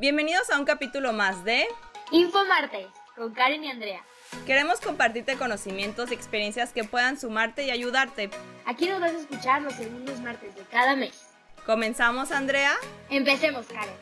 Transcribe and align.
Bienvenidos 0.00 0.48
a 0.48 0.58
un 0.58 0.64
capítulo 0.64 1.12
más 1.12 1.44
de 1.44 1.68
Infomarte 2.10 2.88
con 3.14 3.34
Karen 3.34 3.62
y 3.62 3.70
Andrea. 3.70 4.02
Queremos 4.46 4.80
compartirte 4.80 5.36
conocimientos 5.36 6.10
y 6.10 6.14
experiencias 6.14 6.72
que 6.72 6.84
puedan 6.84 7.20
sumarte 7.20 7.66
y 7.66 7.70
ayudarte. 7.70 8.30
Aquí 8.64 8.88
nos 8.88 8.98
vas 8.98 9.12
a 9.12 9.18
escuchar 9.18 9.60
los 9.60 9.74
segundos 9.74 10.18
martes 10.20 10.54
de 10.54 10.62
cada 10.62 10.96
mes. 10.96 11.26
¿Comenzamos, 11.66 12.32
Andrea? 12.32 12.72
Empecemos, 13.10 13.66
Karen. 13.66 13.94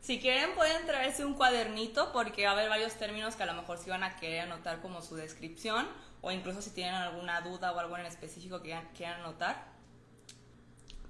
Si 0.00 0.20
quieren 0.20 0.54
pueden 0.54 0.86
traerse 0.86 1.26
un 1.26 1.34
cuadernito 1.34 2.12
porque 2.14 2.44
va 2.44 2.52
a 2.52 2.54
haber 2.54 2.70
varios 2.70 2.94
términos 2.94 3.36
que 3.36 3.42
a 3.42 3.46
lo 3.46 3.52
mejor 3.52 3.76
sí 3.76 3.90
van 3.90 4.04
a 4.04 4.16
querer 4.16 4.40
anotar 4.40 4.80
como 4.80 5.02
su 5.02 5.16
descripción 5.16 5.86
o 6.22 6.32
incluso 6.32 6.62
si 6.62 6.70
tienen 6.70 6.94
alguna 6.94 7.42
duda 7.42 7.72
o 7.72 7.78
algo 7.78 7.98
en 7.98 8.06
específico 8.06 8.62
que 8.62 8.74
quieran 8.96 9.20
anotar. 9.20 9.76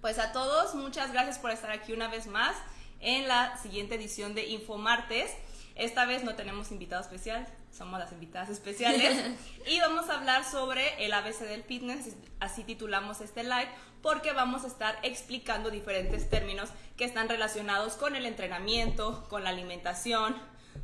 Pues 0.00 0.20
a 0.20 0.30
todos, 0.30 0.76
muchas 0.76 1.12
gracias 1.12 1.40
por 1.40 1.50
estar 1.50 1.72
aquí 1.72 1.92
una 1.92 2.06
vez 2.06 2.28
más 2.28 2.54
en 3.00 3.26
la 3.26 3.58
siguiente 3.58 3.96
edición 3.96 4.32
de 4.32 4.46
Infomartes. 4.46 5.32
Esta 5.74 6.06
vez 6.06 6.22
no 6.22 6.36
tenemos 6.36 6.70
invitado 6.70 7.02
especial, 7.02 7.48
somos 7.76 7.98
las 7.98 8.12
invitadas 8.12 8.48
especiales. 8.48 9.24
y 9.66 9.80
vamos 9.80 10.08
a 10.08 10.18
hablar 10.18 10.44
sobre 10.44 11.04
el 11.04 11.12
ABC 11.12 11.40
del 11.40 11.64
fitness, 11.64 12.14
así 12.38 12.62
titulamos 12.62 13.20
este 13.20 13.42
live, 13.42 13.68
porque 14.00 14.32
vamos 14.32 14.62
a 14.62 14.68
estar 14.68 14.96
explicando 15.02 15.68
diferentes 15.68 16.30
términos 16.30 16.70
que 16.96 17.04
están 17.04 17.28
relacionados 17.28 17.94
con 17.94 18.14
el 18.14 18.24
entrenamiento, 18.24 19.26
con 19.28 19.42
la 19.42 19.50
alimentación. 19.50 20.36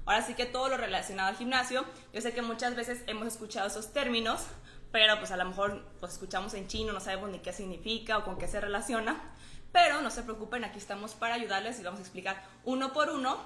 Ahora 0.06 0.22
sí 0.22 0.34
que 0.34 0.44
todo 0.44 0.68
lo 0.68 0.76
relacionado 0.76 1.28
al 1.28 1.36
gimnasio. 1.36 1.84
Yo 2.12 2.20
sé 2.20 2.32
que 2.32 2.42
muchas 2.42 2.74
veces 2.74 3.04
hemos 3.06 3.28
escuchado 3.28 3.68
esos 3.68 3.92
términos, 3.92 4.42
pero 4.94 5.18
pues 5.18 5.32
a 5.32 5.36
lo 5.36 5.44
mejor 5.44 5.84
pues 5.98 6.12
escuchamos 6.12 6.54
en 6.54 6.68
chino, 6.68 6.92
no 6.92 7.00
sabemos 7.00 7.28
ni 7.28 7.40
qué 7.40 7.52
significa 7.52 8.18
o 8.18 8.24
con 8.24 8.38
qué 8.38 8.46
se 8.46 8.60
relaciona, 8.60 9.20
pero 9.72 10.00
no 10.02 10.08
se 10.08 10.22
preocupen, 10.22 10.62
aquí 10.62 10.78
estamos 10.78 11.14
para 11.14 11.34
ayudarles 11.34 11.80
y 11.80 11.82
vamos 11.82 11.98
a 11.98 12.04
explicar 12.04 12.40
uno 12.64 12.92
por 12.92 13.10
uno. 13.10 13.40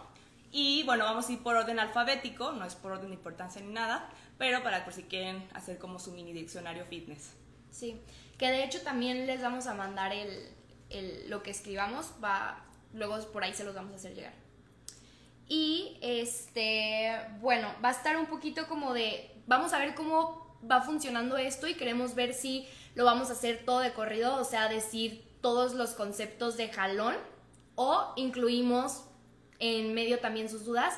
Y 0.53 0.83
bueno, 0.83 1.05
vamos 1.05 1.27
a 1.27 1.33
ir 1.33 1.42
por 1.42 1.56
orden 1.56 1.81
alfabético, 1.81 2.53
no 2.53 2.67
es 2.67 2.75
por 2.75 2.92
orden 2.92 3.08
de 3.08 3.14
importancia 3.14 3.62
ni 3.62 3.73
nada, 3.73 4.11
pero 4.36 4.62
para 4.62 4.84
por 4.84 4.92
si 4.92 5.05
quieren 5.05 5.48
hacer 5.55 5.78
como 5.78 5.98
su 5.98 6.12
mini 6.12 6.34
diccionario 6.34 6.84
fitness. 6.84 7.33
Sí, 7.70 7.98
que 8.36 8.48
de 8.48 8.64
hecho 8.64 8.83
también 8.83 9.27
les 9.27 9.41
vamos 9.41 9.67
a 9.69 9.73
mandar 9.73 10.12
el, 10.12 10.51
el, 10.91 11.30
lo 11.30 11.42
que 11.42 11.51
escribamos, 11.51 12.12
va, 12.23 12.62
luego 12.92 13.19
por 13.33 13.42
ahí 13.42 13.55
se 13.55 13.64
los 13.64 13.75
vamos 13.75 13.95
a 13.95 13.97
hacer 13.97 14.14
llegar. 14.14 14.34
Y 15.48 15.97
este, 16.03 17.19
bueno, 17.41 17.73
va 17.83 17.89
a 17.89 17.92
estar 17.92 18.19
un 18.19 18.27
poquito 18.27 18.69
como 18.69 18.92
de, 18.92 19.34
vamos 19.47 19.73
a 19.73 19.78
ver 19.78 19.95
cómo 19.95 20.48
va 20.69 20.83
funcionando 20.83 21.37
esto 21.37 21.67
y 21.67 21.75
queremos 21.75 22.14
ver 22.14 22.34
si 22.34 22.69
lo 22.95 23.05
vamos 23.05 23.31
a 23.31 23.33
hacer 23.33 23.64
todo 23.64 23.81
de 23.81 23.92
corrido, 23.92 24.37
o 24.37 24.45
sea, 24.45 24.69
decir 24.69 25.25
todos 25.41 25.75
los 25.75 25.91
conceptos 25.91 26.56
de 26.56 26.69
jalón 26.69 27.17
o 27.75 28.12
incluimos 28.17 29.05
en 29.59 29.95
medio 29.95 30.19
también 30.19 30.48
sus 30.48 30.64
dudas 30.64 30.95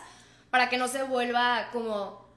para 0.50 0.68
que 0.68 0.78
no 0.78 0.88
se 0.88 1.02
vuelva 1.02 1.68
como 1.72 2.28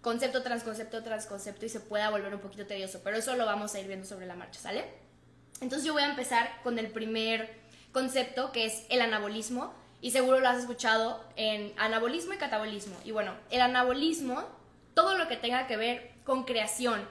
concepto 0.00 0.42
tras 0.42 0.64
concepto 0.64 1.02
tras 1.02 1.26
concepto 1.26 1.64
y 1.64 1.68
se 1.68 1.80
pueda 1.80 2.10
volver 2.10 2.34
un 2.34 2.40
poquito 2.40 2.66
tedioso, 2.66 3.00
pero 3.04 3.16
eso 3.16 3.36
lo 3.36 3.46
vamos 3.46 3.74
a 3.74 3.80
ir 3.80 3.86
viendo 3.86 4.06
sobre 4.06 4.26
la 4.26 4.34
marcha, 4.34 4.60
¿sale? 4.60 4.84
Entonces 5.60 5.86
yo 5.86 5.92
voy 5.92 6.02
a 6.02 6.10
empezar 6.10 6.50
con 6.64 6.78
el 6.78 6.88
primer 6.88 7.54
concepto 7.92 8.50
que 8.50 8.66
es 8.66 8.84
el 8.88 9.00
anabolismo 9.00 9.72
y 10.00 10.10
seguro 10.10 10.40
lo 10.40 10.48
has 10.48 10.58
escuchado 10.58 11.22
en 11.36 11.72
anabolismo 11.78 12.34
y 12.34 12.38
catabolismo. 12.38 12.96
Y 13.04 13.12
bueno, 13.12 13.34
el 13.50 13.60
anabolismo, 13.60 14.42
todo 14.94 15.16
lo 15.16 15.28
que 15.28 15.36
tenga 15.36 15.68
que 15.68 15.76
ver 15.76 16.11
con 16.24 16.44
creación 16.44 17.06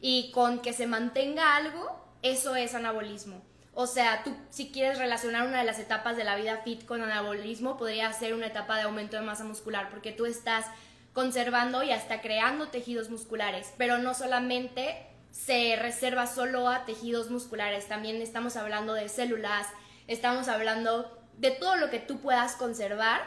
y 0.00 0.30
con 0.32 0.60
que 0.60 0.72
se 0.72 0.86
mantenga 0.86 1.56
algo, 1.56 2.04
eso 2.22 2.56
es 2.56 2.74
anabolismo. 2.74 3.42
O 3.74 3.86
sea, 3.86 4.22
tú 4.22 4.34
si 4.50 4.70
quieres 4.70 4.98
relacionar 4.98 5.46
una 5.46 5.58
de 5.58 5.64
las 5.64 5.78
etapas 5.78 6.16
de 6.16 6.24
la 6.24 6.36
vida 6.36 6.58
fit 6.58 6.84
con 6.84 7.02
anabolismo, 7.02 7.76
podría 7.76 8.12
ser 8.12 8.34
una 8.34 8.46
etapa 8.46 8.76
de 8.76 8.82
aumento 8.82 9.16
de 9.16 9.22
masa 9.22 9.44
muscular, 9.44 9.90
porque 9.90 10.12
tú 10.12 10.26
estás 10.26 10.66
conservando 11.12 11.82
y 11.82 11.90
hasta 11.90 12.20
creando 12.20 12.68
tejidos 12.68 13.10
musculares, 13.10 13.72
pero 13.76 13.98
no 13.98 14.14
solamente 14.14 15.06
se 15.30 15.76
reserva 15.76 16.28
solo 16.28 16.68
a 16.68 16.84
tejidos 16.84 17.30
musculares, 17.30 17.88
también 17.88 18.22
estamos 18.22 18.56
hablando 18.56 18.94
de 18.94 19.08
células, 19.08 19.66
estamos 20.06 20.48
hablando 20.48 21.18
de 21.38 21.50
todo 21.50 21.76
lo 21.76 21.90
que 21.90 21.98
tú 21.98 22.20
puedas 22.20 22.54
conservar 22.54 23.22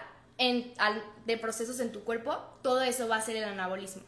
de 1.25 1.37
procesos 1.37 1.79
en 1.79 1.91
tu 1.91 2.03
cuerpo, 2.03 2.37
todo 2.61 2.81
eso 2.81 3.07
va 3.07 3.17
a 3.17 3.21
ser 3.21 3.35
el 3.35 3.43
anabolismo. 3.43 4.03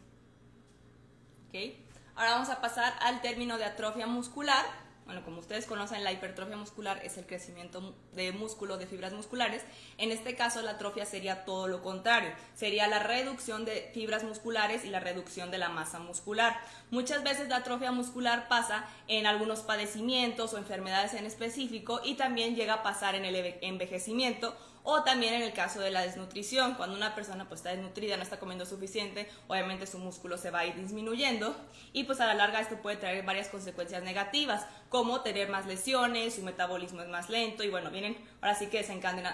Ahora 2.16 2.32
vamos 2.34 2.50
a 2.50 2.62
pasar 2.62 2.94
al 3.02 3.22
término 3.22 3.58
de 3.58 3.66
atrofia 3.66 4.06
muscular. 4.06 4.64
Bueno, 5.06 5.26
como 5.26 5.40
ustedes 5.40 5.66
conocen, 5.66 6.04
la 6.04 6.12
hipertrofia 6.12 6.56
muscular 6.56 7.02
es 7.04 7.18
el 7.18 7.26
crecimiento 7.26 7.96
de 8.14 8.32
músculo, 8.32 8.78
de 8.78 8.86
fibras 8.86 9.14
musculares. 9.14 9.64
En 9.98 10.12
este 10.12 10.36
caso, 10.36 10.62
la 10.62 10.72
atrofia 10.72 11.08
sería 11.08 11.46
todo 11.46 11.68
lo 11.68 11.82
contrario. 11.82 12.32
Sería 12.54 12.88
la 12.88 13.00
reducción 13.00 13.66
de 13.66 13.90
fibras 13.96 14.24
musculares 14.24 14.86
y 14.86 14.90
la 14.90 15.00
reducción 15.00 15.50
de 15.50 15.58
la 15.58 15.70
masa 15.70 15.98
muscular. 15.98 16.60
Muchas 16.92 17.24
veces 17.24 17.50
la 17.50 17.58
atrofia 17.58 17.92
muscular 17.92 18.48
pasa 18.48 18.86
en 19.08 19.26
algunos 19.26 19.62
padecimientos 19.62 20.54
o 20.54 20.60
enfermedades 20.60 21.16
en 21.16 21.26
específico 21.26 22.02
y 22.04 22.14
también 22.14 22.56
llega 22.56 22.76
a 22.76 22.84
pasar 22.84 23.16
en 23.16 23.26
el 23.26 23.58
envejecimiento 23.62 24.56
o 24.84 25.04
también 25.04 25.34
en 25.34 25.42
el 25.42 25.54
caso 25.54 25.80
de 25.80 25.92
la 25.92 26.02
desnutrición, 26.02 26.76
cuando 26.76 26.96
una 26.96 27.16
persona 27.16 27.48
pues 27.48 27.60
está 27.60 27.72
desnutrida, 27.72 28.18
no 28.18 28.24
está 28.24 28.40
comiendo 28.40 28.66
suficiente, 28.66 29.30
obviamente 29.48 29.86
su 29.86 30.00
músculo 30.00 30.38
se 30.38 30.52
va 30.52 30.60
a 30.60 30.66
ir 30.66 30.76
disminuyendo 30.76 31.56
y 31.94 32.06
pues 32.06 32.20
a 32.20 32.28
la 32.28 32.34
larga 32.34 32.60
esto 32.60 32.78
puede 32.82 32.98
traer 32.98 33.26
varias 33.26 33.50
consecuencias 33.50 34.04
negativas, 34.04 34.66
como 34.90 35.22
tener 35.22 35.50
más 35.50 35.66
lesiones, 35.66 36.36
su 36.36 36.44
metabolismo 36.44 37.02
es 37.02 37.10
más 37.10 37.30
lento 37.30 37.64
y 37.64 37.70
bueno, 37.70 37.92
vienen 37.92 38.18
ahora 38.42 38.56
sí 38.56 38.68
que 38.68 38.80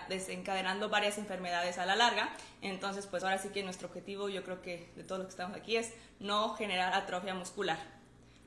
desencadenando 0.09 0.89
varias 0.89 1.17
enfermedades 1.17 1.77
a 1.77 1.85
la 1.85 1.95
larga. 1.95 2.29
Entonces 2.61 3.07
pues 3.07 3.23
ahora 3.23 3.37
sí 3.37 3.49
que 3.49 3.63
nuestro 3.63 3.87
objetivo 3.87 4.29
yo 4.29 4.43
creo 4.43 4.61
que 4.61 4.91
de 4.95 5.03
todos 5.03 5.19
los 5.19 5.27
que 5.27 5.31
estamos 5.31 5.55
aquí 5.57 5.77
es 5.77 5.93
no 6.19 6.55
generar 6.55 6.93
atrofia 6.93 7.33
muscular. 7.33 7.77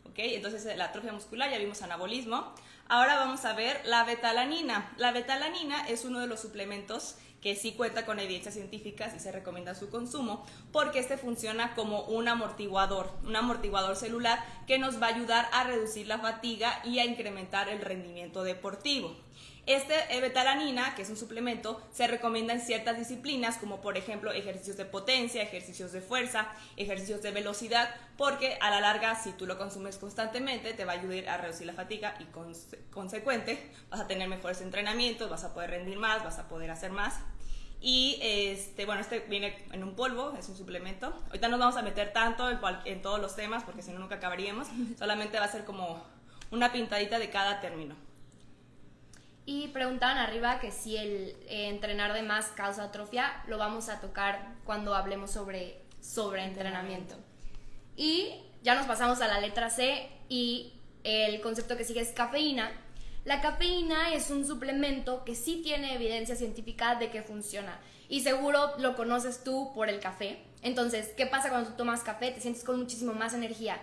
¿Ok? 0.05 0.15
Entonces 0.19 0.77
la 0.77 0.87
atrofia 0.87 1.13
muscular 1.13 1.51
ya 1.51 1.59
vimos 1.59 1.83
anabolismo. 1.83 2.55
Ahora 2.91 3.17
vamos 3.17 3.45
a 3.45 3.53
ver 3.53 3.83
la 3.85 4.03
betalanina. 4.05 4.91
La 4.97 5.13
betalanina 5.13 5.87
es 5.89 6.07
uno 6.07 6.21
de 6.21 6.27
los 6.27 6.41
suplementos 6.41 7.17
que 7.43 7.55
sí 7.55 7.73
cuenta 7.73 8.07
con 8.07 8.19
evidencias 8.19 8.55
científicas 8.55 9.15
y 9.15 9.21
se 9.21 9.31
recomienda 9.31 9.75
su 9.75 9.91
consumo 9.91 10.47
porque 10.73 10.99
este 10.99 11.19
funciona 11.19 11.75
como 11.75 12.05
un 12.05 12.29
amortiguador, 12.29 13.13
un 13.25 13.37
amortiguador 13.37 13.95
celular 13.95 14.43
que 14.67 14.79
nos 14.79 15.03
va 15.03 15.09
a 15.09 15.15
ayudar 15.15 15.51
a 15.53 15.65
reducir 15.65 16.07
la 16.07 16.19
fatiga 16.19 16.81
y 16.83 16.99
a 16.99 17.05
incrementar 17.05 17.69
el 17.69 17.83
rendimiento 17.83 18.43
deportivo. 18.43 19.15
Este 19.69 20.19
betalanina, 20.23 20.95
que 20.95 21.03
es 21.03 21.11
un 21.11 21.19
suplemento, 21.19 21.79
se 21.93 22.07
recomienda 22.07 22.55
en 22.55 22.63
ciertas 22.63 22.97
disciplinas, 22.97 23.59
como 23.59 23.83
por 23.83 23.99
ejemplo 23.99 24.33
ejercicios 24.33 24.79
de 24.79 24.87
potencia, 24.87 25.43
ejercicios 25.43 25.93
de 25.93 26.01
fuerza, 26.01 26.49
ejercicios 26.79 27.21
de 27.21 27.33
velocidad, 27.33 27.95
porque 28.17 28.57
a 28.63 28.71
la 28.71 28.81
larga, 28.81 29.15
si 29.15 29.33
tú 29.33 29.45
lo 29.45 29.59
consumes 29.59 29.99
constantemente, 29.99 30.73
te 30.73 30.87
va 30.87 30.93
a 30.93 30.95
ayudar 30.95 31.29
a 31.29 31.37
reducir 31.37 31.67
la 31.67 31.75
fatiga 31.75 32.17
y 32.19 32.25
consecuente 32.91 33.71
vas 33.91 34.01
a 34.01 34.07
tener 34.07 34.27
mejores 34.27 34.63
entrenamientos, 34.63 35.29
vas 35.29 35.45
a 35.45 35.53
poder 35.53 35.69
rendir 35.69 35.99
más, 35.99 36.25
vas 36.25 36.39
a 36.39 36.49
poder 36.49 36.71
hacer 36.71 36.91
más. 36.91 37.21
Y 37.83 38.19
este, 38.23 38.87
bueno, 38.87 39.03
este 39.03 39.21
viene 39.21 39.67
en 39.73 39.85
un 39.85 39.95
polvo, 39.95 40.35
es 40.39 40.49
un 40.49 40.57
suplemento. 40.57 41.15
Ahorita 41.27 41.49
no 41.49 41.59
nos 41.59 41.67
vamos 41.67 41.77
a 41.77 41.83
meter 41.83 42.15
tanto 42.15 42.49
en, 42.49 42.59
en 42.87 43.03
todos 43.03 43.21
los 43.21 43.37
temas 43.37 43.65
porque 43.65 43.83
si 43.83 43.93
no 43.93 43.99
nunca 43.99 44.15
acabaríamos. 44.15 44.67
Solamente 44.99 45.39
va 45.39 45.45
a 45.45 45.53
ser 45.53 45.67
como 45.67 46.03
una 46.51 46.73
pintadita 46.73 47.19
de 47.19 47.29
cada 47.29 47.61
término. 47.61 48.08
Y 49.51 49.69
preguntaban 49.69 50.19
arriba 50.19 50.61
que 50.61 50.71
si 50.71 50.99
el 50.99 51.35
eh, 51.47 51.71
entrenar 51.71 52.13
de 52.13 52.21
más 52.23 52.49
causa 52.49 52.83
atrofia, 52.83 53.43
lo 53.47 53.57
vamos 53.57 53.89
a 53.89 53.99
tocar 53.99 54.57
cuando 54.67 54.95
hablemos 54.95 55.31
sobre, 55.31 55.81
sobre 56.03 56.45
entrenamiento. 56.45 57.15
Y 57.97 58.43
ya 58.63 58.75
nos 58.75 58.85
pasamos 58.85 59.23
a 59.23 59.27
la 59.27 59.41
letra 59.41 59.71
C 59.71 60.11
y 60.29 60.75
el 61.03 61.41
concepto 61.41 61.79
que 61.79 61.85
sigue 61.85 62.03
es 62.03 62.11
cafeína. 62.11 62.71
La 63.25 63.41
cafeína 63.41 64.13
es 64.13 64.29
un 64.29 64.47
suplemento 64.47 65.25
que 65.25 65.35
sí 65.35 65.63
tiene 65.65 65.95
evidencia 65.95 66.37
científica 66.37 66.97
de 66.97 67.09
que 67.09 67.23
funciona. 67.23 67.81
Y 68.11 68.21
seguro 68.21 68.77
lo 68.77 68.97
conoces 68.97 69.43
tú 69.45 69.73
por 69.75 69.89
el 69.89 69.99
café. 69.99 70.41
Entonces, 70.61 71.15
¿qué 71.17 71.25
pasa 71.25 71.49
cuando 71.49 71.71
tú 71.71 71.77
tomas 71.79 72.03
café? 72.03 72.33
Te 72.33 72.43
sientes 72.43 72.65
con 72.65 72.79
muchísimo 72.79 73.15
más 73.15 73.33
energía. 73.33 73.79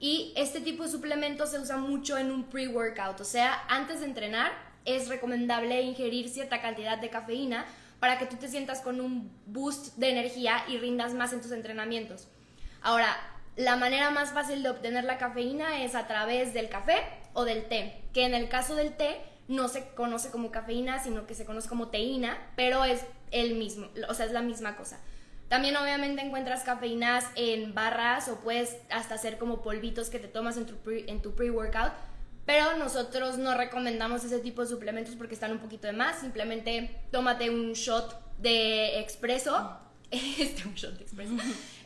Y 0.00 0.32
este 0.34 0.60
tipo 0.60 0.82
de 0.82 0.90
suplemento 0.90 1.46
se 1.46 1.60
usa 1.60 1.76
mucho 1.76 2.18
en 2.18 2.32
un 2.32 2.50
pre-workout, 2.50 3.20
o 3.20 3.24
sea, 3.24 3.64
antes 3.68 4.00
de 4.00 4.06
entrenar 4.06 4.73
es 4.84 5.08
recomendable 5.08 5.82
ingerir 5.82 6.28
cierta 6.28 6.60
cantidad 6.60 6.98
de 6.98 7.10
cafeína 7.10 7.64
para 8.00 8.18
que 8.18 8.26
tú 8.26 8.36
te 8.36 8.48
sientas 8.48 8.80
con 8.80 9.00
un 9.00 9.30
boost 9.46 9.96
de 9.96 10.10
energía 10.10 10.64
y 10.68 10.78
rindas 10.78 11.14
más 11.14 11.32
en 11.32 11.40
tus 11.40 11.52
entrenamientos. 11.52 12.28
Ahora, 12.82 13.16
la 13.56 13.76
manera 13.76 14.10
más 14.10 14.32
fácil 14.32 14.62
de 14.62 14.70
obtener 14.70 15.04
la 15.04 15.16
cafeína 15.16 15.82
es 15.84 15.94
a 15.94 16.06
través 16.06 16.52
del 16.52 16.68
café 16.68 16.96
o 17.32 17.44
del 17.44 17.64
té, 17.64 18.02
que 18.12 18.24
en 18.26 18.34
el 18.34 18.48
caso 18.48 18.74
del 18.74 18.96
té 18.96 19.20
no 19.48 19.68
se 19.68 19.88
conoce 19.94 20.30
como 20.30 20.50
cafeína, 20.50 21.02
sino 21.02 21.26
que 21.26 21.34
se 21.34 21.44
conoce 21.44 21.68
como 21.68 21.88
teína, 21.88 22.36
pero 22.56 22.84
es 22.84 23.04
el 23.30 23.54
mismo, 23.54 23.88
o 24.08 24.14
sea, 24.14 24.26
es 24.26 24.32
la 24.32 24.42
misma 24.42 24.76
cosa. 24.76 25.00
También 25.48 25.76
obviamente 25.76 26.22
encuentras 26.22 26.64
cafeínas 26.64 27.26
en 27.36 27.74
barras 27.74 28.28
o 28.28 28.40
puedes 28.40 28.76
hasta 28.90 29.14
hacer 29.14 29.38
como 29.38 29.62
polvitos 29.62 30.10
que 30.10 30.18
te 30.18 30.28
tomas 30.28 30.56
en 30.56 30.66
tu 30.66 31.34
pre-workout, 31.34 31.92
Pero 32.46 32.76
nosotros 32.76 33.38
no 33.38 33.56
recomendamos 33.56 34.24
ese 34.24 34.38
tipo 34.38 34.62
de 34.62 34.68
suplementos 34.68 35.14
porque 35.16 35.34
están 35.34 35.52
un 35.52 35.58
poquito 35.58 35.86
de 35.86 35.94
más. 35.94 36.20
Simplemente 36.20 36.90
tómate 37.10 37.50
un 37.50 37.72
shot 37.72 38.38
de 38.38 39.00
expreso. 39.00 39.78
Este, 40.10 40.68
un 40.68 40.74
shot 40.74 40.96
de 40.96 41.02
expreso. 41.02 41.32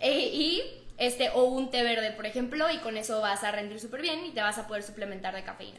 Eh, 0.00 0.31
y 0.34 0.62
este, 0.99 1.31
o 1.31 1.44
un 1.44 1.70
té 1.70 1.82
verde, 1.82 2.10
por 2.10 2.26
ejemplo, 2.26 2.70
y 2.70 2.78
con 2.78 2.96
eso 2.96 3.20
vas 3.20 3.44
a 3.44 3.52
rendir 3.52 3.81
súper 3.81 4.02
bien 4.02 4.26
y 4.26 4.32
te 4.32 4.43
vas 4.43 4.58
a 4.58 4.66
poder 4.66 4.82
suplementar 4.82 5.34
de 5.34 5.44
cafeína. 5.44 5.78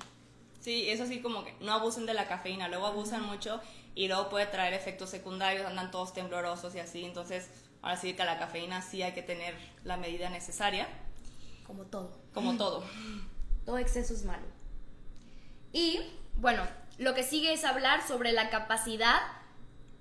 Sí, 0.62 0.90
eso 0.90 1.06
sí 1.06 1.22
como 1.22 1.44
que 1.44 1.54
no 1.60 1.74
abusen 1.74 2.06
de 2.06 2.14
la 2.14 2.28
cafeína, 2.28 2.68
luego 2.70 2.88
abusan 2.88 3.24
mucho 3.24 3.62
y 3.96 4.08
luego 4.08 4.30
puede 4.30 4.46
traer 4.46 4.74
efectos 4.74 5.10
secundarios, 5.10 5.66
andan 5.66 5.92
todos 5.92 6.14
temblorosos 6.14 6.74
y 6.76 6.80
así, 6.80 7.06
entonces 7.06 7.50
ahora 7.82 7.98
sí 7.98 8.14
que 8.14 8.24
la 8.24 8.40
cafeína 8.40 8.82
sí 8.82 9.02
hay 9.02 9.14
que 9.14 9.22
tener 9.22 9.56
la 9.84 9.98
medida 9.98 10.30
necesaria. 10.30 10.88
Como 11.68 11.84
todo. 11.84 12.18
Como 12.34 12.58
todo. 12.58 12.84
Todo 13.66 13.78
exceso 13.78 14.14
es 14.14 14.26
malo. 14.26 14.46
Y 15.72 16.02
bueno, 16.36 16.64
lo 16.98 17.14
que 17.14 17.24
sigue 17.24 17.54
es 17.54 17.66
hablar 17.66 18.08
sobre 18.08 18.32
la 18.32 18.50
capacidad 18.50 19.20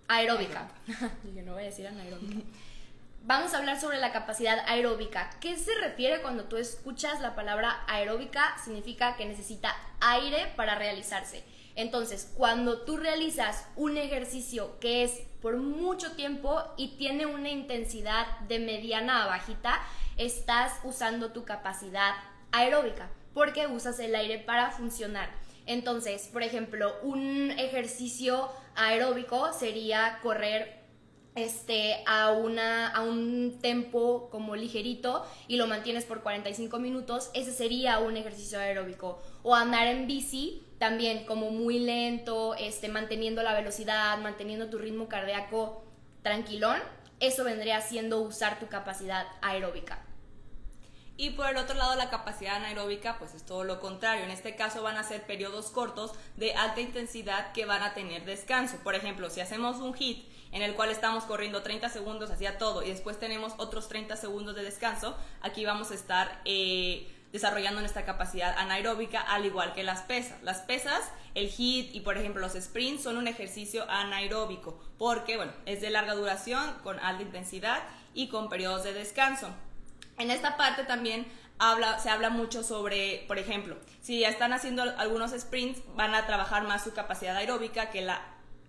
aeróbica. 0.09 0.69
Yo 1.35 1.43
no 1.43 1.55
voy 1.55 1.63
a 1.63 1.67
decir 1.67 1.87
anaeróbica. 1.87 2.41
Vamos 3.25 3.53
a 3.53 3.59
hablar 3.59 3.79
sobre 3.79 3.99
la 3.99 4.13
capacidad 4.13 4.59
aeróbica. 4.67 5.29
¿Qué 5.41 5.57
se 5.59 5.75
refiere 5.75 6.23
cuando 6.23 6.45
tú 6.45 6.57
escuchas 6.57 7.21
la 7.21 7.35
palabra 7.35 7.85
aeróbica? 7.87 8.57
Significa 8.65 9.17
que 9.17 9.27
necesita 9.27 9.77
aire 10.01 10.51
para 10.57 10.77
realizarse. 10.77 11.45
Entonces, 11.75 12.33
cuando 12.37 12.83
tú 12.83 12.97
realizas 12.97 13.67
un 13.77 13.99
ejercicio 13.99 14.79
que 14.81 15.05
es 15.05 15.21
por 15.43 15.59
mucho 15.59 16.13
tiempo 16.13 16.65
y 16.77 16.97
tiene 16.97 17.27
una 17.27 17.51
intensidad 17.51 18.39
de 18.49 18.59
mediana 18.59 19.25
a 19.25 19.27
bajita, 19.27 19.79
estás 20.17 20.73
usando 20.85 21.33
tu 21.33 21.45
capacidad 21.45 22.15
aeróbica 22.51 23.11
porque 23.35 23.67
usas 23.67 24.01
el 24.01 24.15
aire 24.15 24.39
para 24.39 24.71
funcionar. 24.71 25.29
Entonces, 25.69 26.31
por 26.33 26.43
ejemplo, 26.43 26.95
un 27.03 27.51
ejercicio 27.51 28.49
aeróbico 28.75 29.53
sería 29.53 30.19
correr 30.23 30.79
este, 31.35 32.03
a, 32.07 32.33
una, 32.33 32.89
a 32.89 33.03
un 33.03 33.59
tempo 33.61 34.31
como 34.31 34.57
ligerito 34.57 35.27
y 35.47 35.59
lo 35.59 35.67
mantienes 35.67 36.07
por 36.07 36.23
45 36.23 36.79
minutos, 36.79 37.31
ese 37.35 37.53
sería 37.53 37.99
un 37.99 38.17
ejercicio 38.17 38.59
aeróbico. 38.59 39.23
O 39.43 39.55
andar 39.55 39.87
en 39.89 40.07
bici 40.07 40.63
también 40.79 41.27
como 41.27 41.51
muy 41.51 41.79
lento, 41.81 42.55
este, 42.55 42.89
manteniendo 42.89 43.43
la 43.43 43.53
velocidad, 43.53 44.17
manteniendo 44.19 44.71
tu 44.71 44.79
ritmo 44.79 45.07
cardíaco 45.07 45.85
tranquilón, 46.23 46.79
eso 47.21 47.45
vendría 47.45 47.83
siendo 47.83 48.23
usar 48.23 48.59
tu 48.59 48.69
capacidad 48.69 49.27
aeróbica. 49.43 50.08
Y 51.21 51.31
por 51.31 51.51
el 51.51 51.57
otro 51.57 51.75
lado, 51.75 51.97
la 51.97 52.11
capacidad 52.11 52.55
anaeróbica, 52.55 53.19
pues 53.19 53.35
es 53.35 53.45
todo 53.45 53.65
lo 53.65 53.81
contrario. 53.81 54.23
En 54.23 54.31
este 54.31 54.55
caso 54.55 54.85
van 54.85 54.97
a 54.97 55.03
ser 55.03 55.27
periodos 55.27 55.67
cortos 55.73 56.13
de 56.37 56.55
alta 56.55 56.81
intensidad 56.81 57.51
que 57.51 57.65
van 57.65 57.83
a 57.83 57.93
tener 57.93 58.25
descanso. 58.25 58.77
Por 58.85 58.95
ejemplo, 58.95 59.29
si 59.29 59.41
hacemos 59.41 59.79
un 59.79 59.95
hit 59.95 60.25
en 60.53 60.63
el 60.63 60.77
cual 60.77 60.91
estamos 60.91 61.25
corriendo 61.25 61.61
30 61.61 61.89
segundos 61.89 62.31
hacia 62.31 62.57
todo 62.57 62.85
y 62.85 62.91
después 62.91 63.19
tenemos 63.19 63.53
otros 63.57 63.89
30 63.89 64.15
segundos 64.15 64.55
de 64.55 64.63
descanso, 64.63 65.17
aquí 65.41 65.65
vamos 65.65 65.91
a 65.91 65.95
estar 65.95 66.41
eh, 66.45 67.11
desarrollando 67.33 67.81
nuestra 67.81 68.05
capacidad 68.05 68.57
anaeróbica 68.57 69.21
al 69.21 69.45
igual 69.45 69.73
que 69.73 69.83
las 69.83 70.03
pesas. 70.03 70.41
Las 70.45 70.61
pesas, 70.61 71.03
el 71.35 71.49
hit 71.49 71.93
y 71.97 72.01
por 72.01 72.17
ejemplo 72.17 72.41
los 72.41 72.53
sprints 72.53 73.03
son 73.03 73.17
un 73.17 73.27
ejercicio 73.27 73.91
anaeróbico 73.91 74.79
porque, 74.99 75.37
bueno, 75.37 75.53
es 75.67 75.81
de 75.81 75.91
larga 75.91 76.15
duración, 76.15 76.75
con 76.85 77.01
alta 77.01 77.25
intensidad 77.25 77.83
y 78.15 78.29
con 78.29 78.49
periodos 78.49 78.85
de 78.85 78.93
descanso. 78.93 79.53
En 80.19 80.31
esta 80.31 80.57
parte 80.57 80.85
también 80.85 81.27
habla, 81.59 81.99
se 81.99 82.11
habla 82.11 82.31
mucho 82.31 82.63
sobre, 82.63 83.25
por 83.29 83.39
ejemplo, 83.39 83.77
si 84.01 84.21
ya 84.21 84.29
están 84.29 84.53
haciendo 84.53 84.83
algunos 84.83 85.33
sprints, 85.33 85.81
van 85.95 86.15
a 86.15 86.27
trabajar 86.27 86.63
más 86.65 86.85
su 86.85 86.93
capacidad 86.93 87.37
aeróbica 87.37 87.91
que 87.91 88.03
la, 88.03 88.21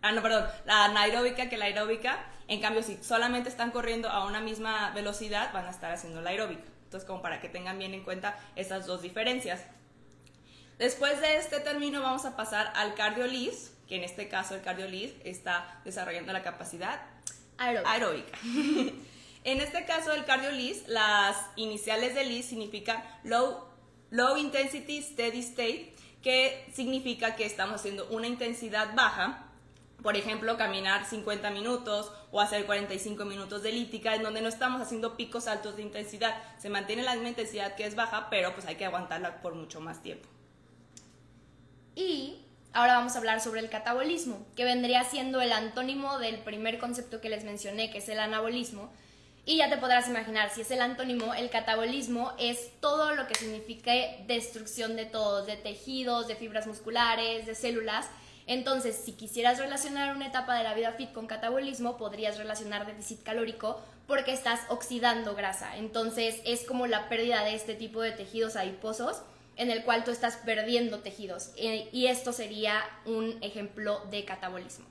ah, 0.01 0.12
no, 0.12 0.22
perdón, 0.22 0.46
la 0.66 0.86
anaeróbica 0.86 1.50
que 1.50 1.57
la 1.57 1.66
aeróbica. 1.66 2.19
En 2.48 2.62
cambio, 2.62 2.81
si 2.81 2.98
solamente 3.04 3.50
están 3.50 3.72
corriendo 3.72 4.10
a 4.10 4.25
una 4.25 4.42
misma 4.42 4.90
velocidad, 4.92 5.54
van 5.54 5.68
a 5.68 5.69
estar 5.69 5.92
haciendo 5.92 6.22
la 6.22 6.31
aeróbica. 6.31 6.63
Entonces, 6.86 7.07
como 7.07 7.22
para 7.22 7.40
que 7.42 7.50
tengan 7.50 7.78
bien 7.78 7.94
en 7.94 8.04
cuenta 8.04 8.36
estas 8.56 8.88
dos 8.88 9.04
diferencias. 9.04 9.62
Después 10.80 11.19
de 11.22 11.38
este 11.38 11.60
término 11.60 12.01
vamos 12.01 12.25
a 12.25 12.36
pasar 12.36 12.72
al 12.75 12.96
cardiolis, 12.96 13.74
que 13.88 13.98
en 13.98 14.04
este 14.04 14.28
caso 14.30 14.56
el 14.56 14.62
cardiolis 14.62 15.13
está 15.24 15.81
desarrollando 15.84 16.31
la 16.31 16.42
capacidad 16.42 17.01
Aeróbica. 17.57 17.92
aeróbica. 17.92 18.38
En 19.44 19.62
este 19.62 19.86
caso 19.86 20.12
del 20.12 20.25
cardio 20.25 20.51
LIS, 20.51 20.88
las 20.88 21.38
iniciales 21.56 22.13
de 22.15 22.25
LIS 22.25 22.45
significan 22.45 23.03
low, 23.24 23.68
intensity 24.38 25.01
steady 25.01 25.39
state, 25.39 25.94
que 26.21 26.69
significa 26.74 27.36
que 27.36 27.45
estamos 27.45 27.75
haciendo 27.75 28.07
una 28.09 28.27
intensidad 28.27 28.94
baja, 28.95 29.45
por 30.03 30.15
ejemplo, 30.18 30.57
caminar 30.57 31.06
50 31.06 31.51
minutos 31.51 32.12
o 32.31 32.39
hacer 32.39 32.65
45 32.65 33.25
minutos 33.25 33.63
de 33.63 33.69
elíptica, 33.69 34.15
en 34.15 34.24
donde 34.24 34.41
no 34.41 34.47
estamos 34.47 34.81
haciendo 34.81 35.18
picos 35.18 35.47
altos 35.47 35.75
de 35.75 35.83
intensidad. 35.83 36.36
Se 36.57 36.69
mantiene 36.69 37.03
la 37.03 37.13
misma 37.13 37.30
intensidad 37.30 37.75
que 37.75 37.86
es 37.86 37.95
baja, 37.95 38.30
pero 38.30 38.53
pues 38.53 38.65
hay 38.65 38.75
que 38.75 38.86
aguantarla 38.86 39.41
por 39.41 39.56
mucho 39.56 39.81
más 39.81 40.01
tiempo. 40.01 40.30
Y 41.95 42.45
ahora 42.71 42.95
vamos 42.95 43.15
a 43.15 43.18
hablar 43.18 43.41
sobre 43.41 43.59
el 43.59 43.69
catabolismo, 43.69 44.45
que 44.56 44.63
vendría 44.63 45.03
siendo 45.03 45.41
el 45.41 45.51
antónimo 45.51 46.18
del 46.18 46.39
primer 46.39 46.80
concepto 46.80 47.19
que 47.19 47.30
les 47.30 47.44
mencioné, 47.44 47.89
que 47.91 47.97
es 47.97 48.07
el 48.07 48.19
anabolismo, 48.19 48.91
y 49.45 49.57
ya 49.57 49.69
te 49.69 49.77
podrás 49.77 50.07
imaginar, 50.07 50.50
si 50.50 50.62
es 50.62 50.71
el 50.71 50.81
antónimo, 50.81 51.33
el 51.33 51.50
catabolismo 51.50 52.33
es 52.38 52.69
todo 52.80 53.15
lo 53.15 53.27
que 53.27 53.36
signifique 53.36 54.24
destrucción 54.27 54.95
de 54.95 55.06
todos, 55.06 55.47
de 55.47 55.56
tejidos, 55.56 56.27
de 56.27 56.36
fibras 56.36 56.68
musculares, 56.68 57.45
de 57.45 57.56
células. 57.56 58.07
Entonces, 58.45 59.00
si 59.03 59.13
quisieras 59.13 59.59
relacionar 59.59 60.15
una 60.15 60.27
etapa 60.27 60.56
de 60.56 60.63
la 60.63 60.74
vida 60.74 60.91
fit 60.94 61.12
con 61.13 61.27
catabolismo, 61.27 61.97
podrías 61.97 62.38
relacionar 62.38 62.86
déficit 62.86 63.24
calórico 63.24 63.80
porque 64.07 64.33
estás 64.33 64.62
oxidando 64.69 65.36
grasa. 65.36 65.77
Entonces, 65.77 66.41
es 66.45 66.63
como 66.63 66.88
la 66.88 67.09
pérdida 67.09 67.44
de 67.44 67.53
este 67.53 67.75
tipo 67.75 68.01
de 68.01 68.12
tejidos 68.12 68.56
adiposos 68.56 69.21
en 69.56 69.69
el 69.69 69.83
cual 69.83 70.03
tú 70.03 70.12
estás 70.12 70.38
perdiendo 70.38 71.00
tejidos. 71.00 71.51
Eh, 71.57 71.89
y 71.91 72.07
esto 72.07 72.33
sería 72.33 72.81
un 73.06 73.38
ejemplo 73.41 74.01
de 74.09 74.25
catabolismo. 74.25 74.88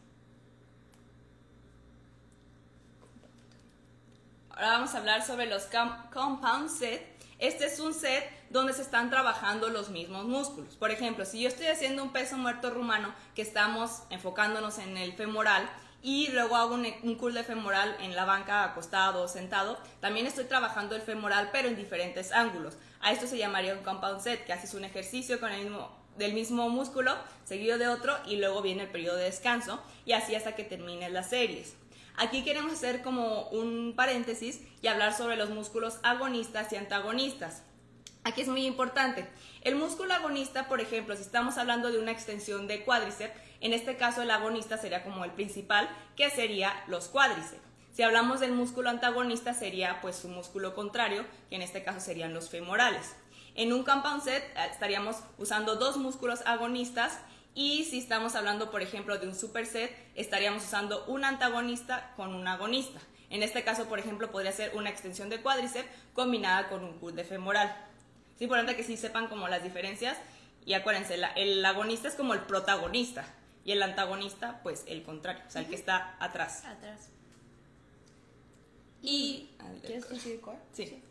Ahora 4.58 4.72
vamos 4.72 4.92
a 4.96 4.98
hablar 4.98 5.24
sobre 5.24 5.46
los 5.46 5.68
compound 6.12 6.68
set. 6.68 7.00
Este 7.38 7.66
es 7.66 7.78
un 7.78 7.94
set 7.94 8.28
donde 8.50 8.72
se 8.72 8.82
están 8.82 9.08
trabajando 9.08 9.68
los 9.68 9.88
mismos 9.88 10.24
músculos. 10.24 10.74
Por 10.74 10.90
ejemplo, 10.90 11.24
si 11.24 11.40
yo 11.40 11.48
estoy 11.48 11.68
haciendo 11.68 12.02
un 12.02 12.10
peso 12.10 12.36
muerto 12.36 12.70
rumano, 12.70 13.14
que 13.36 13.42
estamos 13.42 14.02
enfocándonos 14.10 14.78
en 14.78 14.96
el 14.96 15.12
femoral, 15.12 15.70
y 16.02 16.32
luego 16.32 16.56
hago 16.56 16.74
un, 16.74 16.84
un 17.04 17.14
curl 17.14 17.34
de 17.34 17.44
femoral 17.44 17.96
en 18.00 18.16
la 18.16 18.24
banca 18.24 18.64
acostado 18.64 19.22
o 19.22 19.28
sentado, 19.28 19.78
también 20.00 20.26
estoy 20.26 20.46
trabajando 20.46 20.96
el 20.96 21.02
femoral 21.02 21.50
pero 21.52 21.68
en 21.68 21.76
diferentes 21.76 22.32
ángulos. 22.32 22.76
A 23.00 23.12
esto 23.12 23.28
se 23.28 23.38
llamaría 23.38 23.74
un 23.74 23.84
compound 23.84 24.20
set, 24.20 24.44
que 24.44 24.52
haces 24.52 24.74
un 24.74 24.82
ejercicio 24.82 25.38
con 25.38 25.52
el 25.52 25.62
mismo, 25.62 25.96
del 26.16 26.32
mismo 26.32 26.68
músculo, 26.68 27.14
seguido 27.44 27.78
de 27.78 27.86
otro, 27.86 28.18
y 28.26 28.38
luego 28.38 28.60
viene 28.60 28.82
el 28.82 28.90
periodo 28.90 29.18
de 29.18 29.24
descanso, 29.26 29.80
y 30.04 30.14
así 30.14 30.34
hasta 30.34 30.56
que 30.56 30.64
termines 30.64 31.12
las 31.12 31.30
series. 31.30 31.76
Aquí 32.20 32.42
queremos 32.42 32.72
hacer 32.72 33.02
como 33.02 33.48
un 33.50 33.94
paréntesis 33.94 34.60
y 34.82 34.88
hablar 34.88 35.16
sobre 35.16 35.36
los 35.36 35.50
músculos 35.50 36.00
agonistas 36.02 36.72
y 36.72 36.76
antagonistas. 36.76 37.62
Aquí 38.24 38.40
es 38.40 38.48
muy 38.48 38.66
importante. 38.66 39.28
El 39.62 39.76
músculo 39.76 40.12
agonista, 40.14 40.66
por 40.66 40.80
ejemplo, 40.80 41.14
si 41.14 41.22
estamos 41.22 41.58
hablando 41.58 41.92
de 41.92 42.00
una 42.00 42.10
extensión 42.10 42.66
de 42.66 42.82
cuádriceps, 42.84 43.38
en 43.60 43.72
este 43.72 43.96
caso 43.96 44.22
el 44.22 44.32
agonista 44.32 44.78
sería 44.78 45.04
como 45.04 45.24
el 45.24 45.30
principal, 45.30 45.88
que 46.16 46.28
sería 46.28 46.72
los 46.88 47.06
cuádriceps. 47.06 47.62
Si 47.92 48.02
hablamos 48.02 48.40
del 48.40 48.50
músculo 48.52 48.90
antagonista 48.90 49.54
sería 49.54 50.00
pues 50.00 50.16
su 50.16 50.28
músculo 50.28 50.74
contrario, 50.74 51.24
que 51.48 51.56
en 51.56 51.62
este 51.62 51.84
caso 51.84 52.00
serían 52.00 52.34
los 52.34 52.50
femorales. 52.50 53.14
En 53.54 53.72
un 53.72 53.84
compound 53.84 54.22
set 54.22 54.42
eh, 54.42 54.68
estaríamos 54.72 55.16
usando 55.38 55.76
dos 55.76 55.96
músculos 55.96 56.40
agonistas 56.46 57.20
y 57.58 57.84
si 57.86 57.98
estamos 57.98 58.36
hablando, 58.36 58.70
por 58.70 58.82
ejemplo, 58.82 59.18
de 59.18 59.26
un 59.26 59.34
superset, 59.34 59.90
estaríamos 60.14 60.62
usando 60.62 61.04
un 61.06 61.24
antagonista 61.24 62.12
con 62.14 62.32
un 62.32 62.46
agonista. 62.46 63.00
En 63.30 63.42
este 63.42 63.64
caso, 63.64 63.86
por 63.88 63.98
ejemplo, 63.98 64.30
podría 64.30 64.52
ser 64.52 64.76
una 64.76 64.90
extensión 64.90 65.28
de 65.28 65.42
cuádriceps 65.42 65.88
combinada 66.14 66.68
con 66.68 66.84
un 66.84 67.00
curl 67.00 67.16
de 67.16 67.24
femoral. 67.24 67.76
Es 68.36 68.42
importante 68.42 68.76
que 68.76 68.84
sí 68.84 68.96
sepan 68.96 69.26
como 69.26 69.48
las 69.48 69.64
diferencias 69.64 70.16
y 70.66 70.74
acuérdense, 70.74 71.18
el 71.34 71.64
agonista 71.64 72.06
es 72.06 72.14
como 72.14 72.32
el 72.32 72.42
protagonista 72.42 73.24
y 73.64 73.72
el 73.72 73.82
antagonista, 73.82 74.60
pues 74.62 74.84
el 74.86 75.02
contrario, 75.02 75.42
o 75.44 75.50
sea, 75.50 75.62
el 75.62 75.66
que 75.66 75.74
está 75.74 76.14
atrás. 76.20 76.64
Atrás. 76.64 77.08
Y... 79.02 79.50
¿Quieres 79.80 80.08
decir 80.08 80.40
core? 80.40 80.58
Sí. 80.72 81.02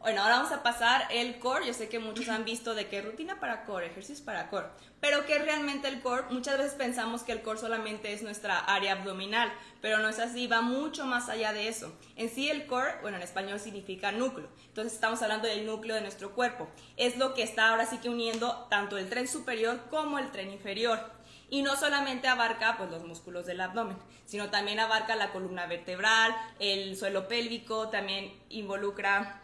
Bueno, 0.00 0.22
ahora 0.22 0.36
vamos 0.36 0.52
a 0.52 0.62
pasar 0.62 1.08
el 1.10 1.40
core. 1.40 1.66
Yo 1.66 1.74
sé 1.74 1.88
que 1.88 1.98
muchos 1.98 2.28
han 2.28 2.44
visto 2.44 2.74
de 2.74 2.86
qué 2.86 3.02
rutina 3.02 3.40
para 3.40 3.64
core, 3.64 3.86
ejercicios 3.86 4.20
para 4.20 4.48
core, 4.48 4.68
pero 5.00 5.26
que 5.26 5.38
realmente 5.40 5.88
el 5.88 6.00
core, 6.00 6.22
muchas 6.30 6.56
veces 6.56 6.74
pensamos 6.74 7.24
que 7.24 7.32
el 7.32 7.42
core 7.42 7.58
solamente 7.58 8.12
es 8.12 8.22
nuestra 8.22 8.60
área 8.60 8.92
abdominal, 8.92 9.52
pero 9.82 9.98
no 9.98 10.08
es 10.08 10.20
así, 10.20 10.46
va 10.46 10.60
mucho 10.60 11.04
más 11.04 11.28
allá 11.28 11.52
de 11.52 11.66
eso. 11.66 11.92
En 12.14 12.28
sí 12.28 12.48
el 12.48 12.66
core, 12.66 12.94
bueno, 13.02 13.16
en 13.16 13.24
español 13.24 13.58
significa 13.58 14.12
núcleo, 14.12 14.48
entonces 14.68 14.92
estamos 14.92 15.20
hablando 15.22 15.48
del 15.48 15.66
núcleo 15.66 15.96
de 15.96 16.02
nuestro 16.02 16.32
cuerpo. 16.32 16.68
Es 16.96 17.16
lo 17.16 17.34
que 17.34 17.42
está 17.42 17.70
ahora 17.70 17.84
sí 17.84 17.98
que 17.98 18.08
uniendo 18.08 18.68
tanto 18.70 18.98
el 18.98 19.08
tren 19.08 19.26
superior 19.26 19.80
como 19.90 20.20
el 20.20 20.30
tren 20.30 20.52
inferior. 20.52 21.18
Y 21.50 21.62
no 21.62 21.76
solamente 21.76 22.28
abarca 22.28 22.76
pues, 22.76 22.90
los 22.90 23.04
músculos 23.04 23.46
del 23.46 23.62
abdomen, 23.62 23.96
sino 24.26 24.50
también 24.50 24.80
abarca 24.80 25.16
la 25.16 25.32
columna 25.32 25.66
vertebral, 25.66 26.36
el 26.58 26.94
suelo 26.96 27.26
pélvico, 27.26 27.88
también 27.88 28.38
involucra 28.50 29.40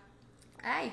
ay, 0.65 0.93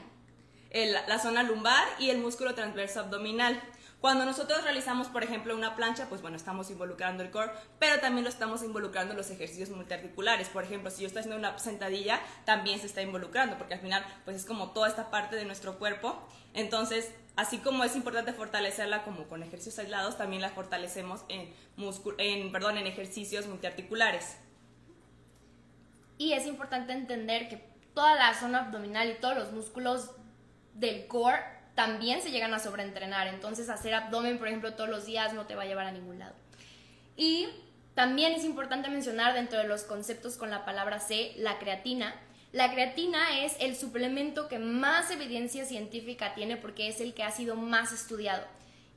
la 0.74 1.20
zona 1.20 1.44
lumbar 1.44 1.86
y 2.00 2.10
el 2.10 2.20
músculo 2.20 2.54
transverso 2.56 3.00
abdominal. 3.00 3.62
Cuando 4.02 4.26
nosotros 4.26 4.64
realizamos, 4.64 5.10
por 5.10 5.24
ejemplo, 5.24 5.56
una 5.56 5.76
plancha, 5.76 6.10
pues 6.10 6.24
bueno, 6.24 6.36
estamos 6.36 6.72
involucrando 6.72 7.22
el 7.22 7.30
core, 7.30 7.52
pero 7.78 8.00
también 8.00 8.24
lo 8.24 8.32
estamos 8.32 8.64
involucrando 8.64 9.12
en 9.12 9.18
los 9.18 9.30
ejercicios 9.30 9.70
multiarticulares. 9.70 10.50
Por 10.50 10.64
ejemplo, 10.64 10.90
si 10.90 11.02
yo 11.02 11.08
estoy 11.08 11.20
haciendo 11.20 11.38
una 11.38 11.60
sentadilla, 11.60 12.20
también 12.44 12.80
se 12.80 12.88
está 12.88 13.04
involucrando, 13.04 13.60
porque 13.60 13.76
al 13.76 13.80
final, 13.80 14.04
pues 14.26 14.38
es 14.38 14.46
como 14.46 14.72
toda 14.72 14.88
esta 14.88 15.12
parte 15.12 15.36
de 15.36 15.46
nuestro 15.46 15.78
cuerpo. 15.78 16.20
Entonces, 16.56 17.14
así 17.36 17.60
como 17.60 17.84
es 17.84 17.96
importante 17.96 18.34
fortalecerla 18.34 19.04
como 19.04 19.28
con 19.28 19.44
ejercicios 19.44 19.78
aislados, 19.78 20.18
también 20.18 20.42
la 20.42 20.50
fortalecemos 20.50 21.22
en, 21.30 21.54
en, 22.18 22.52
perdón, 22.52 22.80
en 22.80 22.88
ejercicios 22.88 23.46
multiarticulares. 23.46 24.38
Y 26.18 26.34
es 26.34 26.48
importante 26.48 26.94
entender 26.94 27.50
que 27.50 27.71
toda 27.94 28.16
la 28.16 28.34
zona 28.34 28.66
abdominal 28.66 29.10
y 29.10 29.16
todos 29.16 29.36
los 29.36 29.52
músculos 29.52 30.12
del 30.74 31.08
core 31.08 31.40
también 31.76 32.22
se 32.22 32.32
llegan 32.32 32.54
a 32.54 32.60
sobreentrenar. 32.60 33.28
Entonces 33.28 33.70
hacer 33.70 33.94
abdomen, 33.94 34.38
por 34.38 34.48
ejemplo, 34.48 34.74
todos 34.74 34.90
los 34.90 35.06
días 35.06 35.34
no 35.34 35.46
te 35.46 35.56
va 35.56 35.64
a 35.64 35.66
llevar 35.66 35.88
a 35.88 35.92
ningún 35.92 36.20
lado. 36.20 36.36
Y 37.16 37.48
también 37.96 38.34
es 38.34 38.44
importante 38.44 38.90
mencionar 38.90 39.34
dentro 39.34 39.60
de 39.60 39.68
los 39.68 39.84
conceptos 39.84 40.38
con 40.38 40.50
la 40.50 40.66
palabra 40.66 41.00
C, 41.00 41.34
la 41.38 41.60
creatina. 41.60 42.16
La 42.52 42.72
creatina 42.72 43.40
es 43.40 43.56
el 43.60 43.76
suplemento 43.76 44.48
que 44.48 44.60
más 44.60 45.12
evidencia 45.12 45.66
científica 45.66 46.34
tiene 46.34 46.58
porque 46.58 46.88
es 46.88 47.00
el 47.00 47.14
que 47.14 47.24
ha 47.24 47.32
sido 47.32 47.56
más 47.56 47.92
estudiado. 47.92 48.46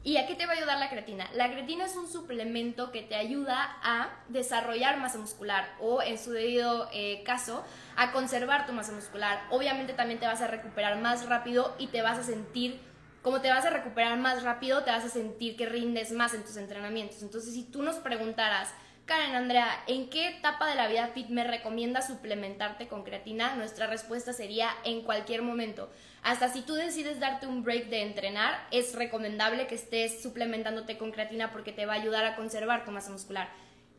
¿Y 0.06 0.18
a 0.18 0.26
qué 0.26 0.34
te 0.34 0.44
va 0.44 0.52
a 0.52 0.56
ayudar 0.56 0.78
la 0.78 0.90
creatina? 0.90 1.30
La 1.32 1.50
creatina 1.50 1.86
es 1.86 1.96
un 1.96 2.06
suplemento 2.06 2.92
que 2.92 3.00
te 3.00 3.14
ayuda 3.14 3.78
a 3.82 4.10
desarrollar 4.28 4.98
masa 4.98 5.16
muscular 5.16 5.74
o, 5.80 6.02
en 6.02 6.18
su 6.18 6.30
debido 6.32 6.90
eh, 6.92 7.22
caso, 7.24 7.64
a 7.96 8.12
conservar 8.12 8.66
tu 8.66 8.74
masa 8.74 8.92
muscular. 8.92 9.40
Obviamente 9.50 9.94
también 9.94 10.20
te 10.20 10.26
vas 10.26 10.42
a 10.42 10.46
recuperar 10.46 11.00
más 11.00 11.26
rápido 11.26 11.74
y 11.78 11.86
te 11.86 12.02
vas 12.02 12.18
a 12.18 12.22
sentir, 12.22 12.78
como 13.22 13.40
te 13.40 13.48
vas 13.48 13.64
a 13.64 13.70
recuperar 13.70 14.18
más 14.18 14.42
rápido, 14.42 14.84
te 14.84 14.90
vas 14.90 15.06
a 15.06 15.08
sentir 15.08 15.56
que 15.56 15.64
rindes 15.64 16.12
más 16.12 16.34
en 16.34 16.44
tus 16.44 16.58
entrenamientos. 16.58 17.22
Entonces, 17.22 17.54
si 17.54 17.64
tú 17.64 17.82
nos 17.82 17.96
preguntaras, 17.96 18.74
Karen 19.06 19.34
Andrea, 19.34 19.84
¿en 19.86 20.08
qué 20.08 20.28
etapa 20.28 20.66
de 20.66 20.74
la 20.76 20.88
vida 20.88 21.08
fit 21.08 21.28
me 21.28 21.44
recomienda 21.44 22.00
suplementarte 22.00 22.88
con 22.88 23.04
creatina? 23.04 23.54
Nuestra 23.54 23.86
respuesta 23.86 24.32
sería 24.32 24.70
en 24.84 25.02
cualquier 25.02 25.42
momento. 25.42 25.90
Hasta 26.24 26.48
si 26.48 26.62
tú 26.62 26.72
decides 26.72 27.20
darte 27.20 27.46
un 27.46 27.62
break 27.62 27.90
de 27.90 28.00
entrenar, 28.00 28.66
es 28.70 28.94
recomendable 28.94 29.66
que 29.66 29.74
estés 29.74 30.22
suplementándote 30.22 30.96
con 30.96 31.12
creatina 31.12 31.52
porque 31.52 31.70
te 31.70 31.84
va 31.84 31.92
a 31.92 31.96
ayudar 31.96 32.24
a 32.24 32.34
conservar 32.34 32.86
tu 32.86 32.90
masa 32.90 33.10
muscular. 33.10 33.50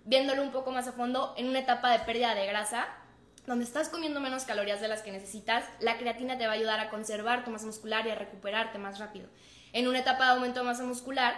Viéndolo 0.06 0.42
un 0.42 0.52
poco 0.52 0.72
más 0.72 0.88
a 0.88 0.94
fondo, 0.94 1.36
en 1.38 1.48
una 1.48 1.60
etapa 1.60 1.92
de 1.92 2.00
pérdida 2.00 2.34
de 2.34 2.48
grasa, 2.48 2.88
donde 3.46 3.64
estás 3.64 3.90
comiendo 3.90 4.22
menos 4.22 4.44
calorías 4.44 4.82
de 4.82 4.88
las 4.88 5.04
que 5.04 5.12
necesitas, 5.12 5.66
la 5.80 6.00
creatina 6.00 6.36
te 6.36 6.48
va 6.48 6.54
a 6.54 6.56
ayudar 6.56 6.80
a 6.80 6.90
conservar 6.90 7.46
tu 7.46 7.52
masa 7.52 7.68
muscular 7.68 8.08
y 8.08 8.10
a 8.10 8.16
recuperarte 8.16 8.80
más 8.80 8.98
rápido. 8.98 9.28
En 9.72 9.88
una 9.88 10.00
etapa 10.00 10.26
de 10.26 10.32
aumento 10.32 10.62
de 10.62 10.66
masa 10.66 10.84
muscular, 10.84 11.36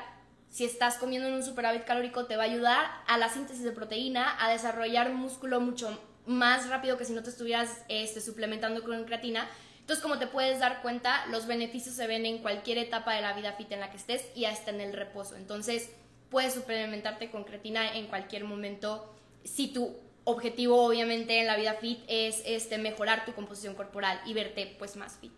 si 0.47 0.63
estás 0.63 0.95
comiendo 0.95 1.27
en 1.27 1.33
un 1.33 1.43
superávit 1.43 1.83
calórico, 1.83 2.27
te 2.27 2.37
va 2.37 2.43
a 2.43 2.45
ayudar 2.45 2.85
a 3.07 3.17
la 3.17 3.27
síntesis 3.27 3.65
de 3.65 3.71
proteína, 3.73 4.37
a 4.39 4.49
desarrollar 4.49 5.11
músculo 5.11 5.59
mucho 5.59 6.01
más 6.25 6.69
rápido 6.69 6.97
que 6.97 7.03
si 7.03 7.11
no 7.11 7.23
te 7.23 7.29
estuvieras 7.29 7.83
este, 7.89 8.21
suplementando 8.21 8.85
con 8.85 9.03
creatina. 9.03 9.49
Entonces, 9.87 10.03
como 10.03 10.19
te 10.19 10.27
puedes 10.27 10.59
dar 10.59 10.81
cuenta, 10.81 11.25
los 11.27 11.47
beneficios 11.47 11.95
se 11.95 12.07
ven 12.07 12.25
en 12.25 12.39
cualquier 12.39 12.77
etapa 12.77 13.13
de 13.13 13.21
la 13.21 13.31
vida 13.31 13.53
fit 13.53 13.71
en 13.71 13.79
la 13.79 13.89
que 13.89 13.95
estés 13.95 14.25
y 14.35 14.43
hasta 14.43 14.69
en 14.69 14.81
el 14.81 14.91
reposo. 14.91 15.37
Entonces, 15.37 15.91
puedes 16.29 16.55
suplementarte 16.55 17.31
con 17.31 17.45
creatina 17.45 17.95
en 17.95 18.07
cualquier 18.07 18.43
momento 18.43 19.09
si 19.45 19.69
tu 19.69 19.95
objetivo 20.25 20.85
obviamente 20.85 21.39
en 21.39 21.47
la 21.47 21.55
vida 21.55 21.75
fit 21.75 22.01
es 22.09 22.43
este 22.45 22.77
mejorar 22.77 23.23
tu 23.23 23.31
composición 23.31 23.75
corporal 23.75 24.19
y 24.25 24.33
verte 24.33 24.75
pues 24.77 24.97
más 24.97 25.19
fit. 25.21 25.31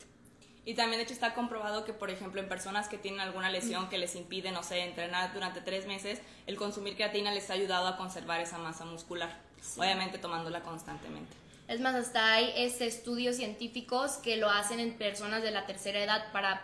Y 0.66 0.74
también 0.74 0.98
de 0.98 1.04
hecho 1.04 1.14
está 1.14 1.36
comprobado 1.36 1.86
que, 1.86 1.94
por 1.94 2.10
ejemplo, 2.10 2.42
en 2.42 2.50
personas 2.50 2.88
que 2.88 2.98
tienen 2.98 3.20
alguna 3.20 3.52
lesión 3.52 3.88
que 3.88 4.00
les 4.00 4.16
impide, 4.16 4.52
no 4.52 4.64
sé, 4.64 4.80
entrenar 4.80 5.32
durante 5.32 5.62
tres 5.62 5.86
meses, 5.86 6.24
el 6.48 6.58
consumir 6.58 6.96
creatina 6.96 7.32
les 7.32 7.52
ha 7.52 7.54
ayudado 7.54 7.88
a 7.88 7.98
conservar 7.98 8.42
esa 8.42 8.58
masa 8.58 8.84
muscular, 8.84 9.38
obviamente 9.78 10.18
tomándola 10.18 10.62
constantemente. 10.62 11.49
Es 11.70 11.80
más, 11.80 11.94
hasta 11.94 12.34
hay 12.34 12.52
este, 12.58 12.88
estudios 12.88 13.36
científicos 13.36 14.14
que 14.14 14.38
lo 14.38 14.50
hacen 14.50 14.80
en 14.80 14.98
personas 14.98 15.44
de 15.44 15.52
la 15.52 15.68
tercera 15.68 16.04
edad 16.04 16.32
para 16.32 16.64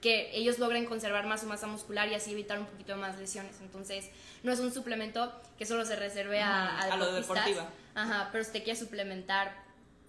que 0.00 0.34
ellos 0.34 0.58
logren 0.58 0.86
conservar 0.86 1.26
más 1.26 1.42
su 1.42 1.46
masa 1.46 1.66
muscular 1.66 2.08
y 2.08 2.14
así 2.14 2.32
evitar 2.32 2.58
un 2.58 2.64
poquito 2.64 2.96
más 2.96 3.18
lesiones. 3.18 3.60
Entonces, 3.60 4.08
no 4.42 4.50
es 4.50 4.58
un 4.58 4.72
suplemento 4.72 5.38
que 5.58 5.66
solo 5.66 5.84
se 5.84 5.96
reserve 5.96 6.40
a, 6.40 6.80
a, 6.80 6.96
lo 6.96 7.12
deportiva. 7.12 7.68
Ajá, 7.94 8.30
pero 8.32 8.42
si 8.42 8.52
te 8.52 8.62
quieres 8.62 8.78
suplementar 8.78 9.54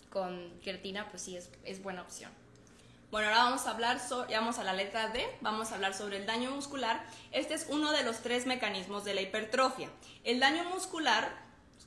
con 0.09 0.57
creatina, 0.61 1.09
pues 1.09 1.23
sí, 1.23 1.35
es, 1.35 1.49
es 1.65 1.83
buena 1.83 2.01
opción. 2.01 2.31
Bueno, 3.11 3.27
ahora 3.27 3.43
vamos 3.43 3.67
a 3.67 3.71
hablar, 3.71 3.99
sobre, 3.99 4.35
vamos 4.35 4.57
a 4.57 4.63
la 4.63 4.71
letra 4.71 5.09
D, 5.09 5.25
vamos 5.41 5.71
a 5.71 5.75
hablar 5.75 5.93
sobre 5.93 6.15
el 6.15 6.25
daño 6.25 6.51
muscular. 6.51 7.03
Este 7.31 7.55
es 7.55 7.65
uno 7.67 7.91
de 7.91 8.03
los 8.03 8.19
tres 8.19 8.45
mecanismos 8.45 9.03
de 9.03 9.15
la 9.15 9.21
hipertrofia. 9.21 9.89
El 10.23 10.39
daño 10.39 10.63
muscular, 10.65 11.29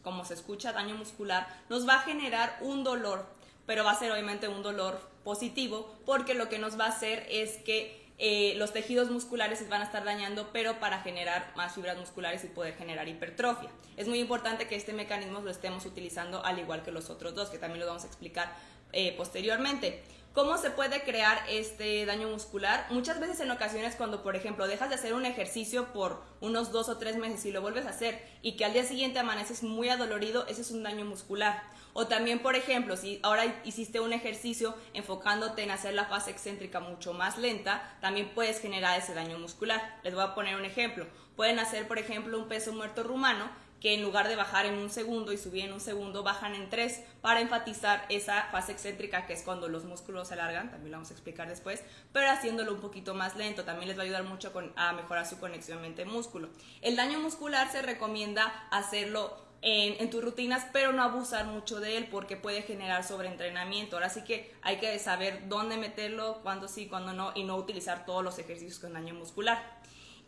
como 0.02 0.25
se 0.25 0.35
escucha, 0.35 0.73
daño 0.73 0.97
muscular, 0.97 1.47
nos 1.68 1.88
va 1.88 1.97
a 1.97 2.02
generar 2.02 2.59
un 2.61 2.85
dolor, 2.85 3.26
pero 3.66 3.85
va 3.85 3.92
a 3.92 3.99
ser 3.99 4.11
obviamente 4.12 4.49
un 4.49 4.62
dolor 4.62 5.00
positivo, 5.25 5.94
porque 6.04 6.35
lo 6.35 6.49
que 6.49 6.59
nos 6.59 6.78
va 6.78 6.87
a 6.87 6.88
hacer 6.88 7.26
es 7.30 7.59
que 7.59 8.02
eh, 8.18 8.54
los 8.56 8.73
tejidos 8.73 9.11
musculares 9.11 9.59
se 9.59 9.66
van 9.66 9.80
a 9.80 9.85
estar 9.85 10.04
dañando, 10.04 10.50
pero 10.52 10.78
para 10.78 11.00
generar 11.00 11.52
más 11.56 11.75
fibras 11.75 11.97
musculares 11.97 12.44
y 12.44 12.49
poder 12.49 12.75
generar 12.76 13.09
hipertrofia. 13.09 13.71
Es 13.97 14.06
muy 14.06 14.21
importante 14.21 14.68
que 14.68 14.76
este 14.76 14.92
mecanismo 14.92 15.40
lo 15.40 15.50
estemos 15.50 15.87
utilizando 15.87 16.44
al 16.44 16.59
igual 16.59 16.82
que 16.82 16.92
los 16.92 17.11
otros 17.11 17.35
dos, 17.35 17.50
que 17.50 17.59
también 17.59 17.80
lo 17.80 17.87
vamos 17.87 18.04
a 18.04 18.06
explicar 18.06 18.54
eh, 18.92 19.14
posteriormente. 19.16 20.02
¿Cómo 20.35 20.57
se 20.57 20.71
puede 20.71 21.03
crear 21.03 21.45
este 21.47 22.07
daño 22.07 22.27
muscular? 22.27 22.87
Muchas 22.89 23.21
veces 23.21 23.41
en 23.41 23.51
ocasiones 23.51 23.97
cuando, 23.97 24.23
por 24.23 24.35
ejemplo, 24.35 24.67
dejas 24.67 24.89
de 24.89 24.95
hacer 24.95 25.12
un 25.12 25.27
ejercicio 25.27 25.93
por 25.93 26.23
unos 26.41 26.73
dos 26.73 26.89
o 26.89 26.97
tres 26.97 27.17
meses 27.17 27.45
y 27.45 27.53
lo 27.53 27.61
vuelves 27.61 27.85
a 27.85 27.91
hacer 27.91 28.19
y 28.41 28.57
que 28.57 28.65
al 28.65 28.73
día 28.73 28.85
siguiente 28.85 29.19
amaneces 29.19 29.62
muy 29.62 29.91
adolorido, 29.91 30.47
ese 30.47 30.62
es 30.62 30.71
un 30.71 30.85
daño 30.85 31.05
muscular. 31.05 31.62
O 31.93 32.07
también, 32.07 32.39
por 32.39 32.57
ejemplo, 32.57 32.97
si 32.97 33.21
ahora 33.23 33.61
hiciste 33.65 34.01
un 34.01 34.15
ejercicio 34.15 34.75
enfocándote 34.95 35.65
en 35.65 35.71
hacer 35.71 35.93
la 35.93 36.07
fase 36.07 36.31
excéntrica 36.31 36.81
mucho 36.81 37.12
más 37.12 37.37
lenta, 37.37 37.99
también 38.01 38.31
puedes 38.35 38.59
generar 38.59 38.99
ese 38.99 39.12
daño 39.12 39.39
muscular. 39.39 40.01
Les 40.03 40.15
voy 40.15 40.25
a 40.25 40.35
poner 40.35 40.57
un 40.57 40.65
ejemplo. 40.65 41.07
Pueden 41.37 41.59
hacer, 41.59 41.87
por 41.87 41.99
ejemplo, 41.99 42.39
un 42.39 42.49
peso 42.49 42.73
muerto 42.73 43.03
rumano 43.03 43.51
que 43.83 43.95
en 43.95 44.03
lugar 44.03 44.29
de 44.29 44.37
bajar 44.37 44.65
en 44.65 44.75
un 44.75 44.91
segundo 44.91 45.33
y 45.33 45.37
subir 45.37 45.65
en 45.65 45.73
un 45.73 45.81
segundo, 45.81 46.23
bajan 46.23 46.55
en 46.55 46.71
tres 46.71 47.03
para 47.21 47.41
enfatizar 47.41 48.07
esa 48.11 48.45
fase 48.53 48.71
excéntrica 48.71 49.27
que 49.27 49.33
es 49.33 49.43
cuando 49.43 49.67
los 49.67 49.85
músculos 49.85 50.29
se 50.29 50.35
alargan, 50.35 50.71
también 50.71 50.93
lo 50.93 50.99
vamos 50.99 51.11
a 51.11 51.15
explicar 51.15 51.49
después, 51.49 51.83
pero 52.12 52.31
haciéndolo 52.31 52.73
un 52.73 52.81
poquito 52.81 53.12
más 53.12 53.35
lento, 53.35 53.65
también 53.65 53.89
les 53.89 53.99
va 53.99 54.03
a 54.03 54.05
ayudar 54.05 54.23
mucho 54.23 54.53
a 54.77 54.93
mejorar 54.93 55.27
su 55.27 55.41
conexión 55.41 55.83
mente-músculo. 55.83 56.49
El 56.81 56.95
daño 56.95 57.19
muscular 57.19 57.73
se 57.73 57.83
recomienda 57.83 58.47
hacerlo 58.71 59.37
en, 59.62 60.01
en, 60.01 60.11
tus 60.11 60.23
rutinas, 60.23 60.65
pero 60.73 60.93
no 60.93 61.03
abusar 61.03 61.47
mucho 61.47 61.81
de 61.81 61.97
él 61.97 62.07
porque 62.09 62.37
puede 62.37 62.62
generar 62.62 63.03
sobreentrenamiento. 63.03 63.97
Ahora 63.97 64.11
sí 64.11 64.23
que 64.23 64.55
hay 64.62 64.79
que 64.79 64.97
saber 65.01 65.49
dónde 65.49 65.77
meterlo, 65.77 66.39
cuándo 66.45 66.69
sí, 66.69 66.87
cuándo 66.87 67.15
no, 67.15 67.33
y 67.35 67.43
no 67.43 67.57
utilizar 67.57 68.07
todos 68.07 68.23
los 68.23 68.39
ejercicios 68.39 68.79
con 68.79 68.93
daño 68.93 69.15
muscular 69.15 69.82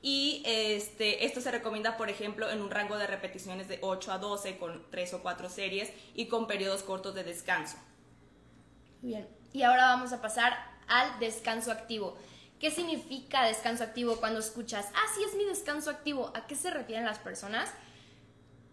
y 0.06 0.42
este, 0.44 1.24
esto 1.24 1.40
se 1.40 1.50
recomienda, 1.50 1.96
por 1.96 2.10
ejemplo, 2.10 2.50
en 2.50 2.60
un 2.60 2.70
rango 2.70 2.98
de 2.98 3.06
repeticiones 3.06 3.68
de 3.68 3.78
8 3.80 4.12
a 4.12 4.18
12 4.18 4.58
con 4.58 4.84
3 4.90 5.14
o 5.14 5.22
4 5.22 5.48
series 5.48 5.90
y 6.14 6.26
con 6.26 6.46
periodos 6.46 6.82
cortos 6.82 7.14
de 7.14 7.24
descanso. 7.24 7.78
Bien, 9.00 9.26
y 9.54 9.62
ahora 9.62 9.86
vamos 9.86 10.12
a 10.12 10.20
pasar 10.20 10.58
al 10.88 11.18
descanso 11.20 11.72
activo. 11.72 12.18
¿Qué 12.60 12.70
significa 12.70 13.46
descanso 13.46 13.82
activo 13.82 14.16
cuando 14.16 14.40
escuchas, 14.40 14.90
ah, 14.94 15.06
sí 15.14 15.24
es 15.24 15.36
mi 15.36 15.46
descanso 15.46 15.88
activo? 15.88 16.32
¿A 16.34 16.46
qué 16.46 16.54
se 16.54 16.70
refieren 16.70 17.06
las 17.06 17.18
personas? 17.18 17.72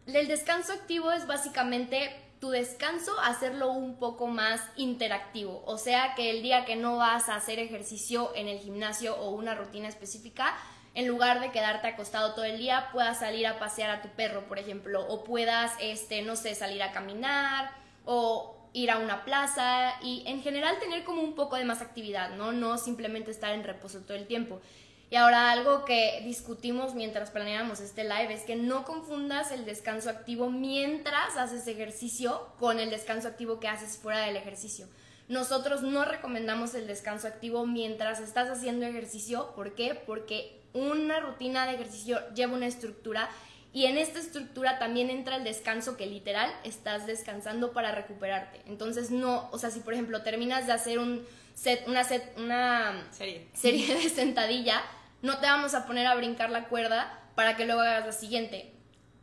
El 0.08 0.28
descanso 0.28 0.74
activo 0.74 1.14
es 1.14 1.28
básicamente 1.28 2.14
tu 2.42 2.50
descanso, 2.50 3.18
hacerlo 3.22 3.72
un 3.72 3.96
poco 4.00 4.28
más 4.28 4.60
interactivo. 4.76 5.64
O 5.66 5.78
sea 5.78 6.14
que 6.16 6.30
el 6.30 6.42
día 6.42 6.66
que 6.66 6.76
no 6.76 6.98
vas 6.98 7.30
a 7.30 7.36
hacer 7.36 7.58
ejercicio 7.58 8.36
en 8.36 8.50
el 8.50 8.60
gimnasio 8.60 9.16
o 9.16 9.30
una 9.30 9.56
rutina 9.56 9.88
específica, 9.88 10.58
en 10.94 11.08
lugar 11.08 11.40
de 11.40 11.52
quedarte 11.52 11.88
acostado 11.88 12.34
todo 12.34 12.46
el 12.46 12.58
día, 12.58 12.90
puedas 12.92 13.20
salir 13.20 13.48
a 13.48 13.60
pasear 13.60 13.90
a 13.90 14.02
tu 14.02 14.10
perro, 14.10 14.48
por 14.48 14.60
ejemplo, 14.60 15.06
o 15.08 15.24
puedas, 15.24 15.74
este, 15.80 16.22
no 16.22 16.36
sé, 16.36 16.54
salir 16.56 16.84
a 16.84 16.92
caminar, 16.92 17.72
o 18.06 18.58
ir 18.74 18.92
a 18.92 18.98
una 18.98 19.26
plaza 19.26 19.94
y 20.02 20.24
en 20.26 20.42
general 20.42 20.80
tener 20.80 21.04
como 21.04 21.22
un 21.22 21.36
poco 21.36 21.56
de 21.56 21.66
más 21.66 21.82
actividad, 21.82 22.32
¿no? 22.36 22.52
No 22.52 22.78
simplemente 22.78 23.32
estar 23.32 23.54
en 23.54 23.64
reposo 23.64 24.00
todo 24.02 24.18
el 24.18 24.28
tiempo. 24.28 24.62
Y 25.10 25.18
ahora 25.18 25.52
algo 25.52 25.84
que 25.84 26.22
discutimos 26.24 26.96
mientras 26.96 27.32
planeamos 27.32 27.82
este 27.82 28.06
live 28.06 28.34
es 28.34 28.44
que 28.44 28.56
no 28.56 28.86
confundas 28.86 29.52
el 29.52 29.66
descanso 29.66 30.10
activo 30.10 30.50
mientras 30.50 31.36
haces 31.36 31.68
ejercicio 31.68 32.48
con 32.60 32.80
el 32.80 32.90
descanso 32.90 33.28
activo 33.28 33.60
que 33.60 33.68
haces 33.68 33.98
fuera 33.98 34.22
del 34.22 34.38
ejercicio. 34.38 34.88
Nosotros 35.28 35.82
no 35.82 36.06
recomendamos 36.06 36.76
el 36.76 36.88
descanso 36.88 37.28
activo 37.28 37.66
mientras 37.66 38.22
estás 38.22 38.50
haciendo 38.50 38.86
ejercicio. 38.86 39.54
¿Por 39.54 39.76
qué? 39.76 39.96
Porque 39.96 40.61
una 40.74 41.20
rutina 41.20 41.66
de 41.66 41.76
ejercicio 41.76 42.20
lleva 42.34 42.54
una 42.54 42.68
estructura 42.68 43.30
y 43.74 43.86
en 43.86 43.98
esta 43.98 44.20
estructura 44.20 44.80
también 44.80 45.10
entra 45.10 45.38
el 45.38 45.44
descanso 45.44 45.96
que 45.96 46.06
literal 46.06 46.52
estás 46.64 47.08
descansando 47.08 47.72
para 47.72 47.92
recuperarte. 47.92 48.62
Entonces 48.66 49.12
no, 49.12 49.50
o 49.52 49.58
sea, 49.58 49.72
si 49.72 49.80
por 49.80 49.94
ejemplo 49.94 50.24
terminas 50.24 50.68
de 50.68 50.74
hacer 50.74 51.00
un 51.00 51.26
set, 51.54 51.88
una 51.88 52.04
set, 52.04 52.34
una 52.38 53.08
Serie. 53.12 53.48
serie 53.54 53.96
de 53.96 54.10
sentadilla, 54.10 54.82
no 55.22 55.40
te 55.40 55.48
vamos 55.48 55.74
a 55.74 55.86
poner 55.86 56.08
a 56.08 56.16
brincar 56.16 56.50
la 56.50 56.68
cuerda 56.68 57.22
para 57.36 57.56
que 57.56 57.66
luego 57.66 57.82
hagas 57.82 58.06
la 58.06 58.12
siguiente. 58.12 58.74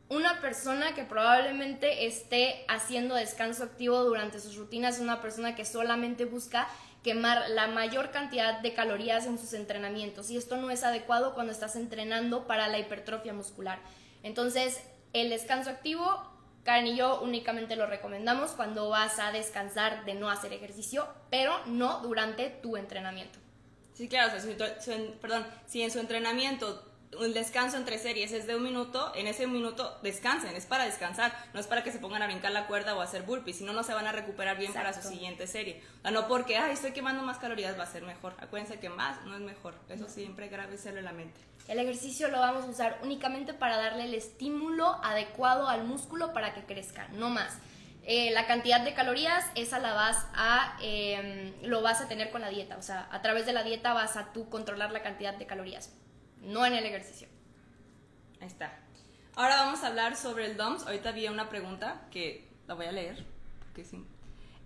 Una 0.08 0.40
persona 0.40 0.94
que 0.94 1.04
probablemente 1.04 2.06
esté 2.06 2.64
haciendo 2.68 3.14
descanso 3.14 3.64
activo 3.64 4.02
durante 4.04 4.40
sus 4.40 4.56
rutinas 4.56 4.96
es 4.96 5.02
una 5.02 5.20
persona 5.20 5.54
que 5.54 5.66
solamente 5.66 6.24
busca 6.24 6.66
quemar 7.02 7.50
la 7.50 7.68
mayor 7.68 8.10
cantidad 8.10 8.60
de 8.60 8.74
calorías 8.74 9.26
en 9.26 9.38
sus 9.38 9.52
entrenamientos 9.52 10.30
y 10.30 10.36
esto 10.36 10.56
no 10.56 10.70
es 10.70 10.84
adecuado 10.84 11.34
cuando 11.34 11.52
estás 11.52 11.76
entrenando 11.76 12.46
para 12.46 12.68
la 12.68 12.78
hipertrofia 12.78 13.32
muscular. 13.32 13.78
Entonces, 14.22 14.80
el 15.12 15.30
descanso 15.30 15.70
activo, 15.70 16.22
Karen 16.64 16.88
y 16.88 16.96
yo 16.96 17.20
únicamente 17.20 17.76
lo 17.76 17.86
recomendamos 17.86 18.50
cuando 18.52 18.88
vas 18.88 19.18
a 19.18 19.32
descansar 19.32 20.04
de 20.04 20.14
no 20.14 20.28
hacer 20.28 20.52
ejercicio, 20.52 21.08
pero 21.30 21.58
no 21.66 22.00
durante 22.00 22.50
tu 22.50 22.76
entrenamiento. 22.76 23.38
Sí, 23.94 24.08
claro, 24.08 24.32
perdón, 25.20 25.46
si 25.66 25.82
en 25.82 25.90
su 25.90 25.98
entrenamiento 25.98 26.87
un 27.16 27.32
descanso 27.32 27.76
entre 27.76 27.98
series 27.98 28.32
es 28.32 28.46
de 28.46 28.56
un 28.56 28.62
minuto, 28.62 29.12
en 29.14 29.26
ese 29.26 29.46
minuto 29.46 29.98
descansen, 30.02 30.54
es 30.54 30.66
para 30.66 30.84
descansar, 30.84 31.32
no 31.54 31.60
es 31.60 31.66
para 31.66 31.82
que 31.82 31.90
se 31.90 31.98
pongan 31.98 32.22
a 32.22 32.26
brincar 32.26 32.52
la 32.52 32.66
cuerda 32.66 32.94
o 32.94 33.00
a 33.00 33.04
hacer 33.04 33.22
burpees, 33.22 33.58
si 33.58 33.64
no, 33.64 33.72
no 33.72 33.82
se 33.82 33.94
van 33.94 34.06
a 34.06 34.12
recuperar 34.12 34.58
bien 34.58 34.72
para 34.72 34.92
su 34.92 35.08
siguiente 35.08 35.46
serie. 35.46 35.82
O 36.04 36.10
no 36.10 36.28
porque, 36.28 36.56
ay, 36.56 36.72
estoy 36.72 36.92
quemando 36.92 37.22
más 37.22 37.38
calorías, 37.38 37.78
va 37.78 37.84
a 37.84 37.86
ser 37.86 38.02
mejor. 38.02 38.34
Acuérdense 38.38 38.78
que 38.78 38.88
más 38.88 39.24
no 39.24 39.34
es 39.34 39.40
mejor, 39.40 39.74
eso 39.88 40.08
siempre 40.08 40.48
grábeselo 40.48 40.98
en 40.98 41.04
la 41.04 41.12
mente. 41.12 41.40
El 41.66 41.78
ejercicio 41.78 42.28
lo 42.28 42.40
vamos 42.40 42.64
a 42.64 42.68
usar 42.68 42.98
únicamente 43.02 43.52
para 43.52 43.76
darle 43.76 44.04
el 44.04 44.14
estímulo 44.14 44.98
adecuado 45.02 45.68
al 45.68 45.84
músculo 45.84 46.32
para 46.32 46.54
que 46.54 46.64
crezca, 46.64 47.08
no 47.08 47.28
más. 47.30 47.58
Eh, 48.04 48.30
la 48.30 48.46
cantidad 48.46 48.80
de 48.80 48.94
calorías, 48.94 49.44
esa 49.54 49.78
la 49.78 49.92
vas 49.92 50.26
a, 50.32 50.78
eh, 50.80 51.54
lo 51.62 51.82
vas 51.82 52.00
a 52.00 52.08
tener 52.08 52.30
con 52.30 52.40
la 52.40 52.48
dieta, 52.48 52.78
o 52.78 52.82
sea, 52.82 53.06
a 53.10 53.20
través 53.20 53.44
de 53.44 53.52
la 53.52 53.64
dieta 53.64 53.92
vas 53.92 54.16
a 54.16 54.32
tú 54.32 54.48
controlar 54.48 54.92
la 54.92 55.02
cantidad 55.02 55.34
de 55.34 55.44
calorías, 55.44 55.92
no 56.42 56.64
en 56.66 56.74
el 56.74 56.84
ejercicio. 56.84 57.28
Ahí 58.40 58.46
está. 58.46 58.78
Ahora 59.34 59.56
vamos 59.56 59.82
a 59.82 59.88
hablar 59.88 60.16
sobre 60.16 60.46
el 60.46 60.56
DOMS. 60.56 60.84
Ahorita 60.86 61.10
había 61.10 61.30
una 61.30 61.48
pregunta 61.48 62.06
que 62.10 62.48
la 62.66 62.74
voy 62.74 62.86
a 62.86 62.92
leer. 62.92 63.24
porque 63.60 63.84
sí. 63.84 64.04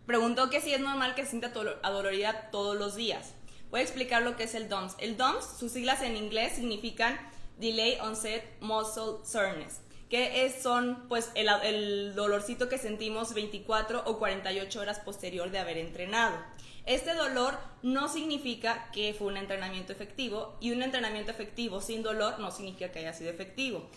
Preguntó 0.07 0.51
que 0.51 0.61
si 0.61 0.73
es 0.75 0.81
normal 0.81 1.15
que 1.15 1.27
sienta 1.27 1.53
tolo- 1.53 1.79
adolorida 1.83 2.51
todos 2.51 2.77
los 2.77 2.95
días. 2.97 3.35
Voy 3.71 3.81
a 3.81 3.83
explicar 3.83 4.23
lo 4.23 4.37
que 4.37 4.45
es 4.45 4.55
el 4.55 4.69
DOMS. 4.69 4.97
El 4.99 5.17
DOMS, 5.17 5.45
sus 5.59 5.73
siglas 5.73 6.03
en 6.03 6.17
inglés 6.17 6.55
significan 6.55 7.19
Delay 7.59 7.99
Onset 8.01 8.45
Muscle 8.61 9.25
Soreness, 9.25 9.81
que 10.11 10.45
es, 10.45 10.63
son 10.63 11.07
pues 11.09 11.31
el 11.35 12.15
dolorcito 12.15 12.69
que 12.69 12.77
sentimos 12.79 13.33
24 13.35 14.03
o 14.07 14.19
48 14.19 14.81
horas 14.81 14.99
posterior 15.01 15.51
de 15.51 15.59
haber 15.59 15.79
entrenado. 15.79 16.37
Este 16.85 17.15
dolor 17.15 17.59
no 17.83 18.09
significa 18.09 18.91
que 18.93 19.15
fue 19.15 19.29
un 19.29 19.37
entrenamiento 19.37 19.93
efectivo 19.93 20.57
y 20.61 20.73
un 20.73 20.83
entrenamiento 20.83 21.31
efectivo 21.31 21.81
sin 21.81 22.03
dolor 22.03 22.41
no 22.41 22.51
significa 22.51 22.91
que 22.91 23.01
haya 23.01 23.13
sido 23.13 23.31
efectivo. 23.31 23.89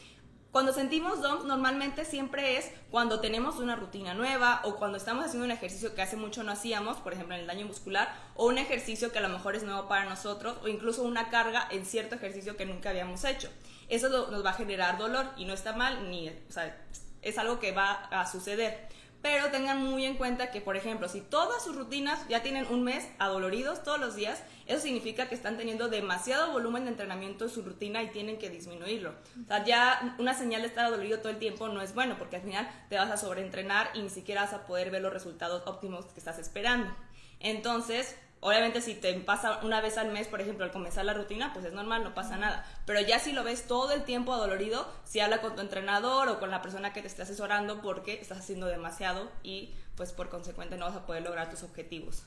Cuando 0.55 0.71
sentimos 0.71 1.21
DOMS 1.21 1.43
normalmente 1.43 2.05
siempre 2.05 2.57
es 2.57 2.71
cuando 2.89 3.19
tenemos 3.19 3.57
una 3.57 3.75
rutina 3.75 4.13
nueva 4.13 4.61
o 4.63 4.77
cuando 4.77 4.97
estamos 4.97 5.25
haciendo 5.25 5.43
un 5.43 5.51
ejercicio 5.51 5.93
que 5.93 6.01
hace 6.01 6.15
mucho 6.15 6.43
no 6.43 6.51
hacíamos, 6.53 6.95
por 6.97 7.11
ejemplo 7.11 7.35
en 7.35 7.41
el 7.41 7.47
daño 7.47 7.65
muscular, 7.65 8.15
o 8.35 8.45
un 8.45 8.57
ejercicio 8.57 9.11
que 9.11 9.17
a 9.17 9.21
lo 9.21 9.27
mejor 9.27 9.57
es 9.57 9.63
nuevo 9.63 9.89
para 9.89 10.05
nosotros 10.05 10.55
o 10.63 10.69
incluso 10.69 11.03
una 11.03 11.29
carga 11.29 11.67
en 11.71 11.85
cierto 11.85 12.15
ejercicio 12.15 12.55
que 12.55 12.65
nunca 12.65 12.91
habíamos 12.91 13.25
hecho. 13.25 13.49
Eso 13.89 14.07
nos 14.07 14.45
va 14.45 14.51
a 14.51 14.53
generar 14.53 14.97
dolor 14.97 15.25
y 15.35 15.43
no 15.43 15.53
está 15.53 15.73
mal, 15.73 16.09
ni, 16.09 16.29
o 16.29 16.51
sea, 16.51 16.81
es 17.21 17.37
algo 17.37 17.59
que 17.59 17.73
va 17.73 18.05
a 18.05 18.25
suceder. 18.25 18.87
Pero 19.25 19.49
tengan 19.49 19.83
muy 19.83 20.05
en 20.05 20.17
cuenta 20.17 20.51
que, 20.51 20.61
por 20.61 20.77
ejemplo, 20.77 21.09
si 21.09 21.19
todas 21.19 21.63
sus 21.63 21.75
rutinas 21.75 22.27
ya 22.29 22.43
tienen 22.43 22.67
un 22.67 22.83
mes 22.83 23.09
adoloridos 23.17 23.81
todos 23.81 23.99
los 23.99 24.15
días, 24.15 24.43
eso 24.67 24.79
significa 24.81 25.27
que 25.27 25.33
están 25.33 25.57
teniendo 25.57 25.87
demasiado 25.87 26.51
volumen 26.51 26.83
de 26.83 26.91
entrenamiento 26.91 27.45
en 27.45 27.49
su 27.49 27.63
rutina 27.63 28.03
y 28.03 28.09
tienen 28.09 28.37
que 28.37 28.51
disminuirlo. 28.51 29.15
O 29.43 29.47
sea, 29.47 29.65
ya 29.65 30.15
una 30.19 30.35
señal 30.35 30.61
de 30.61 30.67
estar 30.67 30.85
adolorido 30.85 31.21
todo 31.21 31.29
el 31.29 31.39
tiempo 31.39 31.67
no 31.69 31.81
es 31.81 31.95
bueno 31.95 32.19
porque 32.19 32.35
al 32.35 32.43
final 32.43 32.69
te 32.87 32.97
vas 32.97 33.09
a 33.09 33.17
sobreentrenar 33.17 33.89
y 33.95 34.03
ni 34.03 34.11
siquiera 34.11 34.43
vas 34.43 34.53
a 34.53 34.67
poder 34.67 34.91
ver 34.91 35.01
los 35.01 35.11
resultados 35.11 35.63
óptimos 35.65 36.05
que 36.05 36.19
estás 36.19 36.37
esperando. 36.37 36.95
Entonces, 37.39 38.15
obviamente 38.45 38.79
si 38.79 38.93
te 38.93 39.11
pasa 39.15 39.59
una 39.63 39.81
vez 39.81 39.97
al 39.97 40.11
mes, 40.11 40.27
por 40.27 40.39
ejemplo, 40.39 40.65
al 40.65 40.71
comenzar 40.71 41.03
la 41.03 41.15
rutina, 41.15 41.51
pues 41.51 41.65
es 41.65 41.73
normal, 41.73 42.03
no 42.03 42.13
pasa 42.13 42.37
nada. 42.37 42.63
Pero 42.85 43.01
ya 43.01 43.17
si 43.17 43.31
lo 43.31 43.43
ves 43.43 43.65
todo 43.65 43.91
el 43.91 44.03
tiempo 44.03 44.33
adolorido, 44.33 44.87
si 45.03 45.19
habla 45.19 45.41
con 45.41 45.55
tu 45.55 45.61
entrenador 45.61 46.29
o 46.29 46.39
con 46.39 46.51
la 46.51 46.61
persona 46.61 46.93
que 46.93 47.01
te 47.01 47.07
esté 47.07 47.23
asesorando 47.23 47.81
porque 47.81 48.21
estás 48.21 48.37
haciendo 48.37 48.67
demasiado 48.67 49.31
y 49.41 49.73
pues 49.95 50.13
por 50.13 50.29
consecuente 50.29 50.77
no 50.77 50.85
vas 50.85 50.95
a 50.95 51.07
poder 51.07 51.23
lograr 51.23 51.49
tus 51.49 51.63
objetivos. 51.63 52.23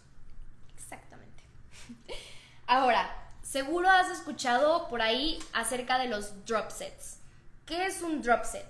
Exactamente. 0.77 1.45
Ahora, 2.67 3.09
seguro 3.43 3.89
has 3.89 4.11
escuchado 4.11 4.89
por 4.89 5.03
ahí 5.03 5.39
acerca 5.53 5.99
de 5.99 6.09
los 6.09 6.45
drop 6.47 6.73
sets. 6.73 7.21
¿Qué 7.65 7.87
es 7.87 8.03
un 8.03 8.23
drop 8.23 8.45
set? 8.45 8.67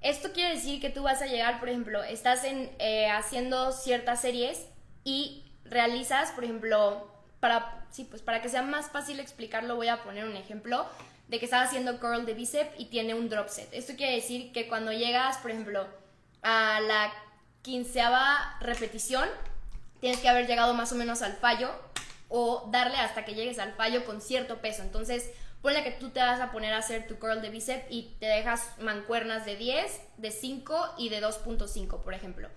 Esto 0.00 0.30
quiere 0.32 0.54
decir 0.54 0.80
que 0.80 0.90
tú 0.90 1.02
vas 1.02 1.22
a 1.22 1.26
llegar, 1.26 1.58
por 1.58 1.70
ejemplo, 1.70 2.04
estás 2.04 2.44
en, 2.44 2.70
eh, 2.78 3.10
haciendo 3.10 3.72
ciertas 3.72 4.20
series 4.20 4.64
y 5.02 5.47
realizas, 5.70 6.32
por 6.32 6.44
ejemplo, 6.44 7.06
para, 7.40 7.86
sí, 7.90 8.04
pues 8.04 8.22
para 8.22 8.42
que 8.42 8.48
sea 8.48 8.62
más 8.62 8.90
fácil 8.90 9.20
explicarlo, 9.20 9.76
voy 9.76 9.88
a 9.88 10.02
poner 10.02 10.24
un 10.24 10.36
ejemplo 10.36 10.86
de 11.28 11.38
que 11.38 11.44
estás 11.44 11.68
haciendo 11.68 12.00
curl 12.00 12.24
de 12.26 12.34
bíceps 12.34 12.70
y 12.78 12.86
tiene 12.86 13.14
un 13.14 13.28
drop 13.28 13.48
set. 13.48 13.68
Esto 13.72 13.94
quiere 13.96 14.14
decir 14.14 14.52
que 14.52 14.66
cuando 14.66 14.92
llegas, 14.92 15.36
por 15.38 15.50
ejemplo, 15.50 15.86
a 16.42 16.80
la 16.80 17.12
quinceava 17.62 18.56
repetición, 18.60 19.28
tienes 20.00 20.20
que 20.20 20.28
haber 20.28 20.46
llegado 20.46 20.74
más 20.74 20.92
o 20.92 20.94
menos 20.94 21.22
al 21.22 21.34
fallo 21.34 21.70
o 22.28 22.68
darle 22.70 22.96
hasta 22.96 23.24
que 23.24 23.34
llegues 23.34 23.58
al 23.58 23.74
fallo 23.74 24.04
con 24.04 24.20
cierto 24.20 24.58
peso. 24.58 24.82
Entonces, 24.82 25.30
ponle 25.60 25.82
que 25.82 25.90
tú 25.90 26.10
te 26.10 26.20
vas 26.20 26.40
a 26.40 26.50
poner 26.50 26.72
a 26.72 26.78
hacer 26.78 27.06
tu 27.06 27.18
curl 27.18 27.42
de 27.42 27.50
bíceps 27.50 27.86
y 27.90 28.14
te 28.20 28.26
dejas 28.26 28.78
mancuernas 28.80 29.44
de 29.44 29.56
10, 29.56 30.00
de 30.16 30.30
5 30.30 30.94
y 30.98 31.08
de 31.08 31.22
2.5, 31.22 32.00
por 32.00 32.14
ejemplo. 32.14 32.48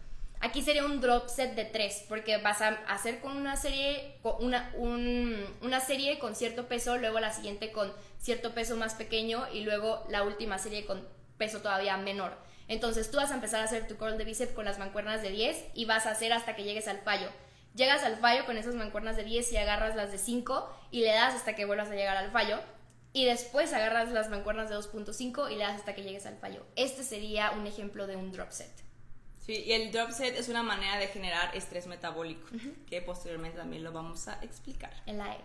Aquí 0.41 0.61
sería 0.63 0.83
un 0.85 0.99
drop 1.01 1.27
set 1.29 1.53
de 1.55 1.65
3, 1.65 2.05
porque 2.09 2.37
vas 2.37 2.61
a 2.61 2.69
hacer 2.87 3.19
con 3.19 3.37
una 3.37 3.55
serie, 3.57 4.17
con 4.23 4.43
una, 4.43 4.71
un- 4.75 5.45
una 5.61 5.79
serie 5.79 6.17
con 6.19 6.35
cierto 6.35 6.67
peso, 6.67 6.97
luego 6.97 7.19
la 7.19 7.31
siguiente 7.31 7.71
con 7.71 7.93
cierto 8.19 8.53
peso 8.53 8.75
más 8.75 8.95
pequeño 8.95 9.47
y 9.53 9.61
luego 9.63 10.03
la 10.09 10.23
última 10.23 10.57
serie 10.57 10.85
con 10.85 11.07
peso 11.37 11.59
todavía 11.61 11.95
menor. 11.97 12.35
Entonces 12.67 13.11
tú 13.11 13.17
vas 13.17 13.31
a 13.31 13.35
empezar 13.35 13.61
a 13.61 13.65
hacer 13.65 13.87
tu 13.87 13.97
curl 13.97 14.17
de 14.17 14.23
bíceps 14.25 14.53
con 14.53 14.65
las 14.65 14.79
mancuernas 14.79 15.21
de 15.21 15.29
10 15.29 15.63
y 15.73 15.85
vas 15.85 16.05
a 16.05 16.11
hacer 16.11 16.33
hasta 16.33 16.55
que 16.55 16.63
llegues 16.63 16.87
al 16.87 16.99
fallo. 17.01 17.29
Llegas 17.75 18.03
al 18.03 18.17
fallo 18.17 18.45
con 18.45 18.57
esas 18.57 18.75
mancuernas 18.75 19.15
de 19.17 19.23
10 19.23 19.51
y 19.53 19.57
agarras 19.57 19.95
las 19.95 20.11
de 20.11 20.17
5 20.17 20.69
y 20.91 21.01
le 21.01 21.09
das 21.13 21.35
hasta 21.35 21.53
que 21.55 21.65
vuelvas 21.65 21.89
a 21.89 21.95
llegar 21.95 22.17
al 22.17 22.31
fallo. 22.31 22.59
Y 23.13 23.25
después 23.25 23.73
agarras 23.73 24.09
las 24.11 24.29
mancuernas 24.29 24.69
de 24.69 24.75
2.5 24.77 25.51
y 25.51 25.55
le 25.55 25.63
das 25.63 25.75
hasta 25.75 25.93
que 25.93 26.03
llegues 26.03 26.25
al 26.25 26.37
fallo. 26.37 26.65
Este 26.75 27.03
sería 27.03 27.51
un 27.51 27.67
ejemplo 27.67 28.07
de 28.07 28.15
un 28.15 28.31
drop 28.31 28.51
set. 28.51 28.71
Sí, 29.45 29.53
y 29.65 29.71
el 29.73 29.91
drop 29.91 30.11
set 30.11 30.37
es 30.37 30.49
una 30.49 30.61
manera 30.63 30.97
de 30.97 31.07
generar 31.07 31.55
estrés 31.55 31.87
metabólico, 31.87 32.47
que 32.87 33.01
posteriormente 33.01 33.57
también 33.57 33.83
lo 33.83 33.91
vamos 33.91 34.27
a 34.27 34.41
explicar 34.43 34.93
En 35.07 35.17
la 35.17 35.33
E. 35.33 35.39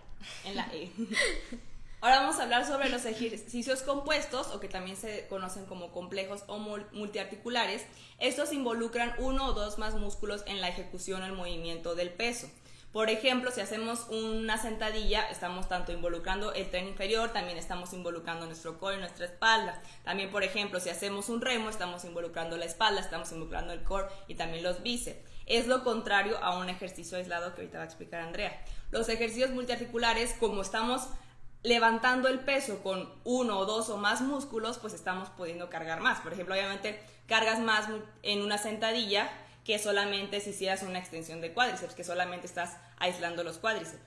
en 0.45 0.55
la 0.55 0.69
E. 0.71 0.91
Ahora 1.99 2.19
vamos 2.19 2.37
a 2.39 2.43
hablar 2.43 2.67
sobre 2.67 2.89
los 2.89 3.05
ejercicios 3.05 3.81
compuestos, 3.81 4.47
o 4.49 4.59
que 4.59 4.67
también 4.67 4.95
se 4.97 5.25
conocen 5.29 5.65
como 5.65 5.91
complejos 5.91 6.43
o 6.45 6.57
mul- 6.59 6.85
multiarticulares. 6.91 7.85
Estos 8.19 8.53
involucran 8.53 9.15
uno 9.17 9.47
o 9.47 9.53
dos 9.53 9.79
más 9.79 9.95
músculos 9.95 10.43
en 10.45 10.61
la 10.61 10.67
ejecución 10.69 11.23
o 11.23 11.25
el 11.25 11.33
movimiento 11.33 11.95
del 11.95 12.11
peso. 12.11 12.51
Por 12.97 13.11
ejemplo, 13.11 13.51
si 13.51 13.61
hacemos 13.61 14.07
una 14.09 14.57
sentadilla, 14.57 15.29
estamos 15.29 15.69
tanto 15.69 15.91
involucrando 15.91 16.51
el 16.53 16.67
tren 16.71 16.87
inferior, 16.87 17.29
también 17.31 17.55
estamos 17.55 17.93
involucrando 17.93 18.47
nuestro 18.47 18.79
core 18.79 18.95
y 18.95 18.99
nuestra 18.99 19.25
espalda. 19.27 19.79
También, 20.03 20.31
por 20.31 20.41
ejemplo, 20.41 20.79
si 20.79 20.89
hacemos 20.89 21.29
un 21.29 21.41
remo, 21.41 21.69
estamos 21.69 22.05
involucrando 22.05 22.57
la 22.57 22.65
espalda, 22.65 22.99
estamos 22.99 23.31
involucrando 23.31 23.71
el 23.71 23.83
core 23.83 24.07
y 24.27 24.33
también 24.33 24.63
los 24.63 24.81
bíceps. 24.81 25.19
Es 25.45 25.67
lo 25.67 25.83
contrario 25.83 26.39
a 26.43 26.57
un 26.57 26.69
ejercicio 26.69 27.19
aislado 27.19 27.53
que 27.53 27.61
ahorita 27.61 27.77
va 27.77 27.83
a 27.83 27.85
explicar 27.85 28.21
Andrea. 28.21 28.59
Los 28.89 29.09
ejercicios 29.09 29.51
multiarticulares, 29.51 30.33
como 30.39 30.63
estamos 30.63 31.07
levantando 31.61 32.27
el 32.29 32.39
peso 32.39 32.81
con 32.81 33.13
uno 33.23 33.59
o 33.59 33.67
dos 33.67 33.89
o 33.89 33.97
más 33.97 34.21
músculos, 34.21 34.79
pues 34.79 34.95
estamos 34.95 35.29
pudiendo 35.29 35.69
cargar 35.69 36.01
más. 36.01 36.21
Por 36.21 36.33
ejemplo, 36.33 36.55
obviamente 36.55 36.99
cargas 37.27 37.59
más 37.59 37.89
en 38.23 38.41
una 38.41 38.57
sentadilla 38.57 39.29
que 39.67 39.77
solamente 39.79 40.39
si 40.39 40.51
hicieras 40.51 40.81
una 40.81 40.97
extensión 40.97 41.41
de 41.41 41.53
cuádriceps, 41.53 41.93
que 41.93 42.05
solamente 42.05 42.47
estás 42.47 42.77
aislando 42.99 43.43
los 43.43 43.57
cuádriceps. 43.57 44.01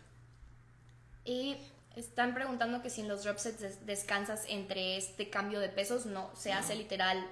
Y 1.22 1.58
están 1.96 2.32
preguntando 2.32 2.80
que 2.80 2.88
si 2.88 3.02
en 3.02 3.08
los 3.08 3.24
drop 3.24 3.36
sets 3.36 3.84
descansas 3.84 4.44
entre 4.48 4.96
este 4.96 5.28
cambio 5.28 5.60
de 5.60 5.68
pesos, 5.68 6.06
no, 6.06 6.34
se 6.34 6.54
hace 6.54 6.74
literal 6.76 7.22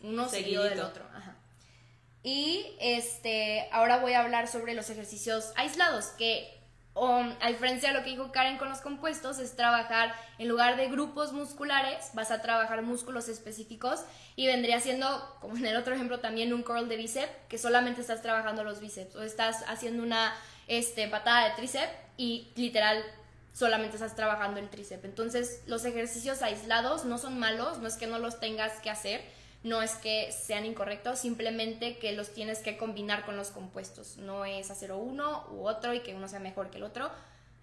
uno 0.00 0.28
seguido 0.28 0.62
del 0.62 0.82
otro. 0.82 1.04
Y 2.22 2.76
este, 2.78 3.68
ahora 3.72 3.98
voy 3.98 4.12
a 4.12 4.20
hablar 4.20 4.46
sobre 4.46 4.74
los 4.74 4.88
ejercicios 4.88 5.52
aislados, 5.56 6.06
que 6.16 6.56
a 6.96 7.48
diferencia 7.48 7.88
de 7.88 7.98
lo 7.98 8.04
que 8.04 8.10
dijo 8.10 8.30
Karen 8.30 8.56
con 8.56 8.68
los 8.68 8.80
compuestos, 8.80 9.38
es 9.38 9.56
trabajar 9.56 10.14
en 10.38 10.48
lugar 10.48 10.76
de 10.76 10.88
grupos 10.88 11.32
musculares, 11.32 12.10
vas 12.14 12.30
a 12.30 12.40
trabajar 12.40 12.82
músculos 12.82 13.28
específicos 13.28 14.04
y 14.36 14.46
vendría 14.46 14.80
siendo, 14.80 15.36
como 15.40 15.56
en 15.56 15.66
el 15.66 15.76
otro 15.76 15.94
ejemplo, 15.94 16.20
también 16.20 16.54
un 16.54 16.62
curl 16.62 16.88
de 16.88 16.96
bíceps, 16.96 17.32
que 17.48 17.58
solamente 17.58 18.00
estás 18.00 18.22
trabajando 18.22 18.62
los 18.62 18.80
bíceps 18.80 19.16
o 19.16 19.22
estás 19.22 19.64
haciendo 19.66 20.02
una 20.02 20.32
este, 20.68 21.08
patada 21.08 21.48
de 21.48 21.54
tríceps 21.56 21.92
y 22.16 22.52
literal 22.54 23.02
solamente 23.52 23.96
estás 23.96 24.14
trabajando 24.14 24.60
el 24.60 24.68
tríceps. 24.68 25.04
Entonces, 25.04 25.62
los 25.66 25.84
ejercicios 25.84 26.42
aislados 26.42 27.04
no 27.04 27.18
son 27.18 27.38
malos, 27.38 27.78
no 27.78 27.88
es 27.88 27.96
que 27.96 28.06
no 28.06 28.18
los 28.18 28.38
tengas 28.38 28.72
que 28.80 28.90
hacer, 28.90 29.24
no 29.64 29.80
es 29.80 29.96
que 29.96 30.30
sean 30.30 30.66
incorrectos, 30.66 31.18
simplemente 31.18 31.98
que 31.98 32.12
los 32.12 32.32
tienes 32.32 32.60
que 32.60 32.76
combinar 32.76 33.24
con 33.24 33.36
los 33.36 33.50
compuestos. 33.50 34.18
No 34.18 34.44
es 34.44 34.70
hacer 34.70 34.92
uno 34.92 35.46
u 35.50 35.66
otro 35.66 35.94
y 35.94 36.00
que 36.00 36.14
uno 36.14 36.28
sea 36.28 36.38
mejor 36.38 36.70
que 36.70 36.76
el 36.76 36.84
otro. 36.84 37.10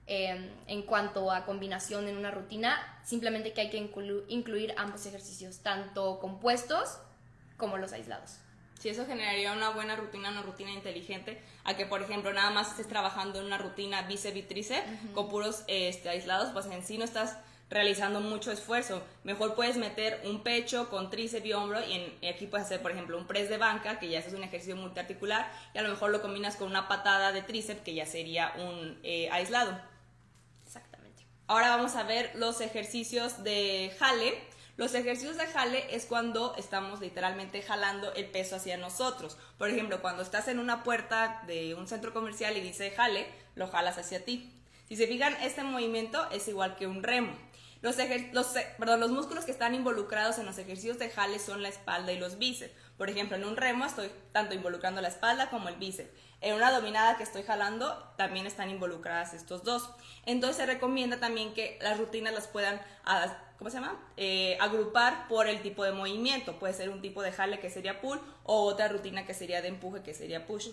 Em, 0.08 0.50
en 0.66 0.82
cuanto 0.82 1.32
a 1.32 1.46
combinación 1.46 2.08
en 2.08 2.18
una 2.18 2.32
rutina, 2.32 3.00
simplemente 3.06 3.54
que 3.54 3.62
hay 3.62 3.70
que 3.70 3.78
incluir 3.78 4.74
ambos 4.78 5.06
ejercicios, 5.06 5.60
tanto 5.60 6.20
compuestos 6.20 6.98
como 7.56 7.78
los 7.78 7.94
aislados. 7.94 8.40
Si 8.80 8.90
eso 8.90 9.06
generaría 9.06 9.54
una 9.54 9.70
buena 9.70 9.96
rutina, 9.96 10.32
una 10.32 10.42
rutina 10.42 10.72
inteligente, 10.72 11.40
a 11.64 11.78
que 11.78 11.86
por 11.86 12.02
ejemplo 12.02 12.34
nada 12.34 12.50
más 12.50 12.72
estés 12.72 12.88
trabajando 12.88 13.40
en 13.40 13.46
una 13.46 13.60
rutina 13.60 14.02
bíceps 14.02 14.38
y 14.38 14.42
tríceps 14.42 14.90
con 15.14 15.30
puros 15.30 15.64
este, 15.68 16.10
aislados, 16.10 16.50
pues 16.52 16.66
en 16.66 16.84
sí 16.84 16.98
no 16.98 17.06
estás 17.06 17.38
realizando 17.72 18.20
mucho 18.20 18.52
esfuerzo. 18.52 19.02
Mejor 19.24 19.56
puedes 19.56 19.78
meter 19.78 20.22
un 20.26 20.44
pecho 20.44 20.90
con 20.90 21.10
tríceps 21.10 21.46
y 21.46 21.54
hombro 21.54 21.80
y, 21.80 22.28
aquí 22.28 22.46
puedes 22.46 22.66
hacer, 22.68 22.82
por 22.82 22.92
ejemplo, 22.92 23.18
un 23.18 23.26
press 23.26 23.50
de 23.50 23.58
banca, 23.58 23.98
que 23.98 24.10
ya 24.10 24.20
es 24.20 24.32
un 24.34 24.44
ejercicio 24.44 24.76
multiarticular, 24.76 25.50
y 25.74 25.78
a 25.78 25.82
lo 25.82 25.90
mejor 25.90 26.12
lo 26.12 26.22
combinas 26.22 26.58
con 26.58 26.68
una 26.68 26.88
patada 26.90 27.32
de 27.32 27.42
tríceps, 27.42 27.82
que 27.82 27.96
ya 27.96 28.06
sería 28.06 28.54
un 28.58 29.00
eh, 29.04 29.30
aislado. 29.32 29.80
Exactamente. 30.66 31.26
Ahora 31.48 31.70
vamos 31.70 31.96
a 31.96 32.04
ver 32.04 32.32
los 32.36 32.60
ejercicios 32.60 33.44
de 33.44 33.96
jale. 33.98 34.38
Los 34.76 34.94
ejercicios 34.94 35.38
de 35.38 35.48
jale 35.48 35.96
es 35.96 36.06
cuando 36.06 36.56
estamos 36.58 37.00
literalmente 37.00 37.62
jalando 37.62 38.14
el 38.16 38.26
peso 38.26 38.58
hacia 38.58 38.76
nosotros. 38.76 39.38
Por 39.58 39.70
ejemplo, 39.70 40.02
cuando 40.02 40.24
estás 40.24 40.50
en 40.50 40.60
una 40.60 40.84
puerta 40.84 41.42
de 41.48 41.76
un 41.76 41.88
centro 41.88 42.14
comercial 42.14 42.58
y 42.58 42.62
dice 42.62 42.92
jale, 42.92 43.28
lo 43.56 43.68
jalas 43.68 43.98
hacia 43.98 44.26
ti. 44.26 44.52
Si 44.90 44.98
se 44.98 45.08
fijan, 45.08 45.36
este 45.42 45.64
movimiento 45.64 46.30
es 46.32 46.50
igual 46.50 46.76
que 46.76 46.88
un 46.88 47.02
remo. 47.02 47.32
Los, 47.82 47.98
los, 48.32 48.48
perdón, 48.78 49.00
los 49.00 49.12
músculos 49.12 49.44
que 49.44 49.52
están 49.52 49.74
involucrados 49.74 50.38
en 50.38 50.46
los 50.46 50.58
ejercicios 50.60 51.00
de 51.00 51.10
jale 51.10 51.40
son 51.40 51.64
la 51.64 51.70
espalda 51.70 52.12
y 52.12 52.20
los 52.20 52.38
bíceps. 52.38 52.72
Por 52.96 53.10
ejemplo, 53.10 53.38
en 53.38 53.44
un 53.44 53.58
remo 53.58 53.86
estoy 53.86 54.12
tanto 54.32 54.54
involucrando 54.54 55.02
la 55.02 55.08
espalda 55.08 55.50
como 55.50 55.68
el 55.68 55.78
bíceps. 55.78 56.12
En 56.42 56.56
una 56.56 56.72
dominada 56.72 57.18
que 57.18 57.24
estoy 57.24 57.42
jalando 57.42 58.14
también 58.18 58.46
están 58.46 58.70
involucradas 58.70 59.34
estos 59.34 59.64
dos. 59.64 59.90
Entonces 60.28 60.58
se 60.58 60.66
recomienda 60.68 61.20
también 61.20 61.56
que 61.56 61.80
las 61.82 61.98
rutinas 61.98 62.36
las 62.36 62.48
puedan, 62.48 62.80
ah, 63.04 63.36
¿cómo 63.58 63.72
se 63.72 63.78
llama? 63.78 64.00
Eh, 64.16 64.58
agrupar 64.60 65.28
por 65.28 65.48
el 65.48 65.64
tipo 65.64 65.84
de 65.84 65.92
movimiento. 65.92 66.60
Puede 66.60 66.76
ser 66.76 66.90
un 66.90 67.02
tipo 67.02 67.24
de 67.24 67.32
jale 67.32 67.60
que 67.60 67.72
sería 67.72 68.00
pull 68.00 68.22
o 68.44 68.62
otra 68.62 68.90
rutina 68.90 69.26
que 69.26 69.34
sería 69.34 69.64
de 69.64 69.70
empuje 69.70 70.04
que 70.04 70.14
sería 70.14 70.46
push. 70.46 70.70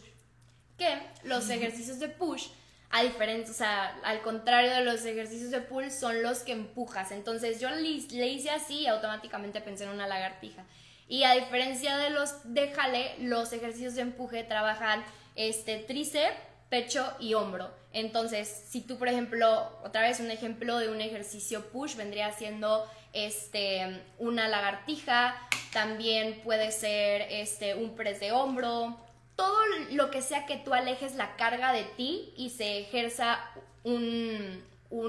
Que 0.77 1.01
los 1.23 1.49
ejercicios 1.49 1.99
de 1.99 2.11
push 2.11 2.49
a 2.90 3.03
diferencia, 3.03 3.51
o 3.53 3.57
sea, 3.57 4.01
al 4.03 4.22
contrario 4.22 4.72
de 4.72 4.85
los 4.85 5.05
ejercicios 5.05 5.51
de 5.51 5.61
pull, 5.61 5.90
son 5.90 6.22
los 6.22 6.40
que 6.40 6.53
empujas. 6.53 7.12
Entonces 7.12 7.61
yo 7.61 7.68
le, 7.70 7.88
hice 7.88 8.51
así 8.51 8.81
y 8.81 8.87
automáticamente 8.87 9.61
pensé 9.61 9.85
en 9.85 9.90
una 9.90 10.07
lagartija. 10.07 10.64
Y 11.07 11.24
a 11.24 11.35
diferencia 11.35 11.96
de 11.98 12.11
los 12.11 12.35
de 12.44 12.70
jale, 12.70 13.14
los 13.20 13.53
ejercicios 13.53 13.94
de 13.94 14.03
empuje 14.03 14.42
trabajan 14.44 15.05
este 15.35 15.79
tríceps, 15.79 16.37
pecho 16.70 17.14
y 17.20 17.35
hombro. 17.35 17.70
Entonces, 17.92 18.64
si 18.68 18.83
tú, 18.83 18.98
por 18.98 19.09
ejemplo, 19.09 19.70
otra 19.85 20.03
vez 20.03 20.20
un 20.20 20.31
ejemplo 20.31 20.79
de 20.79 20.90
un 20.90 21.01
ejercicio 21.01 21.70
push 21.70 21.96
vendría 21.96 22.33
siendo 22.33 22.87
este 23.12 24.03
una 24.18 24.48
lagartija, 24.48 25.35
también 25.72 26.40
puede 26.42 26.72
ser 26.72 27.22
este 27.31 27.74
un 27.74 27.96
press 27.96 28.20
de 28.20 28.33
hombro, 28.33 28.98
todo 29.38 29.57
lo 29.92 30.11
que 30.11 30.20
sea 30.20 30.46
que 30.46 30.57
tú 30.57 30.74
alejes 30.74 31.14
la 31.14 31.37
carga 31.37 31.72
de 31.72 31.85
ti 31.85 32.35
y 32.37 32.51
se 32.51 32.81
ejerza 32.81 33.38
un, 33.85 34.64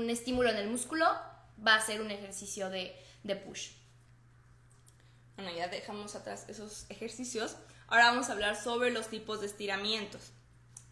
estímulo 0.08 0.52
en 0.52 0.58
el 0.58 0.70
músculo, 0.70 1.08
va 1.66 1.74
a 1.74 1.82
ser 1.82 2.00
un 2.00 2.12
ejercicio 2.12 2.70
de, 2.70 2.96
de 3.24 3.36
push. 3.36 3.72
Bueno, 5.36 5.52
ya 5.52 5.68
dejamos 5.68 6.14
atrás 6.14 6.46
esos 6.48 6.86
ejercicios. 6.90 7.56
Ahora 7.88 8.12
vamos 8.12 8.30
a 8.30 8.34
hablar 8.34 8.56
sobre 8.56 8.92
los 8.92 9.08
tipos 9.08 9.42
de 9.42 9.48
estiramientos. 9.48 10.32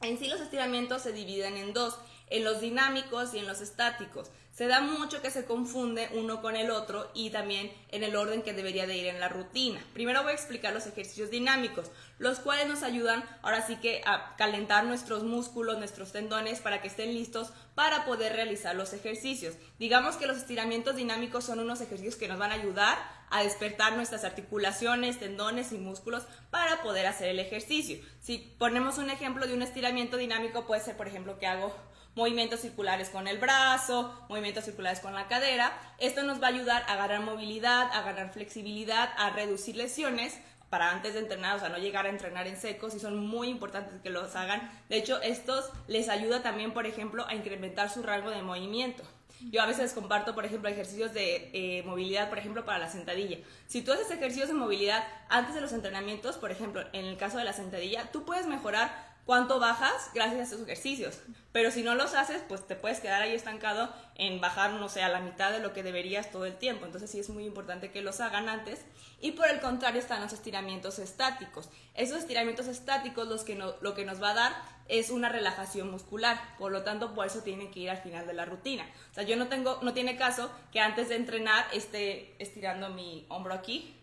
En 0.02 0.18
sí 0.18 0.30
los 0.30 0.42
estiramientos 0.42 1.04
se 1.04 1.12
dividen 1.12 1.58
en 1.58 1.74
dos, 1.74 2.00
en 2.32 2.44
los 2.44 2.60
dinámicos 2.60 3.36
y 3.36 3.38
en 3.38 3.46
los 3.46 3.62
estáticos. 3.62 4.32
Se 4.58 4.66
da 4.66 4.82
mucho 4.82 5.22
que 5.22 5.30
se 5.30 5.46
confunde 5.46 6.10
uno 6.16 6.42
con 6.42 6.56
el 6.56 6.72
otro 6.72 7.12
y 7.14 7.30
también 7.30 7.72
en 7.90 8.04
el 8.04 8.16
orden 8.16 8.42
que 8.42 8.54
debería 8.54 8.88
de 8.88 8.98
ir 8.98 9.06
en 9.06 9.20
la 9.20 9.30
rutina. 9.30 9.80
Primero 9.94 10.24
voy 10.24 10.32
a 10.32 10.34
explicar 10.34 10.74
los 10.74 10.88
ejercicios 10.88 11.30
dinámicos, 11.30 11.92
los 12.18 12.40
cuales 12.40 12.68
nos 12.68 12.82
ayudan 12.82 13.24
ahora 13.44 13.62
sí 13.68 13.76
que 13.76 14.02
a 14.04 14.36
calentar 14.36 14.86
nuestros 14.86 15.22
músculos, 15.22 15.78
nuestros 15.78 16.12
tendones 16.12 16.60
para 16.60 16.82
que 16.82 16.88
estén 16.88 17.14
listos 17.14 17.52
para 17.76 18.04
poder 18.06 18.34
realizar 18.34 18.76
los 18.76 18.94
ejercicios. 18.94 19.54
Digamos 19.78 20.16
que 20.16 20.26
los 20.26 20.38
estiramientos 20.38 20.96
dinámicos 20.96 21.44
son 21.44 21.60
unos 21.60 21.80
ejercicios 21.80 22.16
que 22.16 22.28
nos 22.28 22.40
van 22.40 22.50
a 22.50 22.56
ayudar 22.56 22.98
a 23.30 23.44
despertar 23.44 23.96
nuestras 23.96 24.24
articulaciones, 24.24 25.20
tendones 25.20 25.72
y 25.72 25.78
músculos 25.78 26.24
para 26.50 26.82
poder 26.82 27.06
hacer 27.06 27.30
el 27.30 27.40
ejercicio. 27.40 28.00
Si 28.22 28.40
ponemos 28.58 28.98
un 28.98 29.12
ejemplo 29.12 29.46
de 29.46 29.54
un 29.54 29.62
estiramiento 29.62 30.18
dinámico, 30.18 30.66
puede 30.66 30.82
ser, 30.82 30.98
por 30.98 31.08
ejemplo, 31.08 31.38
que 31.38 31.46
hago 31.46 31.76
movimientos 32.18 32.62
circulares 32.62 33.10
con 33.10 33.28
el 33.28 33.38
brazo, 33.38 34.12
movimientos 34.28 34.66
circulares 34.66 35.00
con 35.00 35.14
la 35.14 35.28
cadera. 35.28 35.72
Esto 36.00 36.24
nos 36.24 36.42
va 36.42 36.48
a 36.48 36.50
ayudar 36.50 36.84
a 36.88 36.96
ganar 36.96 37.22
movilidad, 37.22 37.92
a 37.94 38.02
ganar 38.02 38.34
flexibilidad, 38.34 39.10
a 39.18 39.30
reducir 39.30 39.76
lesiones 39.78 40.36
para 40.72 40.92
antes 40.92 41.14
de 41.14 41.20
entrenar, 41.20 41.56
o 41.56 41.60
sea, 41.60 41.70
no 41.70 41.78
llegar 41.78 42.08
a 42.08 42.10
entrenar 42.10 42.48
en 42.48 42.58
secos 42.58 42.96
y 42.96 43.00
son 43.00 43.26
muy 43.26 43.50
importantes 43.50 44.02
que 44.02 44.10
los 44.10 44.36
hagan. 44.36 44.70
De 44.90 44.98
hecho, 44.98 45.22
estos 45.22 45.70
les 45.88 46.10
ayuda 46.10 46.42
también, 46.42 46.74
por 46.74 46.88
ejemplo, 46.88 47.24
a 47.28 47.36
incrementar 47.36 47.90
su 47.92 48.02
rango 48.02 48.32
de 48.32 48.42
movimiento. 48.42 49.04
Yo 49.52 49.62
a 49.62 49.68
veces 49.68 49.94
comparto, 49.94 50.34
por 50.34 50.46
ejemplo, 50.46 50.68
ejercicios 50.68 51.14
de 51.14 51.52
eh, 51.54 51.84
movilidad, 51.84 52.30
por 52.30 52.40
ejemplo, 52.40 52.66
para 52.66 52.80
la 52.80 52.90
sentadilla. 52.90 53.38
Si 53.68 53.84
tú 53.84 53.94
haces 53.94 54.10
ejercicios 54.10 54.48
de 54.48 54.56
movilidad 54.56 55.08
antes 55.30 55.54
de 55.54 55.62
los 55.62 55.74
entrenamientos, 55.74 56.38
por 56.38 56.52
ejemplo, 56.52 56.84
en 56.92 57.06
el 57.06 57.18
caso 57.18 57.38
de 57.38 57.44
la 57.44 57.54
sentadilla, 57.54 58.12
tú 58.12 58.26
puedes 58.26 58.48
mejorar 58.48 59.07
cuánto 59.28 59.60
bajas 59.60 60.10
gracias 60.16 60.40
a 60.40 60.44
esos 60.44 60.62
ejercicios. 60.62 61.20
Pero 61.52 61.70
si 61.70 61.84
no 61.84 61.96
los 61.96 62.16
haces, 62.16 62.42
pues 62.48 62.66
te 62.66 62.76
puedes 62.76 63.02
quedar 63.02 63.22
ahí 63.22 63.36
estancado 63.36 63.94
en 64.16 64.40
bajar, 64.40 64.72
no 64.72 64.90
sé, 64.90 65.04
a 65.04 65.10
la 65.10 65.20
mitad 65.20 65.52
de 65.52 65.60
lo 65.60 65.74
que 65.74 65.84
deberías 65.84 66.32
todo 66.32 66.46
el 66.46 66.56
tiempo. 66.56 66.86
Entonces 66.86 67.12
sí 67.12 67.20
es 67.20 67.30
muy 67.30 67.46
importante 67.46 67.92
que 67.92 68.02
los 68.02 68.22
hagan 68.22 68.48
antes. 68.48 68.86
Y 69.20 69.34
por 69.34 69.50
el 69.50 69.60
contrario 69.60 70.00
están 70.00 70.22
los 70.22 70.32
estiramientos 70.32 70.98
estáticos. 70.98 71.70
Esos 71.94 72.20
estiramientos 72.20 72.68
estáticos 72.68 73.28
los 73.28 73.44
que 73.44 73.56
lo 73.56 73.94
que 73.94 74.06
nos 74.06 74.24
va 74.24 74.32
a 74.32 74.36
dar 74.36 74.54
es 74.88 75.10
una 75.10 75.28
relajación 75.28 75.92
muscular. 75.92 76.40
Por 76.58 76.72
lo 76.72 76.84
tanto, 76.84 77.14
por 77.14 77.28
eso 77.28 77.42
tienen 77.42 77.70
que 77.70 77.82
ir 77.82 77.90
al 77.90 77.98
final 77.98 78.26
de 78.28 78.34
la 78.34 78.46
rutina. 78.46 78.90
O 79.12 79.14
sea, 79.14 79.24
yo 79.24 79.36
no 79.36 79.48
tengo, 79.48 79.80
no 79.82 79.94
tiene 79.94 80.16
caso 80.16 80.50
que 80.72 80.80
antes 80.80 81.10
de 81.10 81.18
entrenar 81.18 81.66
esté 81.74 82.42
estirando 82.42 82.90
mi 82.90 83.26
hombro 83.28 83.54
aquí, 83.54 83.94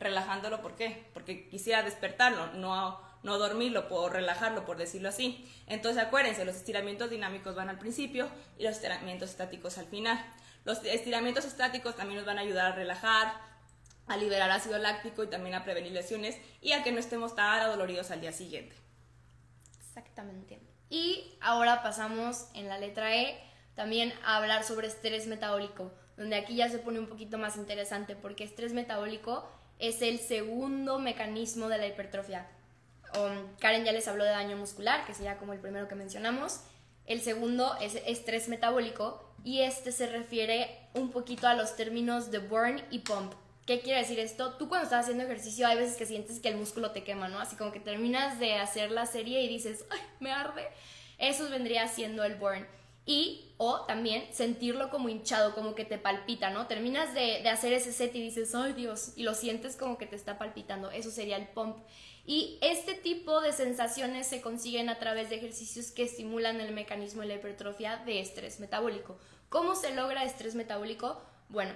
relajándolo. 0.00 0.60
¿Por 0.60 0.74
qué? 0.74 1.06
Porque 1.14 1.48
quisiera 1.48 1.84
despertarlo, 1.84 2.54
no 2.54 3.11
no 3.22 3.38
dormirlo, 3.38 3.88
por 3.88 4.12
relajarlo, 4.12 4.64
por 4.64 4.76
decirlo 4.76 5.08
así. 5.08 5.48
Entonces 5.66 6.02
acuérdense, 6.02 6.44
los 6.44 6.56
estiramientos 6.56 7.10
dinámicos 7.10 7.54
van 7.54 7.68
al 7.68 7.78
principio 7.78 8.28
y 8.58 8.64
los 8.64 8.72
estiramientos 8.72 9.30
estáticos 9.30 9.78
al 9.78 9.86
final. 9.86 10.24
Los 10.64 10.84
estiramientos 10.84 11.44
estáticos 11.44 11.96
también 11.96 12.18
nos 12.18 12.26
van 12.26 12.38
a 12.38 12.42
ayudar 12.42 12.72
a 12.72 12.74
relajar, 12.74 13.34
a 14.06 14.16
liberar 14.16 14.50
ácido 14.50 14.78
láctico 14.78 15.24
y 15.24 15.28
también 15.28 15.54
a 15.54 15.64
prevenir 15.64 15.92
lesiones 15.92 16.36
y 16.60 16.72
a 16.72 16.82
que 16.82 16.92
no 16.92 16.98
estemos 16.98 17.34
tan 17.34 17.60
adoloridos 17.60 18.10
al 18.10 18.20
día 18.20 18.32
siguiente. 18.32 18.76
Exactamente. 19.78 20.60
Y 20.90 21.36
ahora 21.40 21.82
pasamos 21.82 22.48
en 22.54 22.68
la 22.68 22.78
letra 22.78 23.16
E 23.16 23.38
también 23.74 24.12
a 24.24 24.36
hablar 24.36 24.64
sobre 24.64 24.86
estrés 24.88 25.26
metabólico, 25.26 25.92
donde 26.16 26.36
aquí 26.36 26.56
ya 26.56 26.68
se 26.68 26.78
pone 26.78 26.98
un 26.98 27.06
poquito 27.06 27.38
más 27.38 27.56
interesante 27.56 28.16
porque 28.16 28.44
estrés 28.44 28.72
metabólico 28.72 29.48
es 29.78 30.02
el 30.02 30.18
segundo 30.18 30.98
mecanismo 30.98 31.68
de 31.68 31.78
la 31.78 31.86
hipertrofia. 31.86 32.46
Karen 33.58 33.84
ya 33.84 33.92
les 33.92 34.08
habló 34.08 34.24
de 34.24 34.30
daño 34.30 34.56
muscular, 34.56 35.04
que 35.04 35.14
sería 35.14 35.38
como 35.38 35.52
el 35.52 35.60
primero 35.60 35.88
que 35.88 35.94
mencionamos. 35.94 36.60
El 37.06 37.20
segundo 37.20 37.76
es 37.80 37.96
estrés 38.06 38.48
metabólico 38.48 39.34
y 39.44 39.60
este 39.60 39.92
se 39.92 40.06
refiere 40.06 40.78
un 40.94 41.10
poquito 41.10 41.48
a 41.48 41.54
los 41.54 41.76
términos 41.76 42.30
de 42.30 42.38
burn 42.38 42.82
y 42.90 43.00
pump. 43.00 43.34
¿Qué 43.66 43.80
quiere 43.80 44.00
decir 44.00 44.18
esto? 44.18 44.54
Tú 44.54 44.68
cuando 44.68 44.84
estás 44.84 45.04
haciendo 45.04 45.24
ejercicio 45.24 45.66
hay 45.66 45.76
veces 45.76 45.96
que 45.96 46.06
sientes 46.06 46.40
que 46.40 46.48
el 46.48 46.56
músculo 46.56 46.90
te 46.90 47.04
quema, 47.04 47.28
¿no? 47.28 47.38
Así 47.38 47.56
como 47.56 47.70
que 47.70 47.80
terminas 47.80 48.38
de 48.38 48.54
hacer 48.54 48.90
la 48.90 49.06
serie 49.06 49.42
y 49.42 49.48
dices, 49.48 49.84
ay, 49.90 50.00
me 50.20 50.32
arde. 50.32 50.66
Eso 51.18 51.48
vendría 51.48 51.86
siendo 51.86 52.24
el 52.24 52.36
burn. 52.36 52.66
Y, 53.04 53.52
o 53.56 53.82
también 53.82 54.24
sentirlo 54.32 54.90
como 54.90 55.08
hinchado, 55.08 55.54
como 55.54 55.74
que 55.74 55.84
te 55.84 55.98
palpita, 55.98 56.50
¿no? 56.50 56.66
Terminas 56.66 57.14
de, 57.14 57.40
de 57.42 57.48
hacer 57.48 57.72
ese 57.72 57.92
set 57.92 58.14
y 58.14 58.22
dices, 58.22 58.54
ay 58.54 58.72
Dios, 58.74 59.12
y 59.16 59.22
lo 59.22 59.34
sientes 59.34 59.76
como 59.76 59.98
que 59.98 60.06
te 60.06 60.16
está 60.16 60.38
palpitando. 60.38 60.90
Eso 60.90 61.10
sería 61.10 61.36
el 61.36 61.48
pump. 61.48 61.76
Y 62.24 62.58
este 62.62 62.94
tipo 62.94 63.40
de 63.40 63.52
sensaciones 63.52 64.26
se 64.26 64.40
consiguen 64.40 64.88
a 64.88 64.98
través 64.98 65.28
de 65.28 65.36
ejercicios 65.36 65.90
que 65.90 66.04
estimulan 66.04 66.60
el 66.60 66.72
mecanismo 66.72 67.22
de 67.22 67.28
la 67.28 67.34
hipertrofia 67.34 67.96
de 67.96 68.20
estrés 68.20 68.60
metabólico. 68.60 69.18
¿Cómo 69.48 69.74
se 69.74 69.94
logra 69.94 70.24
estrés 70.24 70.54
metabólico? 70.54 71.20
Bueno, 71.48 71.72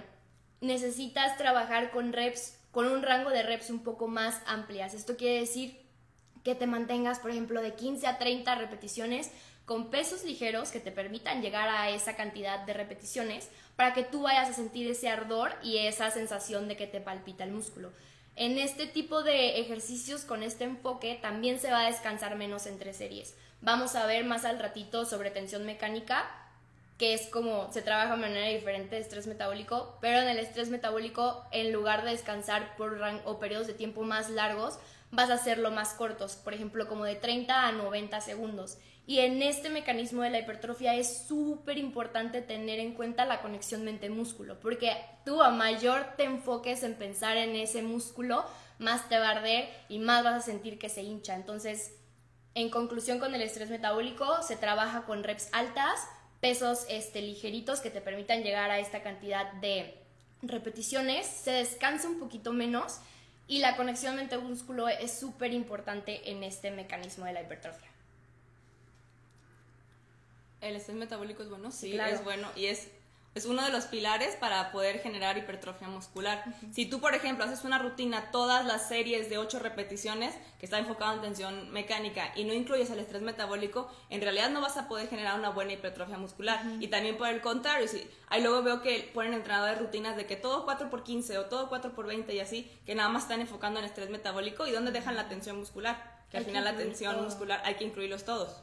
necesitas 0.61 1.37
trabajar 1.37 1.91
con 1.91 2.13
reps, 2.13 2.57
con 2.71 2.87
un 2.87 3.03
rango 3.03 3.29
de 3.29 3.43
reps 3.43 3.69
un 3.69 3.83
poco 3.83 4.07
más 4.07 4.41
amplias. 4.45 4.93
Esto 4.93 5.17
quiere 5.17 5.41
decir 5.41 5.85
que 6.43 6.55
te 6.55 6.65
mantengas, 6.65 7.19
por 7.19 7.31
ejemplo, 7.31 7.61
de 7.61 7.75
15 7.75 8.07
a 8.07 8.17
30 8.17 8.55
repeticiones 8.55 9.31
con 9.65 9.89
pesos 9.89 10.23
ligeros 10.23 10.71
que 10.71 10.79
te 10.79 10.93
permitan 10.93 11.41
llegar 11.41 11.67
a 11.67 11.89
esa 11.89 12.15
cantidad 12.15 12.65
de 12.65 12.73
repeticiones 12.73 13.49
para 13.75 13.93
que 13.93 14.03
tú 14.03 14.21
vayas 14.21 14.49
a 14.49 14.53
sentir 14.53 14.89
ese 14.89 15.09
ardor 15.09 15.51
y 15.61 15.79
esa 15.79 16.09
sensación 16.09 16.69
de 16.69 16.77
que 16.77 16.87
te 16.87 17.01
palpita 17.01 17.43
el 17.43 17.51
músculo. 17.51 17.91
En 18.39 18.59
este 18.59 18.85
tipo 18.85 19.23
de 19.23 19.59
ejercicios 19.59 20.23
con 20.23 20.43
este 20.43 20.63
enfoque 20.63 21.17
también 21.19 21.59
se 21.59 21.71
va 21.71 21.81
a 21.81 21.89
descansar 21.89 22.35
menos 22.35 22.67
entre 22.67 22.93
series. 22.93 23.35
Vamos 23.61 23.95
a 23.95 24.05
ver 24.05 24.25
más 24.25 24.45
al 24.45 24.59
ratito 24.59 25.05
sobre 25.05 25.31
tensión 25.31 25.65
mecánica, 25.65 26.29
que 26.99 27.15
es 27.15 27.29
como 27.29 27.73
se 27.73 27.81
trabaja 27.81 28.15
de 28.15 28.21
manera 28.21 28.45
diferente 28.45 28.93
de 28.93 29.01
estrés 29.01 29.25
metabólico, 29.25 29.97
pero 30.01 30.19
en 30.19 30.27
el 30.27 30.37
estrés 30.37 30.69
metabólico, 30.69 31.47
en 31.51 31.73
lugar 31.73 32.03
de 32.03 32.11
descansar 32.11 32.75
por 32.77 33.01
o 33.25 33.39
periodos 33.39 33.65
de 33.65 33.73
tiempo 33.73 34.03
más 34.03 34.29
largos, 34.29 34.77
vas 35.09 35.31
a 35.31 35.35
hacerlo 35.35 35.71
más 35.71 35.95
cortos, 35.95 36.35
por 36.35 36.53
ejemplo, 36.53 36.87
como 36.87 37.05
de 37.05 37.15
30 37.15 37.67
a 37.67 37.71
90 37.71 38.21
segundos. 38.21 38.77
Y 39.09 39.19
en 39.19 39.41
este 39.41 39.69
mecanismo 39.69 40.21
de 40.21 40.29
la 40.29 40.39
hipertrofia 40.39 40.93
es 40.93 41.25
súper 41.25 41.77
importante 41.77 42.41
tener 42.41 42.79
en 42.79 42.93
cuenta 42.93 43.25
la 43.25 43.41
conexión 43.41 43.85
mente-músculo, 43.85 44.59
porque 44.59 44.97
tú 45.23 45.41
a 45.41 45.49
mayor 45.49 46.15
te 46.17 46.25
enfoques 46.25 46.83
en 46.83 46.93
pensar 46.95 47.37
en 47.37 47.55
ese 47.55 47.81
músculo, 47.81 48.43
más 48.79 49.07
te 49.07 49.17
va 49.17 49.29
a 49.29 49.37
arder 49.37 49.69
y 49.87 49.99
más 49.99 50.25
vas 50.25 50.35
a 50.35 50.45
sentir 50.45 50.77
que 50.77 50.89
se 50.89 51.03
hincha. 51.03 51.35
Entonces, 51.35 51.95
en 52.53 52.69
conclusión 52.69 53.19
con 53.19 53.33
el 53.33 53.41
estrés 53.41 53.69
metabólico, 53.69 54.43
se 54.43 54.57
trabaja 54.57 55.03
con 55.03 55.23
reps 55.23 55.47
altas, 55.53 56.05
pesos 56.41 56.85
este, 56.89 57.21
ligeritos 57.21 57.79
que 57.79 57.89
te 57.89 58.01
permitan 58.01 58.43
llegar 58.43 58.71
a 58.71 58.79
esta 58.79 59.03
cantidad 59.03 59.53
de 59.53 59.95
repeticiones, 60.41 61.25
se 61.25 61.51
descansa 61.51 62.09
un 62.09 62.19
poquito 62.19 62.51
menos 62.51 62.99
y 63.47 63.59
la 63.59 63.77
conexión 63.77 64.17
mente-músculo 64.17 64.89
es 64.89 65.17
súper 65.17 65.53
importante 65.53 66.29
en 66.29 66.43
este 66.43 66.71
mecanismo 66.71 67.23
de 67.23 67.31
la 67.31 67.41
hipertrofia. 67.41 67.87
El 70.61 70.75
estrés 70.75 70.97
metabólico 70.97 71.43
es 71.43 71.49
bueno, 71.49 71.71
sí, 71.71 71.97
es 71.97 72.23
bueno 72.23 72.49
y 72.55 72.65
es, 72.65 72.87
es 73.35 73.45
uno 73.45 73.63
de 73.63 73.71
los 73.71 73.85
pilares 73.85 74.35
para 74.35 74.71
poder 74.71 74.99
generar 74.99 75.37
hipertrofia 75.37 75.87
muscular. 75.87 76.43
Si 76.73 76.87
tú, 76.87 76.99
por 76.99 77.13
ejemplo, 77.13 77.45
haces 77.45 77.63
una 77.63 77.77
rutina, 77.77 78.31
todas 78.31 78.65
las 78.65 78.87
series 78.87 79.29
de 79.29 79.37
8 79.37 79.59
repeticiones 79.59 80.33
que 80.59 80.65
está 80.65 80.79
enfocado 80.79 81.13
en 81.13 81.21
tensión 81.21 81.69
mecánica 81.69 82.31
y 82.35 82.43
no 82.45 82.53
incluyes 82.53 82.89
el 82.89 82.97
estrés 82.97 83.21
metabólico, 83.21 83.87
en 84.09 84.21
realidad 84.21 84.49
no 84.49 84.59
vas 84.59 84.77
a 84.77 84.87
poder 84.87 85.07
generar 85.07 85.37
una 85.37 85.51
buena 85.51 85.73
hipertrofia 85.73 86.17
muscular. 86.17 86.63
Y 86.79 86.87
también 86.87 87.17
por 87.17 87.27
el 87.27 87.41
contrario, 87.41 87.87
si, 87.87 88.09
ahí 88.27 88.41
luego 88.41 88.63
veo 88.63 88.81
que 88.81 89.11
ponen 89.13 89.35
entrenadores 89.35 89.77
rutinas 89.77 90.17
de 90.17 90.25
que 90.25 90.35
todo 90.35 90.65
4x15 90.65 91.37
o 91.37 91.45
todo 91.45 91.69
4x20 91.69 92.33
y 92.33 92.39
así, 92.39 92.71
que 92.87 92.95
nada 92.95 93.09
más 93.09 93.23
están 93.23 93.41
enfocando 93.41 93.79
en 93.79 93.85
estrés 93.85 94.09
metabólico 94.09 94.65
y 94.65 94.71
dónde 94.71 94.91
dejan 94.91 95.15
la 95.15 95.29
tensión 95.29 95.59
muscular. 95.59 96.17
Que 96.31 96.37
al 96.37 96.45
final 96.45 96.65
la 96.65 96.75
tensión 96.75 97.23
muscular 97.23 97.61
hay 97.63 97.75
que 97.75 97.85
incluirlos 97.85 98.25
todos. 98.25 98.61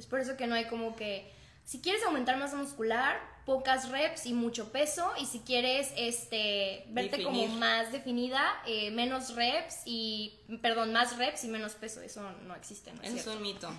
Es 0.00 0.06
por 0.06 0.18
eso 0.18 0.36
que 0.38 0.46
no 0.46 0.54
hay 0.54 0.66
como 0.66 0.96
que, 0.96 1.30
si 1.64 1.82
quieres 1.82 2.02
aumentar 2.04 2.38
masa 2.38 2.56
muscular, 2.56 3.20
pocas 3.44 3.90
reps 3.90 4.24
y 4.24 4.32
mucho 4.32 4.72
peso, 4.72 5.12
y 5.20 5.26
si 5.26 5.40
quieres 5.40 5.92
este, 5.94 6.84
verte 6.88 7.22
como 7.22 7.46
más 7.48 7.92
definida, 7.92 8.62
eh, 8.66 8.90
menos 8.90 9.34
reps 9.34 9.82
y, 9.84 10.40
perdón, 10.62 10.94
más 10.94 11.18
reps 11.18 11.44
y 11.44 11.48
menos 11.48 11.74
peso, 11.74 12.00
eso 12.00 12.22
no 12.46 12.56
existe, 12.56 12.94
¿no 12.94 13.02
es, 13.02 13.12
es 13.12 13.26
un 13.26 13.42
mito. 13.42 13.70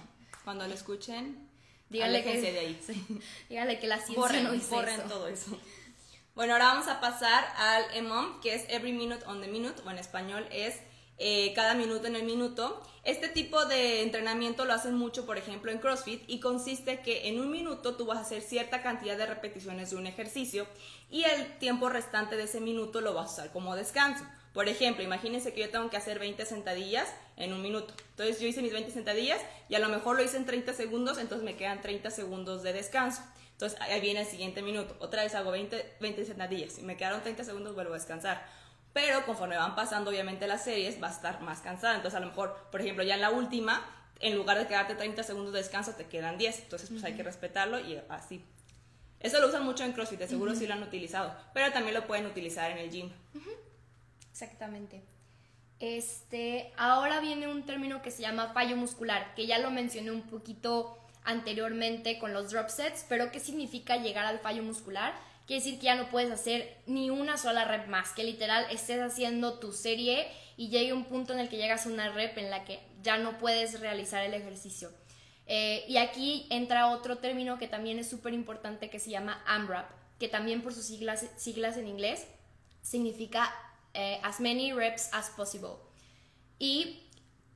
Cuando 0.44 0.68
lo 0.68 0.76
escuchen, 0.76 1.50
díganle 1.90 2.24
que, 2.24 2.40
de 2.40 2.60
ahí. 2.60 2.80
díganle 3.50 3.80
que 3.80 3.88
la 3.88 3.98
ciencia 3.98 4.16
borren, 4.16 4.44
no 4.44 4.52
dice 4.52 4.76
borren 4.76 5.02
todo 5.08 5.28
eso. 5.28 5.58
Bueno, 6.36 6.54
ahora 6.54 6.66
vamos 6.66 6.88
a 6.88 7.02
pasar 7.02 7.52
al 7.58 7.96
EMOM, 7.96 8.42
que 8.42 8.54
es 8.54 8.66
Every 8.70 8.94
Minute 8.94 9.26
on 9.26 9.42
the 9.42 9.48
Minute, 9.48 9.82
o 9.84 9.90
en 9.90 9.98
español 9.98 10.48
es 10.52 10.76
eh, 11.24 11.54
cada 11.54 11.76
minuto 11.76 12.08
en 12.08 12.16
el 12.16 12.24
minuto. 12.24 12.82
Este 13.04 13.30
tipo 13.30 13.66
de 13.66 14.02
entrenamiento 14.02 14.66
lo 14.66 14.74
hacen 14.74 14.96
mucho, 14.96 15.28
por 15.28 15.38
ejemplo, 15.38 15.72
en 15.72 15.78
CrossFit 15.78 16.24
y 16.28 16.40
consiste 16.40 17.02
que 17.02 17.30
en 17.30 17.40
un 17.40 17.52
minuto 17.52 17.96
tú 17.96 18.08
vas 18.08 18.18
a 18.18 18.22
hacer 18.22 18.42
cierta 18.42 18.82
cantidad 18.82 19.16
de 19.16 19.28
repeticiones 19.28 19.92
de 19.92 19.98
un 19.98 20.08
ejercicio 20.08 20.66
y 21.12 21.24
el 21.26 21.60
tiempo 21.60 21.90
restante 21.90 22.38
de 22.38 22.44
ese 22.44 22.60
minuto 22.60 23.02
lo 23.02 23.14
vas 23.14 23.30
a 23.30 23.34
usar 23.34 23.52
como 23.52 23.76
descanso. 23.76 24.26
Por 24.52 24.68
ejemplo, 24.68 25.04
imagínense 25.04 25.54
que 25.54 25.62
yo 25.62 25.70
tengo 25.70 25.92
que 25.92 25.98
hacer 25.98 26.18
20 26.18 26.44
sentadillas 26.44 27.08
en 27.38 27.54
un 27.54 27.62
minuto. 27.62 27.94
Entonces 28.10 28.40
yo 28.40 28.48
hice 28.48 28.64
mis 28.64 28.74
20 28.74 28.90
sentadillas 28.90 29.42
y 29.70 29.76
a 29.76 29.80
lo 29.80 29.90
mejor 29.90 30.18
lo 30.18 30.24
hice 30.24 30.38
en 30.38 30.48
30 30.48 30.74
segundos, 30.74 31.20
entonces 31.20 31.46
me 31.46 31.56
quedan 31.56 31.82
30 31.82 32.10
segundos 32.10 32.64
de 32.64 32.74
descanso. 32.74 33.22
Entonces 33.52 33.80
ahí 33.80 34.02
viene 34.02 34.22
el 34.22 34.28
siguiente 34.28 34.64
minuto. 34.64 34.96
Otra 35.00 35.22
vez 35.22 35.36
hago 35.36 35.52
20, 35.52 35.98
20 36.00 36.26
sentadillas. 36.26 36.80
y 36.80 36.82
me 36.82 36.98
quedaron 36.98 37.22
30 37.22 37.44
segundos, 37.44 37.76
vuelvo 37.76 37.94
a 37.94 37.98
descansar 37.98 38.44
pero 38.94 39.26
conforme 39.26 39.58
van 39.58 39.76
pasando 39.76 40.12
obviamente 40.12 40.48
las 40.48 40.64
series 40.64 41.02
va 41.02 41.08
a 41.08 41.12
estar 41.12 41.42
más 41.42 41.60
cansada. 41.60 41.96
Entonces 41.96 42.18
a 42.18 42.20
lo 42.20 42.28
mejor, 42.28 42.68
por 42.72 42.82
ejemplo, 42.82 43.04
ya 43.04 43.16
en 43.16 43.22
la 43.22 43.30
última, 43.30 43.86
en 44.20 44.36
lugar 44.36 44.58
de 44.58 44.68
quedarte 44.68 44.96
30 44.96 45.24
segundos 45.24 45.54
de 45.54 45.60
descanso, 45.60 45.94
te 45.94 46.06
quedan 46.06 46.38
10. 46.38 46.60
Entonces 46.64 46.90
pues 46.90 47.04
hay 47.04 47.14
que 47.14 47.24
respetarlo 47.24 47.80
y 47.80 48.00
así. 48.10 48.44
Eso 49.20 49.40
lo 49.40 49.48
usan 49.48 49.64
mucho 49.64 49.84
en 49.84 49.94
CrossFit, 49.94 50.20
de 50.20 50.28
seguro 50.28 50.56
sí 50.56 50.66
lo 50.66 50.74
han 50.74 50.82
utilizado, 50.82 51.36
pero 51.54 51.72
también 51.72 51.94
lo 51.94 52.08
pueden 52.08 52.26
utilizar 52.26 52.72
en 52.72 52.80
el 52.80 52.90
gym. 52.90 53.12
Exactamente. 54.32 55.04
Este, 55.80 56.72
ahora 56.76 57.20
viene 57.20 57.48
un 57.48 57.64
término 57.64 58.02
que 58.02 58.10
se 58.10 58.24
llama 58.24 58.52
fallo 58.54 58.76
muscular, 58.78 59.34
que 59.36 59.46
ya 59.46 59.60
lo 59.60 59.70
mencioné 59.70 60.12
un 60.12 60.24
poquito 60.24 60.98
anteriormente 61.24 62.18
con 62.18 62.34
los 62.34 62.52
drop 62.52 62.70
sets, 62.70 63.06
pero 63.08 63.32
¿qué 63.32 63.40
significa 63.40 63.98
llegar 63.98 64.26
al 64.26 64.40
fallo 64.40 64.64
muscular? 64.64 65.14
Quiere 65.46 65.64
decir 65.64 65.80
que 65.80 65.86
ya 65.86 65.96
no 65.96 66.10
puedes 66.10 66.32
hacer 66.32 66.78
ni 66.86 67.10
una 67.10 67.38
sola 67.38 67.66
rep 67.66 67.88
más, 67.88 68.12
que 68.14 68.24
literal 68.24 68.66
estés 68.72 69.02
haciendo 69.02 69.60
tu 69.60 69.72
serie 69.72 70.28
y 70.58 70.70
llegue 70.70 70.94
un 70.94 71.06
punto 71.06 71.34
en 71.34 71.40
el 71.40 71.50
que 71.50 71.58
llegas 71.58 71.86
a 71.86 71.90
una 71.90 72.10
rep 72.10 72.38
en 72.38 72.50
la 72.50 72.64
que 72.66 72.80
ya 73.02 73.18
no 73.18 73.38
puedes 73.38 73.80
realizar 73.80 74.24
el 74.24 74.34
ejercicio. 74.34 74.92
Eh, 75.48 75.84
y 75.88 75.98
aquí 75.98 76.48
entra 76.50 76.88
otro 76.88 77.18
término 77.18 77.58
que 77.58 77.68
también 77.68 78.00
es 78.00 78.10
súper 78.10 78.34
importante 78.34 78.90
que 78.90 79.00
se 79.00 79.10
llama 79.10 79.44
AMRAP, 79.48 79.90
que 80.20 80.30
también 80.30 80.62
por 80.62 80.74
sus 80.74 80.86
siglas, 80.86 81.26
siglas 81.38 81.78
en 81.78 81.88
inglés 81.88 82.28
significa 82.82 83.54
eh, 83.94 84.20
as 84.24 84.40
many 84.40 84.72
reps 84.72 85.10
as 85.12 85.30
possible. 85.32 85.72
Y 86.60 87.10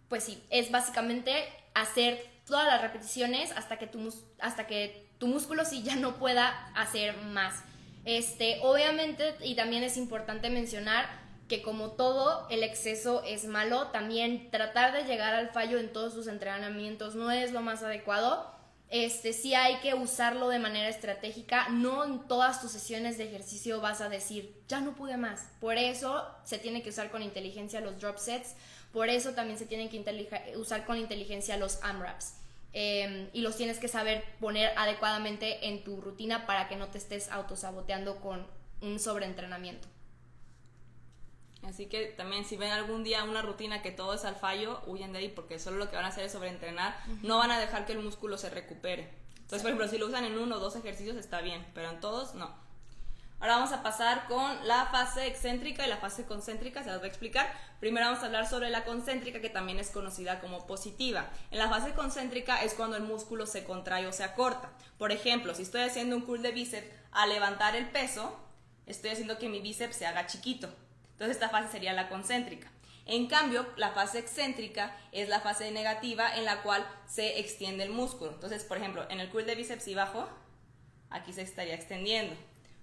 pues 0.09 0.23
sí, 0.23 0.43
es 0.49 0.71
básicamente 0.71 1.45
hacer 1.73 2.25
todas 2.45 2.65
las 2.65 2.81
repeticiones 2.81 3.51
hasta 3.51 3.77
que 3.77 3.87
tu, 3.87 4.13
hasta 4.39 4.67
que 4.67 5.07
tu 5.19 5.27
músculo 5.27 5.63
sí 5.65 5.83
ya 5.83 5.95
no 5.95 6.17
pueda 6.17 6.71
hacer 6.75 7.15
más. 7.17 7.63
Este, 8.05 8.59
obviamente, 8.61 9.35
y 9.41 9.55
también 9.55 9.83
es 9.83 9.97
importante 9.97 10.49
mencionar 10.51 11.25
que 11.47 11.61
como 11.61 11.91
todo 11.91 12.47
el 12.49 12.63
exceso 12.63 13.23
es 13.23 13.45
malo, 13.45 13.87
también 13.87 14.49
tratar 14.51 14.93
de 14.93 15.03
llegar 15.03 15.33
al 15.33 15.49
fallo 15.49 15.77
en 15.77 15.91
todos 15.91 16.13
sus 16.13 16.27
entrenamientos 16.27 17.15
no 17.15 17.31
es 17.31 17.51
lo 17.51 17.61
más 17.61 17.83
adecuado. 17.83 18.53
Este, 18.89 19.33
sí 19.33 19.55
hay 19.55 19.77
que 19.77 19.95
usarlo 19.95 20.49
de 20.49 20.59
manera 20.59 20.87
estratégica, 20.87 21.69
no 21.69 22.05
en 22.05 22.27
todas 22.27 22.61
tus 22.61 22.71
sesiones 22.71 23.17
de 23.17 23.25
ejercicio 23.25 23.81
vas 23.81 24.01
a 24.01 24.09
decir, 24.09 24.55
ya 24.67 24.79
no 24.79 24.95
pude 24.95 25.17
más. 25.17 25.49
Por 25.59 25.77
eso 25.77 26.23
se 26.43 26.59
tiene 26.59 26.83
que 26.83 26.89
usar 26.89 27.09
con 27.09 27.23
inteligencia 27.23 27.81
los 27.81 27.99
drop 27.99 28.17
sets, 28.17 28.55
por 28.93 29.09
eso 29.09 29.31
también 29.31 29.57
se 29.57 29.65
tienen 29.65 29.89
que 29.89 30.53
usar 30.55 30.85
con 30.85 30.97
inteligencia 30.97 31.57
los 31.57 31.83
AMRAPs. 31.83 32.44
Em, 32.77 33.29
y 33.31 33.39
los 33.39 33.55
tienes 33.55 33.79
que 33.79 33.87
saber 33.87 34.25
poner 34.41 34.77
adecuadamente 34.77 35.69
en 35.69 35.85
tu 35.85 36.01
rutina 36.01 36.45
para 36.45 36.67
que 36.67 36.75
no 36.75 36.89
te 36.89 36.97
estés 36.97 37.31
autosaboteando 37.31 38.19
con 38.19 38.45
un 38.81 38.99
sobreentrenamiento. 38.99 39.87
Así 41.63 41.85
que 41.85 42.07
también 42.07 42.43
si 42.43 42.57
ven 42.57 42.71
algún 42.71 43.05
día 43.05 43.23
una 43.23 43.41
rutina 43.41 43.81
que 43.81 43.91
todo 43.91 44.13
es 44.13 44.25
al 44.25 44.35
fallo, 44.35 44.81
huyen 44.87 45.13
de 45.13 45.19
ahí 45.19 45.29
porque 45.29 45.57
solo 45.57 45.77
lo 45.77 45.89
que 45.89 45.95
van 45.95 46.03
a 46.03 46.09
hacer 46.09 46.25
es 46.25 46.33
sobreentrenar, 46.33 46.97
no 47.23 47.37
van 47.37 47.51
a 47.51 47.61
dejar 47.61 47.85
que 47.85 47.93
el 47.93 47.99
músculo 47.99 48.37
se 48.37 48.49
recupere. 48.49 49.09
Entonces, 49.35 49.61
por 49.61 49.71
ejemplo, 49.71 49.87
si 49.87 49.97
lo 49.97 50.07
usan 50.07 50.25
en 50.25 50.37
uno 50.37 50.57
o 50.57 50.59
dos 50.59 50.75
ejercicios 50.75 51.15
está 51.15 51.39
bien, 51.39 51.65
pero 51.73 51.89
en 51.89 52.01
todos 52.01 52.35
no. 52.35 52.53
Ahora 53.45 53.57
vamos 53.57 53.73
a 53.73 53.83
pasar 53.83 54.25
con 54.27 54.67
la 54.67 54.87
fase 54.87 55.27
excéntrica 55.27 55.85
y 55.85 55.87
la 55.87 55.97
fase 55.97 56.25
concéntrica, 56.25 56.81
se 56.81 56.89
las 56.89 56.97
voy 56.97 57.05
a 57.05 57.09
explicar. 57.09 57.53
Primero 57.79 58.07
vamos 58.07 58.23
a 58.23 58.25
hablar 58.25 58.49
sobre 58.49 58.71
la 58.71 58.83
concéntrica, 58.85 59.39
que 59.39 59.51
también 59.51 59.77
es 59.77 59.91
conocida 59.91 60.39
como 60.39 60.65
positiva. 60.65 61.29
En 61.51 61.59
la 61.59 61.69
fase 61.69 61.93
concéntrica 61.93 62.63
es 62.63 62.73
cuando 62.73 62.97
el 62.97 63.03
músculo 63.03 63.45
se 63.45 63.63
contrae 63.63 64.07
o 64.07 64.11
se 64.11 64.23
acorta. 64.23 64.71
Por 64.97 65.11
ejemplo, 65.11 65.53
si 65.53 65.61
estoy 65.61 65.81
haciendo 65.81 66.15
un 66.15 66.23
curl 66.23 66.41
de 66.41 66.53
bíceps, 66.53 66.87
al 67.11 67.29
levantar 67.29 67.75
el 67.75 67.87
peso, 67.87 68.35
estoy 68.87 69.11
haciendo 69.11 69.37
que 69.37 69.47
mi 69.47 69.59
bíceps 69.59 69.95
se 69.95 70.07
haga 70.07 70.25
chiquito. 70.25 70.73
Entonces 71.11 71.37
esta 71.37 71.49
fase 71.49 71.71
sería 71.71 71.93
la 71.93 72.09
concéntrica. 72.09 72.71
En 73.05 73.27
cambio, 73.27 73.67
la 73.77 73.91
fase 73.91 74.17
excéntrica 74.17 74.97
es 75.11 75.29
la 75.29 75.41
fase 75.41 75.69
negativa 75.69 76.35
en 76.35 76.45
la 76.45 76.63
cual 76.63 76.83
se 77.05 77.39
extiende 77.39 77.83
el 77.83 77.91
músculo. 77.91 78.31
Entonces, 78.31 78.63
por 78.63 78.77
ejemplo, 78.77 79.05
en 79.11 79.19
el 79.19 79.29
curl 79.29 79.45
de 79.45 79.53
bíceps 79.53 79.87
y 79.87 79.93
bajo, 79.93 80.27
aquí 81.11 81.31
se 81.31 81.43
estaría 81.43 81.75
extendiendo. 81.75 82.35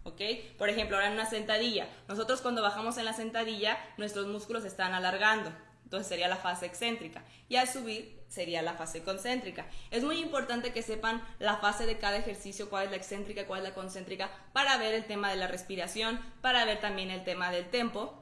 ¿Ok? 0.05 0.21
Por 0.59 0.69
ejemplo, 0.69 0.97
ahora 0.97 1.09
en 1.09 1.15
una 1.15 1.27
sentadilla. 1.27 1.89
Nosotros 2.09 2.41
cuando 2.41 2.63
bajamos 2.63 2.99
en 2.99 3.05
la 3.05 3.13
sentadilla, 3.13 3.79
nuestros 3.97 4.27
músculos 4.27 4.65
están 4.65 4.95
alargando. 4.95 5.53
Entonces 5.85 6.09
sería 6.09 6.29
la 6.29 6.37
fase 6.37 6.67
excéntrica. 6.67 7.23
Y 7.49 7.57
al 7.57 7.69
subir 7.69 8.23
sería 8.27 8.63
la 8.63 8.73
fase 8.73 9.03
concéntrica. 9.03 9.67
Es 9.91 10.03
muy 10.03 10.19
importante 10.19 10.73
que 10.73 10.83
sepan 10.83 11.23
la 11.39 11.59
fase 11.59 11.85
de 11.85 11.99
cada 11.99 12.17
ejercicio, 12.17 12.71
cuál 12.71 12.87
es 12.87 12.91
la 12.91 12.97
excéntrica, 12.97 13.47
cuál 13.47 13.61
es 13.61 13.69
la 13.69 13.75
concéntrica, 13.75 14.31
para 14.55 14.79
ver 14.79 14.95
el 14.95 15.05
tema 15.05 15.31
de 15.31 15.37
la 15.37 15.49
respiración, 15.49 16.19
para 16.41 16.65
ver 16.65 16.81
también 16.81 17.11
el 17.11 17.25
tema 17.25 17.51
del 17.51 17.69
tempo 17.69 18.19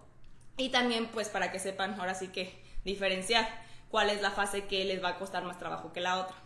y 0.57 0.71
también 0.71 1.07
pues 1.07 1.29
para 1.29 1.53
que 1.53 1.61
sepan 1.61 1.99
ahora 2.01 2.14
sí 2.14 2.29
que 2.29 2.61
diferenciar 2.85 3.49
cuál 3.88 4.11
es 4.11 4.21
la 4.21 4.33
fase 4.33 4.66
que 4.66 4.85
les 4.85 5.03
va 5.03 5.11
a 5.11 5.19
costar 5.19 5.45
más 5.45 5.59
trabajo 5.59 5.93
que 5.93 6.01
la 6.01 6.19
otra. 6.19 6.37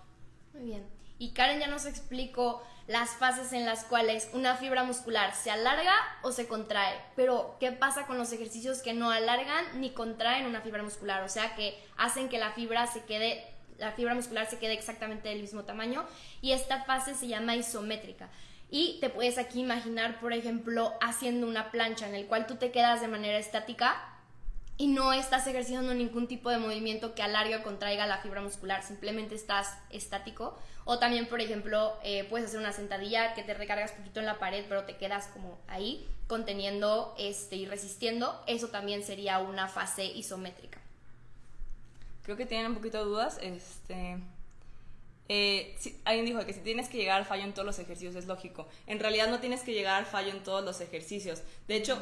Muy 0.52 0.64
bien. 0.64 0.86
Y 1.18 1.32
Karen 1.32 1.58
ya 1.58 1.68
nos 1.68 1.86
explicó 1.86 2.62
las 2.86 3.10
fases 3.10 3.52
en 3.52 3.64
las 3.64 3.84
cuales 3.84 4.28
una 4.32 4.56
fibra 4.56 4.84
muscular 4.84 5.34
se 5.34 5.50
alarga 5.50 5.94
o 6.22 6.32
se 6.32 6.46
contrae. 6.46 7.00
Pero, 7.16 7.56
¿qué 7.60 7.72
pasa 7.72 8.06
con 8.06 8.18
los 8.18 8.32
ejercicios 8.32 8.82
que 8.82 8.92
no 8.92 9.10
alargan 9.10 9.80
ni 9.80 9.90
contraen 9.90 10.46
una 10.46 10.60
fibra 10.60 10.82
muscular? 10.82 11.22
O 11.22 11.28
sea, 11.28 11.54
que 11.54 11.82
hacen 11.96 12.28
que 12.28 12.38
la 12.38 12.52
fibra 12.52 12.86
se 12.86 13.04
quede 13.04 13.54
la 13.78 13.92
fibra 13.92 14.14
muscular 14.14 14.48
se 14.48 14.58
quede 14.58 14.74
exactamente 14.74 15.28
del 15.28 15.40
mismo 15.40 15.64
tamaño 15.64 16.04
y 16.40 16.52
esta 16.52 16.84
fase 16.84 17.14
se 17.14 17.28
llama 17.28 17.56
isométrica. 17.56 18.28
Y 18.70 18.98
te 19.00 19.10
puedes 19.10 19.38
aquí 19.38 19.60
imaginar, 19.60 20.20
por 20.20 20.32
ejemplo, 20.32 20.94
haciendo 21.00 21.46
una 21.46 21.70
plancha 21.70 22.08
en 22.08 22.14
el 22.14 22.26
cual 22.26 22.46
tú 22.46 22.56
te 22.56 22.70
quedas 22.70 23.00
de 23.00 23.08
manera 23.08 23.38
estática 23.38 23.96
y 24.76 24.88
no 24.88 25.12
estás 25.12 25.46
ejerciendo 25.46 25.94
ningún 25.94 26.26
tipo 26.26 26.50
de 26.50 26.58
movimiento 26.58 27.14
que 27.14 27.22
alargue 27.22 27.56
o 27.56 27.62
contraiga 27.62 28.06
la 28.06 28.18
fibra 28.18 28.40
muscular, 28.40 28.82
simplemente 28.82 29.34
estás 29.34 29.78
estático. 29.90 30.58
O 30.84 30.98
también, 30.98 31.26
por 31.26 31.40
ejemplo, 31.40 31.96
eh, 32.02 32.24
puedes 32.24 32.48
hacer 32.48 32.60
una 32.60 32.72
sentadilla 32.72 33.34
que 33.34 33.42
te 33.42 33.54
recargas 33.54 33.92
poquito 33.92 34.20
en 34.20 34.26
la 34.26 34.38
pared, 34.38 34.64
pero 34.68 34.84
te 34.84 34.96
quedas 34.96 35.28
como 35.28 35.58
ahí, 35.66 36.06
conteniendo 36.26 37.14
este, 37.18 37.56
y 37.56 37.66
resistiendo. 37.66 38.42
Eso 38.46 38.68
también 38.68 39.02
sería 39.02 39.38
una 39.38 39.68
fase 39.68 40.04
isométrica. 40.04 40.78
Creo 42.24 42.36
que 42.36 42.46
tienen 42.46 42.68
un 42.68 42.74
poquito 42.74 42.98
de 42.98 43.04
dudas. 43.04 43.38
Este, 43.40 44.18
eh, 45.28 45.74
alguien 46.04 46.26
dijo 46.26 46.44
que 46.44 46.52
si 46.52 46.60
tienes 46.60 46.88
que 46.88 46.98
llegar 46.98 47.18
al 47.18 47.24
fallo 47.24 47.44
en 47.44 47.54
todos 47.54 47.66
los 47.66 47.78
ejercicios 47.78 48.14
es 48.14 48.26
lógico. 48.26 48.68
En 48.86 49.00
realidad 49.00 49.28
no 49.28 49.40
tienes 49.40 49.62
que 49.62 49.72
llegar 49.72 49.96
al 49.96 50.06
fallo 50.06 50.30
en 50.30 50.42
todos 50.42 50.64
los 50.64 50.80
ejercicios. 50.82 51.42
De 51.66 51.76
hecho, 51.76 51.98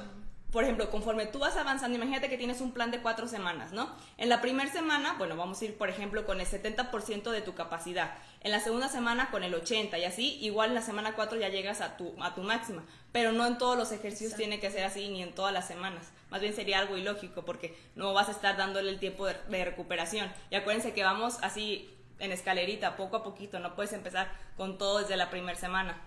por 0.53 0.65
ejemplo, 0.65 0.91
conforme 0.91 1.25
tú 1.25 1.39
vas 1.39 1.57
avanzando, 1.57 1.97
imagínate 1.97 2.29
que 2.29 2.37
tienes 2.37 2.61
un 2.61 2.73
plan 2.73 2.91
de 2.91 3.01
cuatro 3.01 3.27
semanas, 3.27 3.73
¿no? 3.73 3.91
En 4.19 4.29
la 4.29 4.43
primera 4.43 4.71
semana, 4.71 5.15
bueno, 5.17 5.35
vamos 5.35 5.61
a 5.61 5.65
ir, 5.65 5.79
por 5.79 5.89
ejemplo, 5.89 6.27
con 6.27 6.41
el 6.41 6.47
70% 6.47 7.31
de 7.31 7.41
tu 7.41 7.55
capacidad. 7.55 8.13
En 8.43 8.53
la 8.53 8.61
segunda 8.61 8.89
semana 8.89 9.31
con 9.31 9.45
el 9.45 9.55
80% 9.55 9.99
y 9.99 10.05
así, 10.05 10.39
igual 10.43 10.69
en 10.69 10.75
la 10.75 10.83
semana 10.83 11.15
4 11.15 11.41
ya 11.41 11.49
llegas 11.49 11.81
a 11.81 11.97
tu, 11.97 12.15
a 12.23 12.35
tu 12.35 12.43
máxima. 12.43 12.85
Pero 13.13 13.33
no 13.33 13.47
en 13.47 13.57
todos 13.57 13.79
los 13.79 13.93
ejercicios 13.93 14.37
tiene 14.37 14.61
que 14.61 14.71
ser 14.71 14.85
así, 14.85 15.09
ni 15.09 15.23
en 15.23 15.35
todas 15.35 15.55
las 15.55 15.67
semanas. 15.67 16.13
Más 16.31 16.43
bien 16.43 16.55
sería 16.55 16.81
algo 16.81 16.99
ilógico 16.99 17.47
porque 17.47 17.75
no 17.95 18.13
vas 18.13 18.29
a 18.29 18.33
estar 18.33 18.59
dándole 18.59 18.91
el 18.91 18.99
tiempo 18.99 19.27
de, 19.27 19.65
recuperación. 19.65 20.31
Y 20.51 20.57
acuérdense 20.57 20.93
que 20.93 21.03
vamos 21.03 21.39
así 21.41 21.89
en 22.19 22.31
escalerita, 22.31 22.97
poco 22.97 23.17
a 23.17 23.23
poquito, 23.23 23.59
no 23.59 23.75
puedes 23.75 23.95
empezar 23.95 24.31
con 24.59 24.77
todo 24.77 24.99
desde 24.99 25.17
la 25.17 25.31
primera 25.31 25.59
semana. 25.59 25.99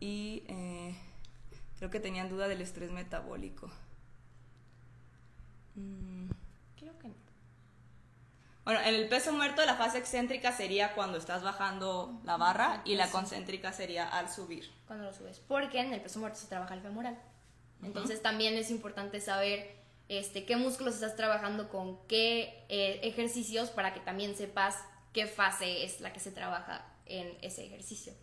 Y... 0.00 0.44
Eh, 0.48 0.96
Creo 1.78 1.90
que 1.90 2.00
tenían 2.00 2.28
duda 2.28 2.48
del 2.48 2.60
estrés 2.60 2.90
metabólico. 2.90 3.70
Mm. 5.74 6.28
Creo 6.78 6.98
que 6.98 7.08
no. 7.08 7.14
Bueno, 8.64 8.80
en 8.80 8.94
el 8.94 9.08
peso 9.08 9.32
muerto 9.32 9.64
la 9.64 9.76
fase 9.76 9.98
excéntrica 9.98 10.50
sería 10.52 10.94
cuando 10.94 11.18
estás 11.18 11.42
bajando 11.42 12.20
la 12.24 12.36
barra 12.36 12.82
y 12.84 12.96
la 12.96 13.10
concéntrica 13.10 13.72
sería 13.72 14.08
al 14.08 14.28
subir. 14.28 14.68
Cuando 14.86 15.04
lo 15.04 15.12
subes. 15.12 15.38
Porque 15.38 15.80
en 15.80 15.92
el 15.92 16.00
peso 16.00 16.18
muerto 16.18 16.38
se 16.38 16.48
trabaja 16.48 16.74
el 16.74 16.80
femoral. 16.80 17.16
Entonces 17.82 18.22
también 18.22 18.54
es 18.54 18.70
importante 18.70 19.20
saber 19.20 19.76
este, 20.08 20.44
qué 20.44 20.56
músculos 20.56 20.94
estás 20.94 21.14
trabajando 21.14 21.68
con 21.68 22.04
qué 22.06 22.64
eh, 22.68 23.00
ejercicios 23.02 23.70
para 23.70 23.92
que 23.92 24.00
también 24.00 24.34
sepas 24.34 24.76
qué 25.12 25.26
fase 25.26 25.84
es 25.84 26.00
la 26.00 26.12
que 26.12 26.20
se 26.20 26.32
trabaja 26.32 26.84
en 27.04 27.36
ese 27.42 27.64
ejercicio. 27.64 28.14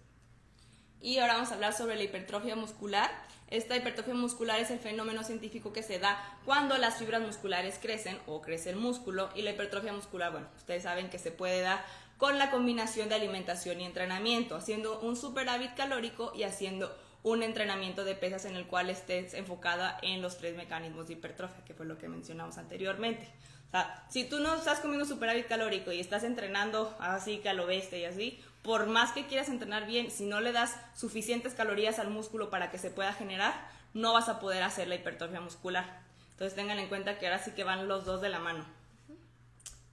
Y 1.04 1.20
ahora 1.20 1.34
vamos 1.34 1.52
a 1.52 1.56
hablar 1.56 1.74
sobre 1.74 1.98
la 1.98 2.04
hipertrofia 2.04 2.56
muscular. 2.56 3.12
Esta 3.50 3.76
hipertrofia 3.76 4.14
muscular 4.14 4.62
es 4.62 4.72
el 4.72 4.80
fenómeno 4.80 5.26
científico 5.26 5.74
que 5.74 5.84
se 5.84 6.00
da 6.00 6.18
cuando 6.46 6.78
las 6.78 6.98
fibras 6.98 7.22
musculares 7.22 7.78
crecen 7.78 8.18
o 8.26 8.42
crece 8.42 8.70
el 8.70 8.78
músculo 8.78 9.30
y 9.36 9.42
la 9.42 9.52
hipertrofia 9.52 9.92
muscular, 9.92 10.32
bueno, 10.32 10.48
ustedes 10.56 10.84
saben 10.84 11.10
que 11.10 11.20
se 11.20 11.32
puede 11.32 11.60
dar 11.60 11.84
con 12.18 12.40
la 12.40 12.52
combinación 12.52 13.10
de 13.10 13.16
alimentación 13.16 13.82
y 13.82 13.86
entrenamiento, 13.86 14.56
haciendo 14.56 15.02
un 15.02 15.18
superávit 15.18 15.76
calórico 15.76 16.32
y 16.34 16.44
haciendo 16.44 16.98
un 17.22 17.44
entrenamiento 17.44 18.06
de 18.06 18.16
pesas 18.16 18.46
en 18.46 18.56
el 18.56 18.66
cual 18.66 18.90
estés 18.90 19.34
enfocada 19.34 19.98
en 20.04 20.22
los 20.22 20.38
tres 20.38 20.56
mecanismos 20.56 21.08
de 21.08 21.14
hipertrofia, 21.16 21.66
que 21.66 21.74
fue 21.74 21.86
lo 21.86 21.98
que 21.98 22.08
mencionamos 22.08 22.58
anteriormente. 22.58 23.28
O 23.68 23.72
sea, 23.72 24.06
si 24.10 24.24
tú 24.24 24.40
no 24.40 24.56
estás 24.56 24.80
comiendo 24.80 25.06
superávit 25.06 25.48
calórico 25.48 25.92
y 25.92 26.00
estás 26.00 26.24
entrenando 26.24 26.96
así 27.00 27.40
que 27.40 27.50
a 27.50 27.54
lo 27.54 27.66
bestia 27.66 27.98
y 27.98 28.06
así, 28.06 28.42
por 28.64 28.88
más 28.88 29.12
que 29.12 29.28
quieras 29.28 29.50
entrenar 29.50 29.86
bien, 29.86 30.10
si 30.10 30.26
no 30.26 30.40
le 30.40 30.54
das 30.54 30.78
suficientes 30.96 31.54
calorías 31.54 32.00
al 32.00 32.10
músculo 32.10 32.50
para 32.50 32.72
que 32.72 32.78
se 32.78 32.90
pueda 32.90 33.14
generar, 33.14 33.54
no 33.94 34.14
vas 34.14 34.30
a 34.30 34.40
poder 34.40 34.64
hacer 34.64 34.88
la 34.88 34.96
hipertrofia 34.96 35.42
muscular. 35.42 36.02
Entonces 36.32 36.56
tengan 36.56 36.80
en 36.80 36.88
cuenta 36.88 37.20
que 37.20 37.28
ahora 37.28 37.40
sí 37.40 37.52
que 37.52 37.64
van 37.64 37.88
los 37.88 38.06
dos 38.06 38.22
de 38.22 38.30
la 38.30 38.40
mano. 38.40 38.66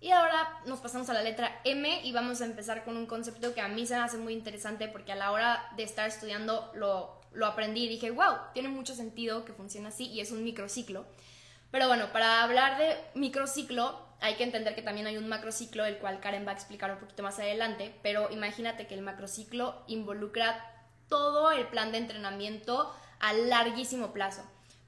Y 0.00 0.12
ahora 0.12 0.60
nos 0.64 0.78
pasamos 0.78 1.10
a 1.10 1.12
la 1.12 1.22
letra 1.22 1.60
M 1.64 2.00
y 2.02 2.12
vamos 2.12 2.40
a 2.40 2.46
empezar 2.46 2.84
con 2.84 2.96
un 2.96 3.06
concepto 3.06 3.52
que 3.52 3.60
a 3.60 3.68
mí 3.68 3.86
se 3.86 3.96
me 3.96 4.00
hace 4.00 4.16
muy 4.16 4.32
interesante 4.32 4.88
porque 4.88 5.12
a 5.12 5.16
la 5.16 5.30
hora 5.30 5.68
de 5.76 5.82
estar 5.82 6.08
estudiando 6.08 6.70
lo, 6.74 7.20
lo 7.32 7.46
aprendí 7.46 7.84
y 7.84 7.88
dije, 7.88 8.10
wow, 8.10 8.36
tiene 8.54 8.70
mucho 8.70 8.94
sentido 8.94 9.44
que 9.44 9.52
funcione 9.52 9.88
así 9.88 10.06
y 10.06 10.20
es 10.20 10.30
un 10.30 10.42
microciclo. 10.42 11.04
Pero 11.70 11.86
bueno, 11.86 12.12
para 12.12 12.42
hablar 12.42 12.78
de 12.78 12.96
microciclo, 13.14 14.09
hay 14.20 14.34
que 14.34 14.44
entender 14.44 14.74
que 14.74 14.82
también 14.82 15.06
hay 15.06 15.16
un 15.16 15.28
macrociclo, 15.28 15.84
el 15.84 15.98
cual 15.98 16.20
Karen 16.20 16.46
va 16.46 16.52
a 16.52 16.54
explicar 16.54 16.90
un 16.90 16.98
poquito 16.98 17.22
más 17.22 17.38
adelante, 17.38 17.94
pero 18.02 18.30
imagínate 18.30 18.86
que 18.86 18.94
el 18.94 19.02
macrociclo 19.02 19.82
involucra 19.86 20.64
todo 21.08 21.50
el 21.50 21.66
plan 21.68 21.92
de 21.92 21.98
entrenamiento 21.98 22.94
a 23.18 23.32
larguísimo 23.32 24.12
plazo. 24.12 24.42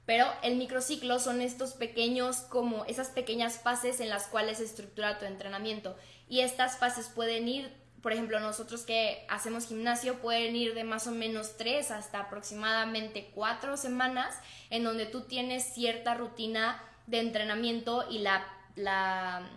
Pero 0.05 0.25
el 0.41 0.57
microciclo 0.57 1.19
son 1.19 1.41
estos 1.41 1.73
pequeños, 1.73 2.37
como 2.37 2.85
esas 2.85 3.09
pequeñas 3.09 3.59
fases 3.59 3.99
en 3.99 4.09
las 4.09 4.27
cuales 4.27 4.57
se 4.57 4.65
estructura 4.65 5.17
tu 5.17 5.25
entrenamiento. 5.25 5.95
Y 6.27 6.41
estas 6.41 6.77
fases 6.77 7.07
pueden 7.07 7.47
ir, 7.47 7.73
por 8.01 8.11
ejemplo, 8.11 8.39
nosotros 8.39 8.83
que 8.83 9.25
hacemos 9.29 9.67
gimnasio, 9.67 10.19
pueden 10.19 10.55
ir 10.55 10.73
de 10.73 10.83
más 10.83 11.07
o 11.07 11.11
menos 11.11 11.55
tres 11.55 11.89
hasta 11.89 12.19
aproximadamente 12.19 13.31
cuatro 13.33 13.77
semanas, 13.77 14.35
en 14.69 14.83
donde 14.83 15.05
tú 15.05 15.21
tienes 15.21 15.73
cierta 15.73 16.15
rutina 16.15 16.83
de 17.07 17.19
entrenamiento 17.19 18.05
y 18.09 18.19
la 18.19 18.45
la, 18.75 19.49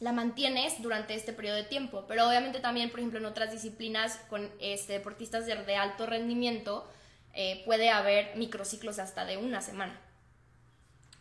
la 0.00 0.12
mantienes 0.12 0.80
durante 0.80 1.14
este 1.14 1.32
periodo 1.32 1.56
de 1.56 1.64
tiempo. 1.64 2.04
Pero 2.06 2.28
obviamente 2.28 2.60
también, 2.60 2.90
por 2.90 3.00
ejemplo, 3.00 3.18
en 3.18 3.26
otras 3.26 3.52
disciplinas 3.52 4.20
con 4.28 4.50
este, 4.60 4.94
deportistas 4.94 5.46
de, 5.46 5.76
alto 5.76 6.06
rendimiento, 6.06 6.88
eh, 7.34 7.62
puede 7.64 7.90
haber 7.90 8.36
microciclos 8.36 8.98
hasta 8.98 9.24
de 9.24 9.36
una 9.36 9.60
semana. 9.60 10.00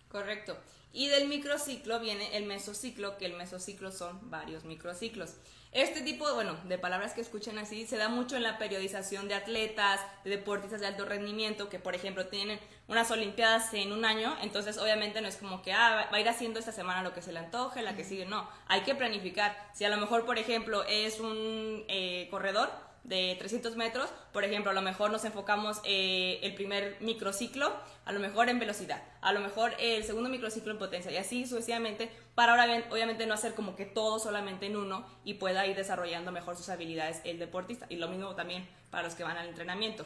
Correcto. 0.10 0.58
Y 0.94 1.10
del 1.10 1.28
microciclo 1.28 2.00
viene 2.00 2.38
el 2.38 2.46
mesociclo, 2.46 3.18
que 3.18 3.26
el 3.26 3.34
mesociclo 3.34 3.92
son 3.92 4.30
varios 4.30 4.64
microciclos. 4.64 5.36
Este 5.72 6.02
tipo, 6.02 6.34
bueno, 6.34 6.58
de 6.64 6.78
palabras 6.78 7.14
que 7.14 7.22
escuchen 7.22 7.60
así 7.60 7.86
se 7.86 7.98
da 7.98 8.08
mucho 8.08 8.38
en 8.38 8.44
la 8.44 8.58
periodización 8.58 9.28
de 9.28 9.36
atletas, 9.36 10.00
de 10.24 10.32
deportistas 10.32 10.80
de 10.80 10.88
alto 10.88 11.06
rendimiento, 11.06 11.70
que 11.70 11.78
por 11.78 11.94
ejemplo 11.94 12.28
tienen 12.28 12.60
unas 12.88 13.12
olimpiadas 13.12 13.74
en 13.74 13.92
un 13.92 14.06
año, 14.06 14.36
entonces 14.42 14.78
obviamente 14.78 15.22
no 15.22 15.28
es 15.28 15.38
como 15.38 15.62
que, 15.62 15.74
ah, 15.74 16.08
va 16.12 16.18
a 16.18 16.20
ir 16.20 16.30
haciendo 16.30 16.60
esta 16.60 16.72
semana 16.72 17.04
lo 17.04 17.14
que 17.14 17.22
se 17.22 17.34
le 17.34 17.40
antoje, 17.40 17.82
la 17.82 17.96
que 17.96 18.04
sigue, 18.04 18.26
no, 18.26 18.50
hay 18.68 18.82
que 18.82 18.96
planificar. 18.96 19.58
Si 19.74 19.84
a 19.84 19.90
lo 19.90 19.98
mejor, 19.98 20.26
por 20.26 20.38
ejemplo, 20.38 20.84
es 20.86 21.20
un 21.20 21.84
eh, 21.88 22.28
corredor, 22.32 22.70
de 23.08 23.38
300 23.40 23.78
metros, 23.78 24.10
por 24.34 24.44
ejemplo, 24.44 24.72
a 24.72 24.74
lo 24.74 24.82
mejor 24.82 25.12
nos 25.12 25.24
enfocamos 25.24 25.80
eh, 25.86 26.40
el 26.44 26.54
primer 26.54 26.98
microciclo, 27.00 27.74
a 28.04 28.12
lo 28.12 28.20
mejor 28.20 28.50
en 28.50 28.60
velocidad, 28.60 29.02
a 29.22 29.32
lo 29.32 29.40
mejor 29.40 29.74
el 29.80 30.04
segundo 30.04 30.30
microciclo 30.30 30.74
en 30.74 30.78
potencia 30.78 31.10
y 31.10 31.16
así 31.16 31.48
sucesivamente, 31.48 32.12
para 32.36 32.52
ahora 32.52 32.84
obviamente 32.92 33.26
no 33.26 33.34
hacer 33.34 33.56
como 33.56 33.78
que 33.78 33.86
todo 33.86 34.20
solamente 34.20 34.66
en 34.66 34.76
uno 34.76 35.08
y 35.24 35.36
pueda 35.36 35.66
ir 35.68 35.78
desarrollando 35.78 36.34
mejor 36.34 36.58
sus 36.58 36.68
habilidades 36.68 37.22
el 37.24 37.40
deportista 37.40 37.86
y 37.88 37.96
lo 37.96 38.10
mismo 38.10 38.36
también 38.36 38.68
para 38.92 39.04
los 39.04 39.16
que 39.16 39.24
van 39.24 39.38
al 39.38 39.48
entrenamiento. 39.48 40.06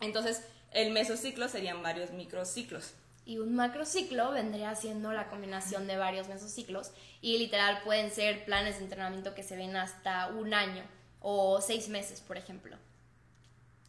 Entonces, 0.00 0.46
el 0.72 0.92
mesociclo 0.92 1.48
serían 1.48 1.82
varios 1.82 2.10
microciclos. 2.10 2.92
Y 3.24 3.38
un 3.38 3.54
macrociclo 3.54 4.30
vendría 4.30 4.74
siendo 4.74 5.12
la 5.12 5.28
combinación 5.28 5.86
de 5.86 5.96
varios 5.96 6.28
mesociclos 6.28 6.92
y 7.20 7.38
literal 7.38 7.82
pueden 7.84 8.10
ser 8.10 8.44
planes 8.46 8.78
de 8.78 8.84
entrenamiento 8.84 9.34
que 9.34 9.42
se 9.42 9.56
ven 9.56 9.76
hasta 9.76 10.28
un 10.28 10.54
año 10.54 10.82
o 11.20 11.60
seis 11.60 11.88
meses, 11.88 12.20
por 12.20 12.38
ejemplo. 12.38 12.76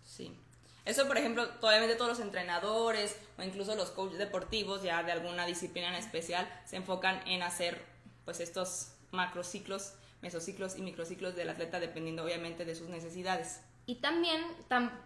Sí. 0.03 0.35
Eso, 0.83 1.07
por 1.07 1.17
ejemplo, 1.17 1.47
obviamente 1.61 1.95
todos 1.95 2.09
los 2.09 2.19
entrenadores 2.19 3.15
o 3.37 3.43
incluso 3.43 3.75
los 3.75 3.91
coaches 3.91 4.17
deportivos 4.17 4.81
ya 4.81 5.03
de 5.03 5.11
alguna 5.11 5.45
disciplina 5.45 5.89
en 5.89 5.95
especial 5.95 6.49
se 6.65 6.77
enfocan 6.77 7.25
en 7.27 7.43
hacer 7.43 7.81
pues 8.25 8.39
estos 8.39 8.93
macrociclos, 9.11 9.93
mesociclos 10.21 10.77
y 10.77 10.81
microciclos 10.81 11.35
del 11.35 11.49
atleta 11.49 11.79
dependiendo 11.79 12.23
obviamente 12.23 12.65
de 12.65 12.75
sus 12.75 12.89
necesidades. 12.89 13.61
Y 13.89 13.95
también 13.95 14.39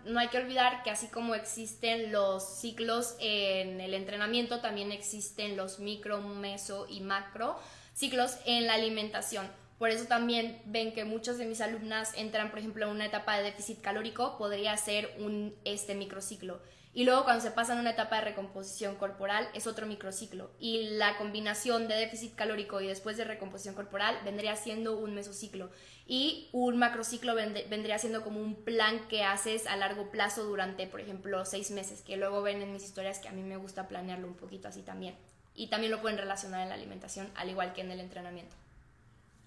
no 0.03 0.19
hay 0.19 0.27
que 0.27 0.39
olvidar 0.39 0.83
que 0.83 0.89
así 0.89 1.07
como 1.07 1.35
existen 1.35 2.11
los 2.11 2.43
ciclos 2.43 3.15
en 3.21 3.79
el 3.79 3.93
entrenamiento, 3.93 4.59
también 4.59 4.91
existen 4.91 5.55
los 5.55 5.79
micro, 5.79 6.19
meso 6.19 6.85
y 6.89 6.99
macro 6.99 7.57
ciclos 7.93 8.39
en 8.45 8.67
la 8.67 8.73
alimentación. 8.73 9.47
Por 9.79 9.89
eso 9.89 10.03
también 10.07 10.61
ven 10.65 10.91
que 10.91 11.05
muchas 11.05 11.37
de 11.37 11.45
mis 11.45 11.61
alumnas 11.61 12.11
entran, 12.17 12.49
por 12.49 12.59
ejemplo, 12.59 12.83
en 12.83 12.91
una 12.91 13.05
etapa 13.05 13.37
de 13.37 13.43
déficit 13.43 13.79
calórico, 13.79 14.37
podría 14.37 14.75
ser 14.75 15.15
un 15.17 15.55
este 15.63 15.95
microciclo. 15.95 16.59
Y 16.95 17.05
luego 17.05 17.23
cuando 17.23 17.41
se 17.41 17.49
pasan 17.49 17.79
a 17.79 17.81
una 17.81 17.91
etapa 17.91 18.17
de 18.17 18.21
recomposición 18.21 18.95
corporal 18.95 19.49
es 19.55 19.65
otro 19.65 19.87
microciclo. 19.87 20.51
Y 20.59 20.89
la 20.91 21.17
combinación 21.17 21.87
de 21.87 21.95
déficit 21.95 22.35
calórico 22.35 22.81
y 22.81 22.87
después 22.87 23.17
de 23.17 23.23
recomposición 23.23 23.73
corporal 23.73 24.19
vendría 24.23 24.55
siendo 24.55 24.97
un 24.97 25.15
mesociclo. 25.15 25.71
Y 26.05 26.49
un 26.51 26.77
macrociclo 26.77 27.33
vendría 27.33 27.97
siendo 27.97 28.23
como 28.23 28.41
un 28.41 28.55
plan 28.63 29.07
que 29.07 29.23
haces 29.23 29.65
a 29.65 29.75
largo 29.75 30.11
plazo 30.11 30.43
durante, 30.43 30.85
por 30.85 31.01
ejemplo, 31.01 31.43
seis 31.45 31.71
meses, 31.71 32.01
que 32.01 32.17
luego 32.17 32.43
ven 32.43 32.61
en 32.61 32.73
mis 32.73 32.83
historias 32.83 33.17
que 33.17 33.29
a 33.29 33.31
mí 33.31 33.41
me 33.41 33.57
gusta 33.57 33.87
planearlo 33.87 34.27
un 34.27 34.35
poquito 34.35 34.67
así 34.67 34.81
también. 34.81 35.15
Y 35.55 35.67
también 35.67 35.91
lo 35.91 36.01
pueden 36.01 36.19
relacionar 36.19 36.61
en 36.61 36.69
la 36.69 36.75
alimentación, 36.75 37.31
al 37.35 37.49
igual 37.49 37.73
que 37.73 37.81
en 37.81 37.91
el 37.91 38.01
entrenamiento. 38.01 38.55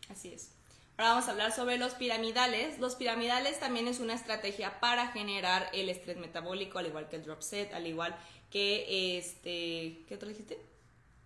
Así 0.09 0.33
es. 0.33 0.51
Ahora 0.99 1.11
vamos 1.11 1.29
a 1.29 1.33
hablar 1.33 1.53
sobre 1.53 1.77
los 1.77 1.95
piramidales. 1.95 2.79
Los 2.79 2.95
piramidales 2.95 3.61
también 3.61 3.87
es 3.87 4.01
una 4.01 4.15
estrategia 4.15 4.81
para 4.81 5.09
generar 5.09 5.69
el 5.73 5.91
estrés 5.91 6.17
metabólico, 6.17 6.79
al 6.79 6.87
igual 6.87 7.09
que 7.09 7.17
el 7.17 7.25
drop 7.25 7.43
set, 7.43 7.75
al 7.75 7.87
igual 7.87 8.17
que 8.51 9.19
este... 9.19 10.05
¿Qué 10.09 10.15
otro 10.15 10.29
dijiste? 10.29 10.59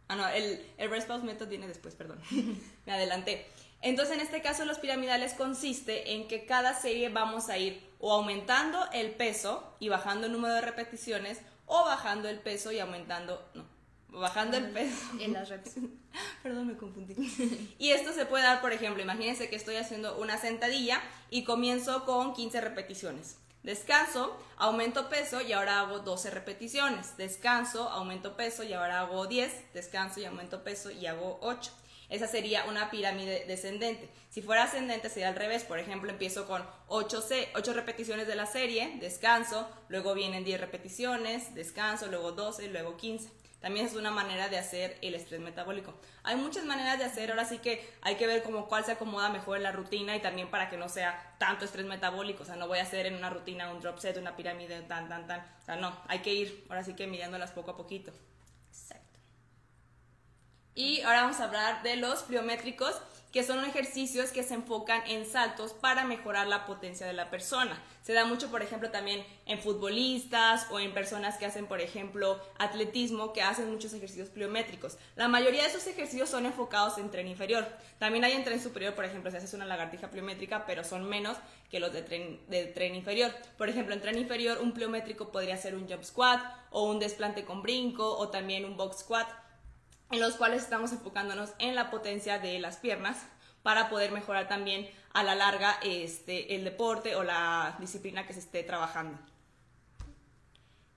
Ah, 0.09 0.17
no, 0.17 0.29
el, 0.29 0.67
el 0.77 0.91
rest 0.91 1.07
pause 1.07 1.23
method 1.23 1.49
viene 1.49 1.69
después, 1.69 1.95
perdón. 1.95 2.21
Me 2.87 2.93
adelanté. 2.93 3.47
Entonces, 3.81 4.17
en 4.17 4.21
este 4.21 4.43
caso, 4.43 4.65
los 4.65 4.79
piramidales 4.79 5.35
consiste 5.35 6.15
en 6.15 6.27
que 6.27 6.47
cada 6.47 6.75
serie 6.75 7.09
vamos 7.09 7.49
a 7.49 7.57
ir 7.57 7.81
o 8.01 8.13
aumentando 8.13 8.85
el 8.93 9.13
peso 9.13 9.77
y 9.79 9.89
bajando 9.89 10.27
el 10.27 10.33
número 10.33 10.55
de 10.55 10.63
repeticiones, 10.63 11.41
o 11.67 11.85
bajando 11.85 12.29
el 12.29 12.41
peso 12.41 12.73
y 12.73 12.81
aumentando, 12.81 13.49
no, 13.55 13.65
bajando 14.13 14.57
el 14.57 14.71
peso. 14.71 14.97
En 15.21 15.33
las 15.33 15.49
reps. 15.49 15.73
Perdón, 16.43 16.69
me 16.69 16.77
confundí. 16.77 17.15
Y 17.79 17.91
esto 17.91 18.13
se 18.13 18.27
puede 18.27 18.45
dar, 18.45 18.61
por 18.61 18.73
ejemplo, 18.73 19.03
imagínense 19.03 19.49
que 19.49 19.57
estoy 19.57 19.77
haciendo 19.77 20.19
una 20.19 20.39
sentadilla 20.39 21.01
y 21.31 21.45
comienzo 21.45 22.05
con 22.05 22.35
15 22.35 22.61
repeticiones. 22.61 23.37
Descanso, 23.63 24.35
aumento 24.57 25.11
peso 25.11 25.43
y 25.43 25.53
ahora 25.53 25.81
hago 25.81 25.99
12 25.99 26.31
repeticiones. 26.31 27.17
Descanso, 27.19 27.91
aumento 27.91 28.37
peso 28.37 28.63
y 28.63 28.73
ahora 28.73 29.01
hago 29.01 29.27
10. 29.27 29.75
Descanso 29.75 30.21
y 30.21 30.25
aumento 30.25 30.65
peso 30.65 30.91
y 30.91 31.07
hago 31.07 31.39
8. 31.43 31.71
Esa 32.09 32.27
sería 32.27 32.65
una 32.65 32.91
pirámide 32.91 33.45
descendente. 33.47 34.09
Si 34.31 34.43
fuera 34.43 34.65
ascendente 34.65 35.09
sería 35.09 35.29
al 35.29 35.37
revés. 35.37 35.63
Por 35.63 35.79
ejemplo, 35.79 36.11
empiezo 36.11 36.47
con 36.47 36.65
8, 36.89 37.25
8 37.55 37.73
repeticiones 37.73 38.27
de 38.27 38.35
la 38.35 38.47
serie, 38.47 38.97
descanso, 38.99 39.69
luego 39.89 40.15
vienen 40.15 40.43
10 40.43 40.61
repeticiones, 40.61 41.55
descanso, 41.55 42.09
luego 42.09 42.33
12, 42.33 42.69
luego 42.69 42.97
15. 42.97 43.31
También 43.61 43.85
es 43.85 43.95
una 43.95 44.11
manera 44.11 44.49
de 44.49 44.57
hacer 44.57 44.97
el 45.03 45.15
estrés 45.15 45.41
metabólico. 45.41 45.95
Hay 46.23 46.37
muchas 46.37 46.65
maneras 46.65 46.99
de 46.99 47.05
hacer, 47.05 47.31
ahora 47.31 47.45
sí 47.45 47.59
que 47.59 47.87
hay 48.01 48.17
que 48.17 48.27
ver 48.27 48.43
como 48.43 48.69
cuál 48.69 48.85
se 48.85 48.93
acomoda 48.93 49.29
mejor 49.29 49.59
en 49.59 49.65
la 49.65 49.73
rutina 49.73 50.17
y 50.17 50.21
también 50.21 50.51
para 50.51 50.71
que 50.71 50.79
no 50.79 50.89
sea 50.89 51.37
tanto 51.39 51.67
estrés 51.67 51.85
metabólico. 51.85 52.43
O 52.43 52.47
sea, 52.47 52.57
no 52.57 52.69
voy 52.69 52.79
a 52.79 52.83
hacer 52.83 53.05
en 53.05 53.17
una 53.17 53.29
rutina 53.29 53.71
un 53.71 53.81
drop 53.81 53.99
set, 53.99 54.17
una 54.17 54.35
pirámide, 54.35 54.81
tan, 54.83 55.09
tan, 55.11 55.27
tan. 55.27 55.41
O 55.41 55.65
sea, 55.65 55.77
no, 55.77 55.95
hay 56.09 56.21
que 56.21 56.33
ir 56.33 56.65
ahora 56.71 56.83
sí 56.85 56.95
que 56.95 57.07
midiéndolas 57.07 57.51
poco 57.53 57.73
a 57.73 57.77
poquito. 57.77 58.13
Exacto. 58.69 59.19
Y 60.75 61.03
ahora 61.03 61.23
vamos 61.23 61.41
a 61.41 61.45
hablar 61.45 61.83
de 61.83 61.97
los 61.97 62.23
pliométricos 62.23 63.01
que 63.33 63.45
son 63.45 63.65
ejercicios 63.65 64.31
que 64.31 64.43
se 64.43 64.55
enfocan 64.55 65.03
en 65.07 65.25
saltos 65.25 65.73
para 65.73 66.05
mejorar 66.05 66.49
la 66.49 66.67
potencia 66.67 67.07
de 67.07 67.13
la 67.13 67.31
persona. 67.31 67.81
Se 68.03 68.13
da 68.13 68.25
mucho, 68.25 68.51
por 68.51 68.63
ejemplo, 68.63 68.91
también 68.91 69.25
en 69.47 69.61
futbolistas 69.61 70.67
o 70.71 70.81
en 70.81 70.93
personas 70.93 71.37
que 71.37 71.47
hacen, 71.47 71.67
por 71.67 71.81
ejemplo, 71.81 72.41
atletismo, 72.59 73.33
que 73.33 73.43
hacen 73.43 73.71
muchos 73.71 73.93
ejercicios 73.93 74.31
pliométricos. 74.31 74.99
La 75.17 75.29
mayoría 75.29 75.63
de 75.63 75.69
esos 75.69 75.87
ejercicios 75.87 76.29
son 76.29 76.47
enfocados 76.47 76.99
en 76.99 77.11
tren 77.11 77.29
inferior. 77.29 77.67
También 77.99 78.25
hay 78.25 78.33
en 78.33 78.45
tren 78.45 78.61
superior, 78.61 78.95
por 78.95 79.05
ejemplo, 79.05 79.31
si 79.31 79.37
haces 79.37 79.55
una 79.55 79.67
lagartija 79.67 80.11
pliométrica, 80.11 80.67
pero 80.67 80.83
son 80.83 81.09
menos 81.09 81.37
que 81.71 81.79
los 81.79 81.93
de 81.93 82.03
tren, 82.03 82.41
de 82.49 82.67
tren 82.67 82.95
inferior. 82.95 83.33
Por 83.57 83.69
ejemplo, 83.69 83.95
en 83.95 84.01
tren 84.01 84.19
inferior, 84.19 84.59
un 84.61 84.73
pliométrico 84.73 85.31
podría 85.31 85.57
ser 85.57 85.75
un 85.77 85.89
jump 85.89 86.03
squat 86.03 86.43
o 86.71 86.91
un 86.91 86.99
desplante 86.99 87.45
con 87.45 87.63
brinco 87.63 88.17
o 88.17 88.29
también 88.29 88.65
un 88.65 88.77
box 88.77 89.01
squat 89.01 89.29
en 90.11 90.21
los 90.21 90.35
cuales 90.35 90.63
estamos 90.63 90.93
enfocándonos 90.93 91.51
en 91.59 91.75
la 91.75 91.91
potencia 91.91 92.39
de 92.39 92.59
las 92.59 92.77
piernas 92.77 93.19
para 93.63 93.89
poder 93.89 94.13
mejorar 94.13 94.49
también 94.49 94.89
a 95.13 95.23
la 95.23 95.35
larga 95.35 95.79
este, 95.83 96.55
el 96.57 96.65
deporte 96.65 97.17
o 97.17 97.23
la 97.23 97.77
disciplina 97.79 98.27
que 98.27 98.33
se 98.33 98.41
esté 98.41 98.63
trabajando. 98.63 99.19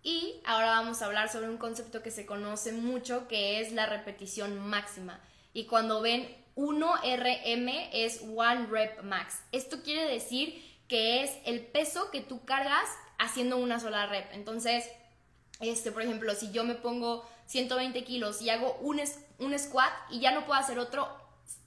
Y 0.02 0.42
ahora 0.46 0.68
vamos 0.68 1.02
a 1.02 1.06
hablar 1.06 1.30
sobre 1.30 1.50
un 1.50 1.58
concepto 1.58 2.04
que 2.04 2.12
se 2.12 2.26
conoce 2.26 2.74
mucho, 2.74 3.28
que 3.28 3.62
es 3.62 3.72
la 3.72 3.86
repetición 3.86 4.60
máxima. 4.60 5.20
Y 5.54 5.66
cuando 5.66 6.02
ven 6.02 6.28
1RM 6.56 7.90
es 7.94 8.22
One 8.22 8.68
Rep 8.68 9.02
Max. 9.04 9.42
Esto 9.52 9.82
quiere 9.82 10.06
decir 10.06 10.62
que 10.88 11.24
es 11.24 11.32
el 11.46 11.66
peso 11.66 12.12
que 12.12 12.22
tú 12.22 12.44
cargas 12.46 12.88
haciendo 13.18 13.58
una 13.58 13.80
sola 13.80 14.06
rep. 14.06 14.32
Entonces, 14.34 14.86
este, 15.60 15.92
por 15.92 16.02
ejemplo, 16.02 16.36
si 16.36 16.52
yo 16.52 16.64
me 16.64 16.76
pongo 16.76 17.28
120 17.48 18.04
kilos 18.04 18.42
y 18.42 18.50
hago 18.50 18.78
un, 18.82 19.02
un 19.40 19.60
squat 19.60 19.92
y 20.10 20.20
ya 20.20 20.32
no 20.32 20.46
puedo 20.46 20.60
hacer 20.60 20.80
otro 20.80 21.08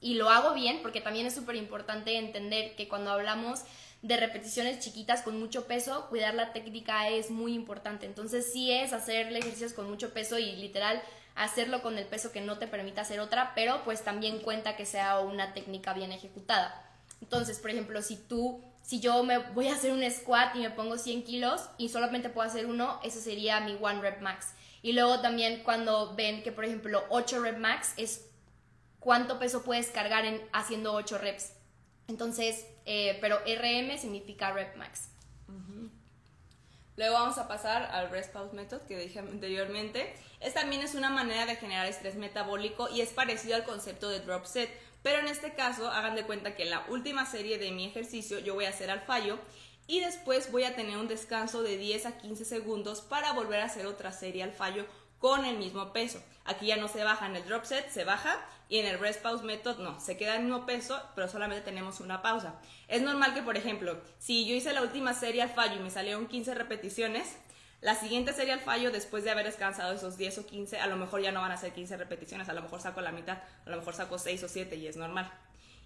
y 0.01 0.15
lo 0.15 0.31
hago 0.31 0.55
bien, 0.55 0.81
porque 0.83 1.01
también 1.01 1.27
es 1.27 1.35
súper 1.35 1.57
importante 1.57 2.17
entender 2.17 2.77
que 2.77 2.89
cuando 2.89 3.11
hablamos 3.11 3.61
de 4.03 4.17
repeticiones 4.17 4.79
chiquitas 4.79 5.23
con 5.23 5.39
mucho 5.39 5.67
peso, 5.67 6.07
cuidar 6.09 6.35
la 6.35 6.53
técnica 6.53 7.09
es 7.09 7.31
muy 7.31 7.55
importante. 7.55 8.07
Entonces 8.07 8.53
sí 8.53 8.73
es 8.73 8.93
hacer 8.93 9.33
ejercicios 9.33 9.73
con 9.73 9.89
mucho 9.89 10.13
peso 10.13 10.39
y 10.39 10.57
literal 10.57 11.03
hacerlo 11.35 11.83
con 11.83 11.99
el 11.99 12.07
peso 12.07 12.33
que 12.33 12.41
no 12.41 12.59
te 12.59 12.67
permita 12.67 13.03
hacer 13.03 13.21
otra, 13.21 13.53
pero 13.55 13.83
pues 13.85 14.03
también 14.03 14.41
cuenta 14.41 14.77
que 14.77 14.87
sea 14.87 15.21
una 15.21 15.55
técnica 15.55 15.93
bien 15.93 16.13
ejecutada. 16.13 16.83
Entonces, 17.21 17.59
por 17.59 17.71
ejemplo, 17.71 18.01
si 18.03 18.17
tú, 18.17 18.63
si 18.83 19.01
yo 19.01 19.23
me 19.25 19.39
voy 19.39 19.69
a 19.69 19.75
hacer 19.75 19.93
un 19.93 20.09
squat 20.11 20.55
y 20.57 20.61
me 20.61 20.71
pongo 20.71 20.99
100 20.99 21.25
kilos 21.25 21.63
y 21.79 21.89
solamente 21.89 22.29
puedo 22.29 22.47
hacer 22.47 22.67
uno, 22.67 23.01
eso 23.03 23.21
sería 23.21 23.61
mi 23.61 23.77
one 23.81 24.01
rep 24.01 24.21
max. 24.21 24.53
Y 24.87 24.93
luego 24.93 25.19
también 25.21 25.65
cuando 25.65 26.15
ven 26.15 26.45
que, 26.45 26.53
por 26.53 26.65
ejemplo, 26.65 27.03
8 27.09 27.41
rep 27.41 27.59
max 27.59 27.93
es 27.97 28.25
cuánto 29.01 29.41
peso 29.41 29.65
puedes 29.65 29.89
cargar 29.89 30.25
en, 30.25 30.41
haciendo 30.53 30.93
8 30.93 31.19
reps. 31.19 31.55
Entonces, 32.07 32.65
eh, 32.85 33.19
pero 33.21 33.41
RM 33.41 33.99
significa 33.99 34.53
rep 34.53 34.77
max. 34.77 35.09
Luego 36.95 37.15
vamos 37.15 37.37
a 37.39 37.49
pasar 37.49 37.83
al 37.83 38.11
rest 38.11 38.33
pause 38.33 38.55
method 38.55 38.83
que 38.83 38.97
dije 38.97 39.19
anteriormente. 39.19 40.15
Esta 40.39 40.61
también 40.61 40.83
es 40.83 40.95
una 40.95 41.11
manera 41.11 41.47
de 41.47 41.57
generar 41.57 41.87
estrés 41.87 42.15
metabólico 42.15 42.89
y 42.89 43.01
es 43.01 43.09
parecido 43.09 43.57
al 43.57 43.65
concepto 43.65 44.09
de 44.09 44.21
drop 44.21 44.45
set, 44.45 44.71
pero 45.03 45.19
en 45.19 45.27
este 45.27 45.55
caso 45.55 45.91
hagan 45.91 46.15
de 46.15 46.23
cuenta 46.23 46.55
que 46.55 46.63
en 46.63 46.71
la 46.71 46.87
última 46.91 47.27
serie 47.27 47.59
de 47.59 47.73
mi 47.73 47.87
ejercicio 47.87 48.39
yo 48.39 48.55
voy 48.55 48.67
a 48.67 48.71
hacer 48.71 48.89
al 48.93 49.01
fallo 49.01 49.37
y 49.87 50.01
después 50.01 50.51
voy 50.51 50.65
a 50.65 50.75
tener 50.75 50.97
un 50.99 51.09
descanso 51.09 51.63
de 51.63 51.77
10 51.77 52.07
a 52.07 52.19
15 52.19 52.45
segundos 52.45 53.01
para 53.01 53.33
volver 53.33 53.61
a 53.61 53.67
hacer 53.67 53.87
otra 53.87 54.13
serie 54.13 54.43
al 54.43 54.53
fallo 54.53 54.85
con 55.19 55.45
el 55.45 55.57
mismo 55.57 55.93
peso. 55.93 56.23
Aquí 56.45 56.67
ya 56.67 56.77
no 56.77 56.89
se 56.89 57.05
baja 57.05 57.27
en 57.27 57.37
el 57.37 57.45
drop 57.45 57.65
set, 57.65 57.89
se 57.91 58.05
baja 58.05 58.39
y 58.69 58.79
en 58.79 58.87
el 58.87 58.99
rest 58.99 59.23
pause 59.23 59.43
method 59.43 59.79
no, 59.79 60.01
se 60.01 60.17
queda 60.17 60.37
el 60.37 60.43
mismo 60.43 60.67
peso, 60.67 61.01
pero 61.15 61.29
solamente 61.29 61.65
tenemos 61.65 62.01
una 62.01 62.23
pausa. 62.23 62.55
Es 62.89 63.03
normal 63.03 63.35
que, 63.35 63.43
por 63.43 63.57
ejemplo, 63.57 64.01
si 64.19 64.47
yo 64.47 64.55
hice 64.55 64.73
la 64.73 64.83
última 64.83 65.15
serie 65.15 65.43
al 65.43 65.51
fallo 65.51 65.77
y 65.77 65.83
me 65.83 65.91
salieron 65.91 66.27
15 66.27 66.55
repeticiones, 66.55 67.37
la 67.81 67.95
siguiente 67.95 68.33
serie 68.33 68.53
al 68.53 68.61
fallo, 68.61 68.91
después 68.91 69.23
de 69.25 69.31
haber 69.31 69.47
descansado 69.47 69.95
esos 69.95 70.17
10 70.17 70.39
o 70.39 70.47
15, 70.47 70.81
a 70.81 70.87
lo 70.87 70.97
mejor 70.97 71.23
ya 71.23 71.31
no 71.31 71.41
van 71.41 71.53
a 71.53 71.57
ser 71.57 71.73
15 71.73 71.97
repeticiones, 71.97 72.49
a 72.49 72.55
lo 72.55 72.63
mejor 72.63 72.81
saco 72.81 73.01
la 73.01 73.13
mitad, 73.13 73.39
a 73.65 73.71
lo 73.71 73.77
mejor 73.77 73.95
saco 73.95 74.19
6 74.19 74.43
o 74.43 74.49
7 74.49 74.77
y 74.77 74.87
es 74.87 74.97
normal. 74.97 75.31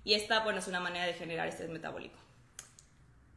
Y 0.04 0.14
esta, 0.14 0.40
bueno, 0.40 0.60
es 0.60 0.68
una 0.68 0.80
manera 0.80 1.04
de 1.04 1.14
generar 1.14 1.48
estrés 1.48 1.68
metabólico. 1.68 2.18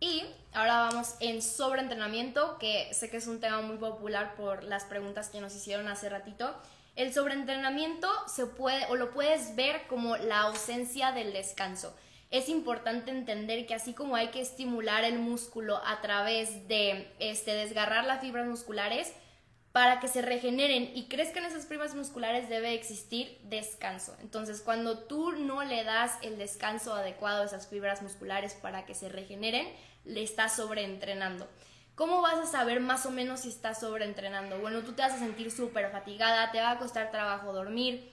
Y 0.03 0.21
ahora 0.51 0.89
vamos 0.89 1.15
en 1.21 1.41
sobreentrenamiento, 1.41 2.57
que 2.57 2.93
sé 2.93 3.09
que 3.09 3.15
es 3.15 3.27
un 3.27 3.39
tema 3.39 3.61
muy 3.61 3.77
popular 3.77 4.35
por 4.35 4.65
las 4.65 4.83
preguntas 4.83 5.29
que 5.29 5.39
nos 5.39 5.55
hicieron 5.55 5.87
hace 5.87 6.09
ratito. 6.09 6.53
El 6.97 7.13
sobreentrenamiento 7.13 8.09
se 8.27 8.45
puede 8.45 8.85
o 8.87 8.97
lo 8.97 9.11
puedes 9.11 9.55
ver 9.55 9.87
como 9.87 10.17
la 10.17 10.41
ausencia 10.41 11.13
del 11.13 11.31
descanso. 11.31 11.95
Es 12.31 12.49
importante 12.49 13.11
entender 13.11 13.65
que 13.65 13.75
así 13.75 13.93
como 13.93 14.17
hay 14.17 14.27
que 14.27 14.41
estimular 14.41 15.05
el 15.05 15.19
músculo 15.19 15.77
a 15.85 16.01
través 16.01 16.67
de 16.67 17.09
este, 17.19 17.53
desgarrar 17.53 18.03
las 18.03 18.19
fibras 18.19 18.45
musculares, 18.45 19.13
para 19.73 19.99
que 19.99 20.07
se 20.07 20.21
regeneren 20.21 20.91
y 20.93 21.07
crezcan 21.07 21.45
esas 21.45 21.65
fibras 21.65 21.95
musculares 21.95 22.47
debe 22.47 22.75
existir 22.75 23.39
descanso. 23.45 24.15
Entonces, 24.21 24.61
cuando 24.61 24.99
tú 24.99 25.31
no 25.31 25.63
le 25.63 25.83
das 25.83 26.19
el 26.21 26.37
descanso 26.37 26.93
adecuado 26.93 27.41
a 27.41 27.45
esas 27.45 27.67
fibras 27.67 28.03
musculares 28.03 28.53
para 28.53 28.85
que 28.85 28.93
se 28.93 29.09
regeneren, 29.09 29.67
le 30.05 30.23
estás 30.23 30.55
sobreentrenando. 30.55 31.47
¿Cómo 31.95 32.21
vas 32.21 32.39
a 32.39 32.45
saber 32.47 32.79
más 32.79 33.05
o 33.05 33.11
menos 33.11 33.41
si 33.41 33.49
estás 33.49 33.79
sobreentrenando? 33.79 34.59
Bueno, 34.59 34.81
tú 34.81 34.93
te 34.93 35.03
vas 35.03 35.13
a 35.13 35.19
sentir 35.19 35.51
súper 35.51 35.91
fatigada, 35.91 36.51
te 36.51 36.59
va 36.59 36.71
a 36.71 36.79
costar 36.79 37.11
trabajo 37.11 37.53
dormir, 37.53 38.11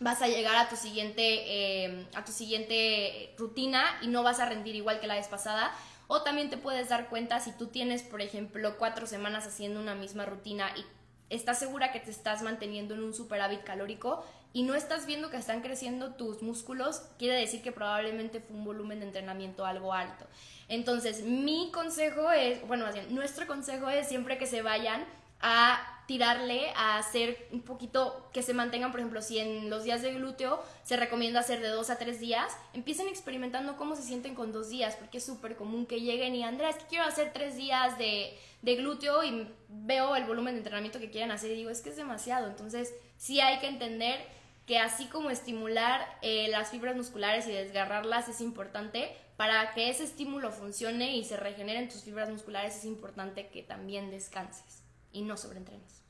vas 0.00 0.22
a 0.22 0.28
llegar 0.28 0.56
a 0.56 0.68
tu 0.68 0.76
siguiente 0.76 1.22
eh, 1.22 2.06
a 2.14 2.24
tu 2.24 2.32
siguiente 2.32 3.34
rutina 3.36 3.84
y 4.02 4.08
no 4.08 4.22
vas 4.22 4.40
a 4.40 4.46
rendir 4.46 4.74
igual 4.76 5.00
que 5.00 5.06
la 5.06 5.16
vez 5.16 5.28
pasada 5.28 5.72
o 6.06 6.22
también 6.22 6.50
te 6.50 6.56
puedes 6.56 6.88
dar 6.88 7.08
cuenta 7.08 7.40
si 7.40 7.52
tú 7.52 7.66
tienes 7.66 8.02
por 8.02 8.22
ejemplo 8.22 8.76
cuatro 8.78 9.06
semanas 9.06 9.46
haciendo 9.46 9.80
una 9.80 9.94
misma 9.94 10.24
rutina 10.24 10.70
y 10.76 10.84
estás 11.30 11.58
segura 11.58 11.92
que 11.92 12.00
te 12.00 12.10
estás 12.10 12.42
manteniendo 12.42 12.94
en 12.94 13.02
un 13.02 13.12
superávit 13.12 13.64
calórico 13.64 14.24
y 14.52 14.62
no 14.62 14.74
estás 14.74 15.06
viendo 15.06 15.30
que 15.30 15.36
están 15.36 15.60
creciendo 15.60 16.14
tus 16.14 16.42
músculos, 16.42 17.02
quiere 17.18 17.36
decir 17.36 17.62
que 17.62 17.72
probablemente 17.72 18.40
fue 18.40 18.56
un 18.56 18.64
volumen 18.64 19.00
de 19.00 19.06
entrenamiento 19.06 19.66
algo 19.66 19.92
alto. 19.92 20.26
Entonces, 20.68 21.22
mi 21.22 21.70
consejo 21.72 22.30
es, 22.30 22.66
bueno, 22.66 22.84
más 22.84 22.94
bien, 22.94 23.14
nuestro 23.14 23.46
consejo 23.46 23.88
es 23.88 24.08
siempre 24.08 24.38
que 24.38 24.46
se 24.46 24.62
vayan 24.62 25.04
a 25.40 25.94
tirarle 26.08 26.70
a 26.74 26.96
hacer 26.96 27.46
un 27.52 27.60
poquito 27.60 28.30
que 28.32 28.42
se 28.42 28.54
mantengan, 28.54 28.90
por 28.90 29.00
ejemplo, 29.00 29.20
si 29.20 29.38
en 29.38 29.68
los 29.68 29.84
días 29.84 30.00
de 30.00 30.14
glúteo 30.14 30.64
se 30.82 30.96
recomienda 30.96 31.40
hacer 31.40 31.60
de 31.60 31.68
dos 31.68 31.90
a 31.90 31.98
tres 31.98 32.18
días, 32.18 32.56
empiecen 32.72 33.08
experimentando 33.08 33.76
cómo 33.76 33.94
se 33.94 34.02
sienten 34.02 34.34
con 34.34 34.50
dos 34.50 34.70
días, 34.70 34.96
porque 34.96 35.18
es 35.18 35.24
súper 35.26 35.54
común 35.54 35.84
que 35.84 36.00
lleguen 36.00 36.34
y 36.34 36.44
Andrea, 36.44 36.70
es 36.70 36.76
que 36.76 36.86
quiero 36.86 37.04
hacer 37.04 37.34
tres 37.34 37.56
días 37.56 37.98
de, 37.98 38.38
de 38.62 38.76
glúteo 38.76 39.22
y 39.22 39.48
veo 39.68 40.16
el 40.16 40.24
volumen 40.24 40.54
de 40.54 40.60
entrenamiento 40.60 40.98
que 40.98 41.10
quieren 41.10 41.30
hacer 41.30 41.50
y 41.50 41.56
digo, 41.56 41.68
es 41.68 41.82
que 41.82 41.90
es 41.90 41.96
demasiado. 41.96 42.46
Entonces, 42.46 42.94
sí 43.18 43.40
hay 43.40 43.58
que 43.58 43.68
entender 43.68 44.37
que 44.68 44.78
así 44.78 45.06
como 45.06 45.30
estimular 45.30 46.06
eh, 46.20 46.46
las 46.50 46.70
fibras 46.70 46.94
musculares 46.94 47.46
y 47.46 47.52
desgarrarlas 47.52 48.28
es 48.28 48.42
importante, 48.42 49.16
para 49.38 49.72
que 49.72 49.88
ese 49.88 50.04
estímulo 50.04 50.52
funcione 50.52 51.16
y 51.16 51.24
se 51.24 51.38
regeneren 51.38 51.88
tus 51.88 52.02
fibras 52.02 52.28
musculares 52.28 52.76
es 52.76 52.84
importante 52.84 53.48
que 53.48 53.62
también 53.62 54.10
descanses 54.10 54.84
y 55.10 55.22
no 55.22 55.38
sobreentrenes. 55.38 56.02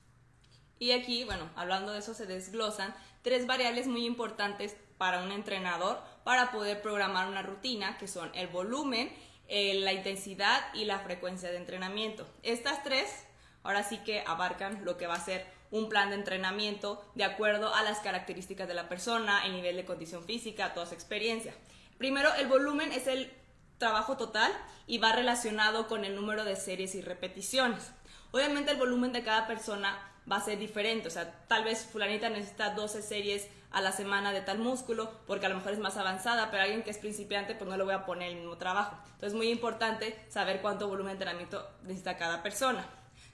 Y 0.81 0.91
aquí, 0.91 1.23
bueno, 1.23 1.49
hablando 1.55 1.93
de 1.93 2.01
eso 2.01 2.15
se 2.15 2.27
desglosan 2.27 2.93
tres 3.23 3.47
variables 3.47 3.87
muy 3.87 4.05
importantes 4.05 4.77
para 4.97 5.23
un 5.23 5.31
entrenador 5.31 6.03
para 6.25 6.51
poder 6.51 6.83
programar 6.83 7.29
una 7.29 7.43
rutina, 7.43 7.97
que 7.97 8.09
son 8.09 8.29
el 8.35 8.49
volumen, 8.49 9.13
eh, 9.47 9.75
la 9.75 9.93
intensidad 9.93 10.75
y 10.75 10.85
la 10.85 10.99
frecuencia 10.99 11.49
de 11.53 11.59
entrenamiento. 11.59 12.27
Estas 12.43 12.83
tres 12.83 13.25
ahora 13.63 13.85
sí 13.85 13.99
que 13.99 14.25
abarcan 14.27 14.85
lo 14.85 14.97
que 14.97 15.07
va 15.07 15.15
a 15.15 15.25
ser 15.25 15.47
un 15.71 15.89
plan 15.89 16.11
de 16.11 16.17
entrenamiento 16.17 17.05
de 17.15 17.25
acuerdo 17.25 17.75
a 17.75 17.83
las 17.83 18.01
características 18.01 18.69
de 18.69 18.75
la 18.75 18.89
persona, 18.89 19.45
el 19.45 19.53
nivel 19.53 19.77
de 19.77 19.85
condición 19.85 20.25
física, 20.25 20.75
toda 20.75 20.87
su 20.87 20.95
experiencia. 20.95 21.55
Primero, 21.99 22.33
el 22.35 22.47
volumen 22.47 22.93
es 22.93 23.07
el 23.07 23.33
trabajo 23.79 24.17
total 24.17 24.53
y 24.87 24.99
va 24.99 25.13
relacionado 25.13 25.87
con 25.87 26.05
el 26.05 26.15
número 26.15 26.45
de 26.45 26.57
series 26.57 26.95
y 26.95 27.01
repeticiones. 27.01 27.93
Obviamente 28.31 28.73
el 28.73 28.77
volumen 28.77 29.13
de 29.13 29.23
cada 29.23 29.47
persona 29.47 29.99
va 30.31 30.37
a 30.37 30.45
ser 30.45 30.59
diferente, 30.59 31.09
o 31.09 31.11
sea, 31.11 31.47
tal 31.49 31.65
vez 31.65 31.87
fulanita 31.87 32.29
necesita 32.29 32.75
12 32.75 33.03
series 33.03 33.49
a 33.71 33.81
la 33.81 33.93
semana 33.93 34.33
de 34.33 34.41
tal 34.41 34.59
músculo 34.59 35.11
porque 35.27 35.47
a 35.47 35.49
lo 35.49 35.57
mejor 35.57 35.73
es 35.73 35.79
más 35.79 35.97
avanzada, 35.97 36.51
pero 36.51 36.63
alguien 36.63 36.83
que 36.83 36.91
es 36.91 36.99
principiante 36.99 37.55
pues 37.55 37.69
no 37.69 37.77
le 37.77 37.85
voy 37.85 37.95
a 37.95 38.05
poner 38.05 38.31
el 38.31 38.37
mismo 38.37 38.59
trabajo. 38.59 38.97
Entonces 39.05 39.29
es 39.29 39.35
muy 39.35 39.51
importante 39.51 40.19
saber 40.29 40.61
cuánto 40.61 40.89
volumen 40.89 41.13
de 41.19 41.25
entrenamiento 41.25 41.67
necesita 41.83 42.17
cada 42.17 42.43
persona. 42.43 42.87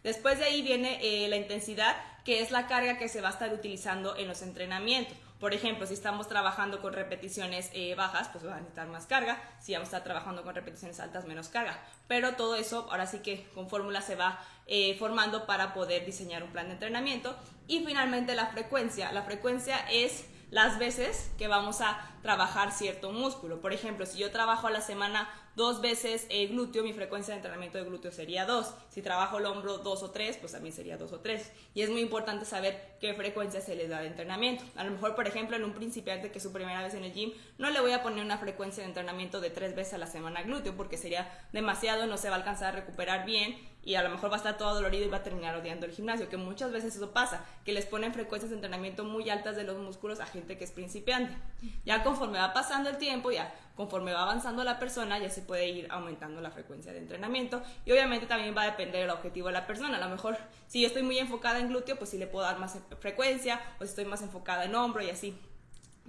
Después 0.04 0.38
de 0.38 0.44
ahí 0.44 0.62
viene 0.62 0.98
eh, 1.02 1.28
la 1.28 1.36
intensidad, 1.36 1.96
que 2.24 2.40
es 2.40 2.50
la 2.50 2.66
carga 2.66 2.98
que 2.98 3.08
se 3.08 3.22
va 3.22 3.28
a 3.28 3.32
estar 3.32 3.52
utilizando 3.52 4.16
en 4.16 4.28
los 4.28 4.42
entrenamientos. 4.42 5.16
Por 5.40 5.52
ejemplo, 5.52 5.86
si 5.86 5.94
estamos 5.94 6.28
trabajando 6.28 6.80
con 6.80 6.92
repeticiones 6.92 7.70
eh, 7.72 7.94
bajas, 7.94 8.28
pues 8.28 8.46
va 8.46 8.52
a 8.52 8.56
necesitar 8.56 8.86
más 8.86 9.06
carga. 9.06 9.42
Si 9.60 9.72
vamos 9.72 9.86
a 9.86 9.96
estar 9.96 10.04
trabajando 10.04 10.42
con 10.42 10.54
repeticiones 10.54 11.00
altas, 11.00 11.26
menos 11.26 11.48
carga. 11.48 11.82
Pero 12.06 12.34
todo 12.34 12.54
eso, 12.54 12.86
ahora 12.90 13.06
sí 13.06 13.18
que 13.18 13.48
con 13.54 13.68
fórmula 13.68 14.00
se 14.00 14.14
va 14.14 14.38
eh, 14.66 14.94
formando 14.98 15.46
para 15.46 15.74
poder 15.74 16.04
diseñar 16.04 16.42
un 16.42 16.50
plan 16.50 16.66
de 16.66 16.74
entrenamiento. 16.74 17.34
Y 17.66 17.84
finalmente 17.84 18.34
la 18.34 18.46
frecuencia. 18.46 19.10
La 19.12 19.22
frecuencia 19.22 19.78
es 19.90 20.26
las 20.50 20.78
veces 20.78 21.30
que 21.36 21.48
vamos 21.48 21.80
a 21.80 21.98
trabajar 22.22 22.72
cierto 22.72 23.10
músculo. 23.10 23.60
Por 23.60 23.72
ejemplo, 23.72 24.06
si 24.06 24.18
yo 24.18 24.30
trabajo 24.30 24.66
a 24.66 24.70
la 24.70 24.80
semana 24.80 25.28
dos 25.56 25.80
veces 25.80 26.26
el 26.30 26.48
glúteo, 26.48 26.82
mi 26.82 26.92
frecuencia 26.92 27.32
de 27.32 27.38
entrenamiento 27.38 27.78
de 27.78 27.84
glúteo 27.84 28.12
sería 28.12 28.46
dos. 28.46 28.74
Si 28.90 29.02
trabajo 29.02 29.38
el 29.38 29.46
hombro 29.46 29.78
dos 29.78 30.02
o 30.02 30.10
tres, 30.10 30.36
pues 30.36 30.52
también 30.52 30.74
sería 30.74 30.96
dos 30.96 31.12
o 31.12 31.20
tres. 31.20 31.50
Y 31.74 31.82
es 31.82 31.90
muy 31.90 32.00
importante 32.00 32.44
saber 32.44 32.96
qué 33.00 33.14
frecuencia 33.14 33.60
se 33.60 33.76
les 33.76 33.88
da 33.88 34.00
de 34.00 34.08
entrenamiento. 34.08 34.64
A 34.76 34.84
lo 34.84 34.90
mejor, 34.90 35.14
por 35.14 35.26
ejemplo, 35.26 35.56
en 35.56 35.64
un 35.64 35.72
principiante 35.72 36.30
que 36.30 36.38
es 36.38 36.44
su 36.44 36.52
primera 36.52 36.82
vez 36.82 36.94
en 36.94 37.04
el 37.04 37.12
gym, 37.12 37.32
no 37.58 37.70
le 37.70 37.80
voy 37.80 37.92
a 37.92 38.02
poner 38.02 38.24
una 38.24 38.38
frecuencia 38.38 38.82
de 38.82 38.88
entrenamiento 38.88 39.40
de 39.40 39.50
tres 39.50 39.74
veces 39.74 39.94
a 39.94 39.98
la 39.98 40.06
semana 40.06 40.42
glúteo 40.42 40.76
porque 40.76 40.96
sería 40.96 41.30
demasiado, 41.52 42.06
no 42.06 42.16
se 42.16 42.28
va 42.28 42.36
a 42.36 42.38
alcanzar 42.38 42.74
a 42.74 42.80
recuperar 42.80 43.26
bien 43.26 43.56
y 43.84 43.96
a 43.96 44.02
lo 44.02 44.10
mejor 44.10 44.30
va 44.30 44.34
a 44.34 44.38
estar 44.38 44.56
todo 44.56 44.74
dolorido 44.74 45.04
y 45.04 45.08
va 45.08 45.18
a 45.18 45.22
terminar 45.22 45.54
odiando 45.56 45.86
el 45.86 45.92
gimnasio, 45.92 46.28
que 46.28 46.36
muchas 46.36 46.72
veces 46.72 46.96
eso 46.96 47.12
pasa, 47.12 47.44
que 47.64 47.72
les 47.72 47.84
ponen 47.86 48.14
frecuencias 48.14 48.50
de 48.50 48.56
entrenamiento 48.56 49.04
muy 49.04 49.28
altas 49.28 49.56
de 49.56 49.64
los 49.64 49.76
músculos 49.76 50.20
a 50.20 50.26
gente 50.26 50.56
que 50.56 50.64
es 50.64 50.70
principiante. 50.70 51.36
Ya 51.84 52.02
conforme 52.02 52.38
va 52.38 52.52
pasando 52.52 52.88
el 52.88 52.96
tiempo, 52.96 53.30
ya 53.30 53.54
conforme 53.76 54.12
va 54.12 54.22
avanzando 54.22 54.64
la 54.64 54.78
persona, 54.78 55.18
ya 55.18 55.28
se 55.28 55.42
puede 55.44 55.68
ir 55.68 55.86
aumentando 55.90 56.40
la 56.40 56.50
frecuencia 56.50 56.92
de 56.92 56.98
entrenamiento 56.98 57.62
y 57.84 57.92
obviamente 57.92 58.26
también 58.26 58.56
va 58.56 58.62
a 58.62 58.66
depender 58.66 59.02
del 59.02 59.10
objetivo 59.10 59.46
de 59.46 59.52
la 59.52 59.66
persona. 59.66 59.96
A 59.96 60.00
lo 60.00 60.08
mejor 60.08 60.36
si 60.66 60.80
yo 60.80 60.88
estoy 60.88 61.02
muy 61.02 61.18
enfocada 61.18 61.60
en 61.60 61.68
glúteo, 61.68 61.96
pues 61.96 62.10
sí 62.10 62.18
le 62.18 62.26
puedo 62.26 62.44
dar 62.44 62.58
más 62.58 62.76
frecuencia 63.00 63.60
o 63.78 63.84
si 63.84 63.90
estoy 63.90 64.04
más 64.04 64.22
enfocada 64.22 64.64
en 64.64 64.74
hombro 64.74 65.02
y 65.02 65.10
así. 65.10 65.36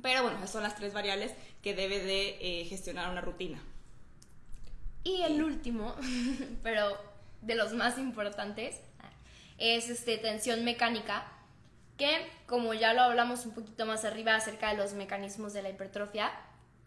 Pero 0.01 0.23
bueno, 0.23 0.37
esas 0.37 0.51
son 0.51 0.63
las 0.63 0.75
tres 0.75 0.93
variables 0.93 1.33
que 1.61 1.73
debe 1.73 1.99
de 1.99 2.37
eh, 2.41 2.65
gestionar 2.65 3.09
una 3.09 3.21
rutina. 3.21 3.61
Y 5.03 5.21
el 5.21 5.43
último, 5.43 5.95
pero 6.63 6.97
de 7.41 7.55
los 7.55 7.73
más 7.73 7.97
importantes, 7.97 8.81
es 9.57 9.89
este, 9.89 10.17
tensión 10.17 10.65
mecánica, 10.65 11.31
que 11.97 12.27
como 12.45 12.73
ya 12.73 12.93
lo 12.93 13.01
hablamos 13.01 13.45
un 13.45 13.53
poquito 13.53 13.85
más 13.85 14.03
arriba 14.03 14.35
acerca 14.35 14.71
de 14.71 14.77
los 14.77 14.93
mecanismos 14.93 15.53
de 15.53 15.61
la 15.61 15.69
hipertrofia, 15.69 16.31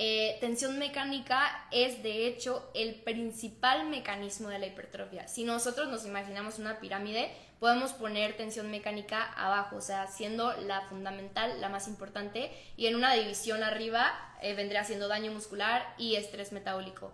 eh, 0.01 0.39
tensión 0.41 0.79
mecánica 0.79 1.67
es 1.73 2.05
de 2.05 2.29
hecho 2.29 2.71
el 2.73 2.95
principal 2.95 3.89
mecanismo 3.89 4.49
de 4.49 4.61
la 4.61 4.67
hipertrofia. 4.67 5.27
Si 5.27 5.43
nosotros 5.43 5.89
nos 5.89 6.07
imaginamos 6.07 6.61
una 6.61 6.79
pirámide, 6.79 7.33
podemos 7.59 7.93
poner 7.93 8.37
tensión 8.37 8.71
mecánica 8.71 9.25
abajo, 9.33 9.75
o 9.77 9.81
sea, 9.81 10.07
siendo 10.07 10.53
la 10.61 10.83
fundamental, 10.83 11.61
la 11.61 11.69
más 11.69 11.89
importante, 11.89 12.53
y 12.77 12.87
en 12.87 12.95
una 12.95 13.13
división 13.15 13.65
arriba 13.65 14.13
eh, 14.41 14.55
vendría 14.55 14.85
siendo 14.85 15.09
daño 15.09 15.33
muscular 15.33 15.95
y 15.99 16.15
estrés 16.15 16.53
metabólico. 16.53 17.13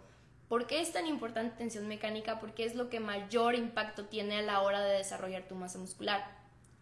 ¿Por 0.49 0.67
qué 0.67 0.83
es 0.83 0.93
tan 0.93 1.07
importante 1.07 1.57
tensión 1.57 1.89
mecánica? 1.89 2.39
Porque 2.39 2.67
es 2.67 2.75
lo 2.75 2.91
que 2.91 3.01
mayor 3.01 3.55
impacto 3.55 4.05
tiene 4.05 4.41
a 4.41 4.43
la 4.43 4.61
hora 4.61 4.85
de 4.85 4.99
desarrollar 4.99 5.49
tu 5.49 5.55
masa 5.55 5.79
muscular. 5.79 6.23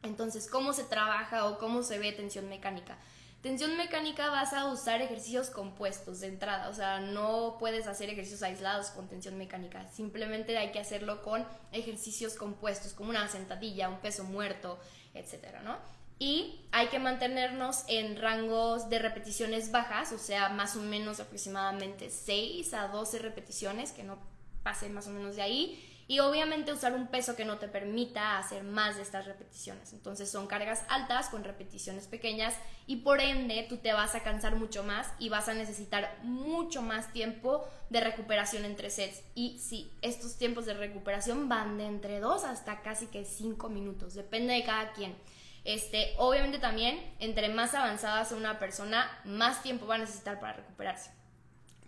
Entonces, 0.03 0.51
¿cómo 0.51 0.73
se 0.73 0.83
trabaja 0.83 1.47
o 1.47 1.59
cómo 1.59 1.85
se 1.85 2.01
ve 2.01 2.11
tensión 2.11 2.49
mecánica? 2.49 2.99
Tensión 3.43 3.77
mecánica 3.77 4.31
vas 4.31 4.53
a 4.53 4.67
usar 4.67 5.03
ejercicios 5.03 5.51
compuestos 5.51 6.21
de 6.21 6.29
entrada, 6.29 6.69
o 6.69 6.75
sea, 6.75 7.01
no 7.01 7.57
puedes 7.59 7.89
hacer 7.89 8.09
ejercicios 8.09 8.43
aislados 8.43 8.91
con 8.91 9.09
tensión 9.09 9.37
mecánica, 9.37 9.89
simplemente 9.89 10.57
hay 10.57 10.71
que 10.71 10.79
hacerlo 10.79 11.23
con 11.23 11.45
ejercicios 11.73 12.35
compuestos, 12.37 12.93
como 12.93 13.11
una 13.11 13.27
sentadilla, 13.29 13.89
un 13.89 13.99
peso 13.99 14.23
muerto, 14.23 14.79
etcétera, 15.13 15.61
¿no? 15.63 15.77
y 16.23 16.61
hay 16.71 16.87
que 16.87 17.01
mantenernos 17.01 17.83
en 17.89 18.17
rangos 18.17 18.89
de 18.89 19.01
repeticiones 19.01 19.73
bajas, 19.73 20.13
o 20.13 20.19
sea, 20.19 20.51
más 20.51 20.77
o 20.77 20.81
menos 20.81 21.19
aproximadamente 21.19 22.11
6 22.11 22.75
a 22.75 22.87
12 22.87 23.19
repeticiones, 23.19 23.91
que 23.91 24.05
no 24.05 24.19
pasen 24.63 24.95
más 24.95 25.09
o 25.09 25.11
menos 25.11 25.35
de 25.35 25.43
ahí. 25.43 25.92
Y 26.09 26.19
obviamente 26.19 26.73
usar 26.73 26.95
un 26.95 27.07
peso 27.07 27.37
que 27.37 27.45
no 27.45 27.59
te 27.59 27.69
permita 27.69 28.39
hacer 28.39 28.65
más 28.65 28.97
de 28.97 29.03
estas 29.03 29.27
repeticiones. 29.27 29.93
Entonces 29.93 30.31
son 30.31 30.47
cargas 30.47 30.85
altas 30.89 31.29
con 31.29 31.45
repeticiones 31.45 32.07
pequeñas 32.07 32.55
y 32.87 32.97
por 32.97 33.21
ende 33.21 33.67
tú 33.69 33.79
te 33.79 33.93
vas 33.93 34.15
a 34.15 34.23
cansar 34.23 34.57
mucho 34.57 34.83
más 34.83 35.13
y 35.19 35.29
vas 35.29 35.49
a 35.49 35.55
necesitar 35.55 36.19
mucho 36.23 36.83
más 36.83 37.13
tiempo 37.13 37.67
de 37.91 38.01
recuperación 38.01 38.65
entre 38.65 38.91
sets. 38.91 39.23
Y 39.35 39.59
sí, 39.59 39.91
estos 40.03 40.37
tiempos 40.37 40.67
de 40.67 40.75
recuperación 40.75 41.49
van 41.49 41.79
de 41.79 41.87
entre 41.87 42.21
2 42.21 42.45
hasta 42.45 42.83
casi 42.83 43.07
que 43.07 43.25
5 43.25 43.69
minutos, 43.69 44.15
depende 44.15 44.55
de 44.55 44.65
cada 44.65 44.93
quien. 44.93 45.17
Este, 45.65 46.15
obviamente 46.19 46.59
también, 46.59 47.01
entre 47.21 47.49
más 47.49 47.75
avanzada 47.75 48.25
sea 48.25 48.37
una 48.37 48.59
persona, 48.59 49.09
más 49.25 49.63
tiempo 49.63 49.87
va 49.87 49.95
a 49.95 49.99
necesitar 49.99 50.41
para 50.41 50.55
recuperarse. 50.55 51.11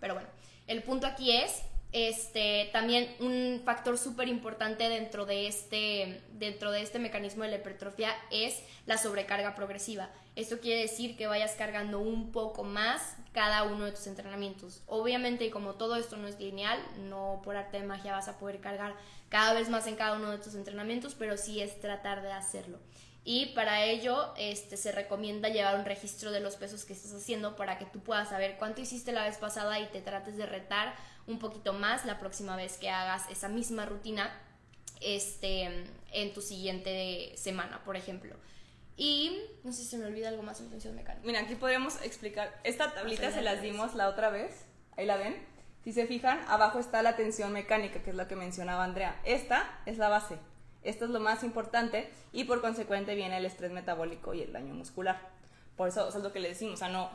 Pero 0.00 0.14
bueno, 0.14 0.28
el 0.66 0.82
punto 0.82 1.06
aquí 1.06 1.32
es, 1.32 1.62
este, 1.94 2.70
también 2.72 3.08
un 3.20 3.62
factor 3.64 3.96
súper 3.96 4.26
importante 4.26 4.88
dentro, 4.88 5.26
de 5.26 5.46
este, 5.46 6.20
dentro 6.32 6.72
de 6.72 6.82
este 6.82 6.98
mecanismo 6.98 7.44
de 7.44 7.50
la 7.50 7.56
hipertrofia 7.58 8.10
es 8.32 8.60
la 8.84 8.98
sobrecarga 8.98 9.54
progresiva. 9.54 10.10
Esto 10.34 10.58
quiere 10.58 10.80
decir 10.80 11.16
que 11.16 11.28
vayas 11.28 11.52
cargando 11.52 12.00
un 12.00 12.32
poco 12.32 12.64
más 12.64 13.14
cada 13.32 13.62
uno 13.62 13.84
de 13.84 13.92
tus 13.92 14.08
entrenamientos. 14.08 14.82
Obviamente, 14.88 15.48
como 15.52 15.74
todo 15.74 15.94
esto 15.94 16.16
no 16.16 16.26
es 16.26 16.40
lineal, 16.40 16.80
no 17.08 17.40
por 17.44 17.56
arte 17.56 17.78
de 17.78 17.86
magia 17.86 18.10
vas 18.10 18.26
a 18.26 18.40
poder 18.40 18.58
cargar 18.58 18.96
cada 19.28 19.54
vez 19.54 19.68
más 19.68 19.86
en 19.86 19.94
cada 19.94 20.16
uno 20.16 20.32
de 20.32 20.38
tus 20.38 20.56
entrenamientos, 20.56 21.14
pero 21.14 21.36
sí 21.36 21.60
es 21.60 21.80
tratar 21.80 22.22
de 22.22 22.32
hacerlo 22.32 22.80
y 23.24 23.46
para 23.54 23.84
ello 23.84 24.34
este, 24.36 24.76
se 24.76 24.92
recomienda 24.92 25.48
llevar 25.48 25.78
un 25.78 25.86
registro 25.86 26.30
de 26.30 26.40
los 26.40 26.56
pesos 26.56 26.84
que 26.84 26.92
estás 26.92 27.14
haciendo 27.14 27.56
para 27.56 27.78
que 27.78 27.86
tú 27.86 28.00
puedas 28.00 28.28
saber 28.28 28.56
cuánto 28.58 28.82
hiciste 28.82 29.12
la 29.12 29.24
vez 29.24 29.38
pasada 29.38 29.80
y 29.80 29.86
te 29.86 30.02
trates 30.02 30.36
de 30.36 30.44
retar 30.44 30.94
un 31.26 31.38
poquito 31.38 31.72
más 31.72 32.04
la 32.04 32.18
próxima 32.18 32.54
vez 32.54 32.76
que 32.76 32.90
hagas 32.90 33.22
esa 33.30 33.48
misma 33.48 33.86
rutina 33.86 34.30
este, 35.00 35.86
en 36.12 36.32
tu 36.34 36.42
siguiente 36.42 37.32
semana, 37.36 37.82
por 37.84 37.96
ejemplo. 37.96 38.36
Y 38.96 39.40
no 39.64 39.72
sé 39.72 39.82
si 39.82 39.88
se 39.88 39.96
me 39.96 40.06
olvida 40.06 40.28
algo 40.28 40.42
más 40.42 40.60
en 40.60 40.68
tensión 40.68 40.94
mecánica. 40.94 41.26
Mira, 41.26 41.40
aquí 41.40 41.54
podríamos 41.54 42.00
explicar. 42.02 42.60
Esta 42.62 42.92
tablita 42.92 43.32
se 43.32 43.40
las 43.40 43.62
dimos 43.62 43.94
la 43.94 44.08
otra 44.08 44.28
vez. 44.28 44.66
Ahí 44.96 45.06
la 45.06 45.16
ven. 45.16 45.34
Si 45.82 45.92
se 45.92 46.06
fijan, 46.06 46.40
abajo 46.46 46.78
está 46.78 47.02
la 47.02 47.16
tensión 47.16 47.52
mecánica, 47.52 48.02
que 48.02 48.10
es 48.10 48.16
lo 48.16 48.28
que 48.28 48.36
mencionaba 48.36 48.84
Andrea. 48.84 49.20
Esta 49.24 49.80
es 49.86 49.98
la 49.98 50.08
base. 50.08 50.38
Esto 50.84 51.06
es 51.06 51.10
lo 51.10 51.18
más 51.18 51.42
importante 51.42 52.10
y 52.32 52.44
por 52.44 52.60
consecuente 52.60 53.14
viene 53.14 53.38
el 53.38 53.46
estrés 53.46 53.72
metabólico 53.72 54.34
y 54.34 54.42
el 54.42 54.52
daño 54.52 54.74
muscular. 54.74 55.18
Por 55.76 55.88
eso, 55.88 56.08
eso 56.08 56.18
es 56.18 56.24
lo 56.24 56.32
que 56.32 56.40
le 56.40 56.48
decimos. 56.48 56.74
O 56.74 56.76
sea, 56.76 56.88
no, 56.88 57.10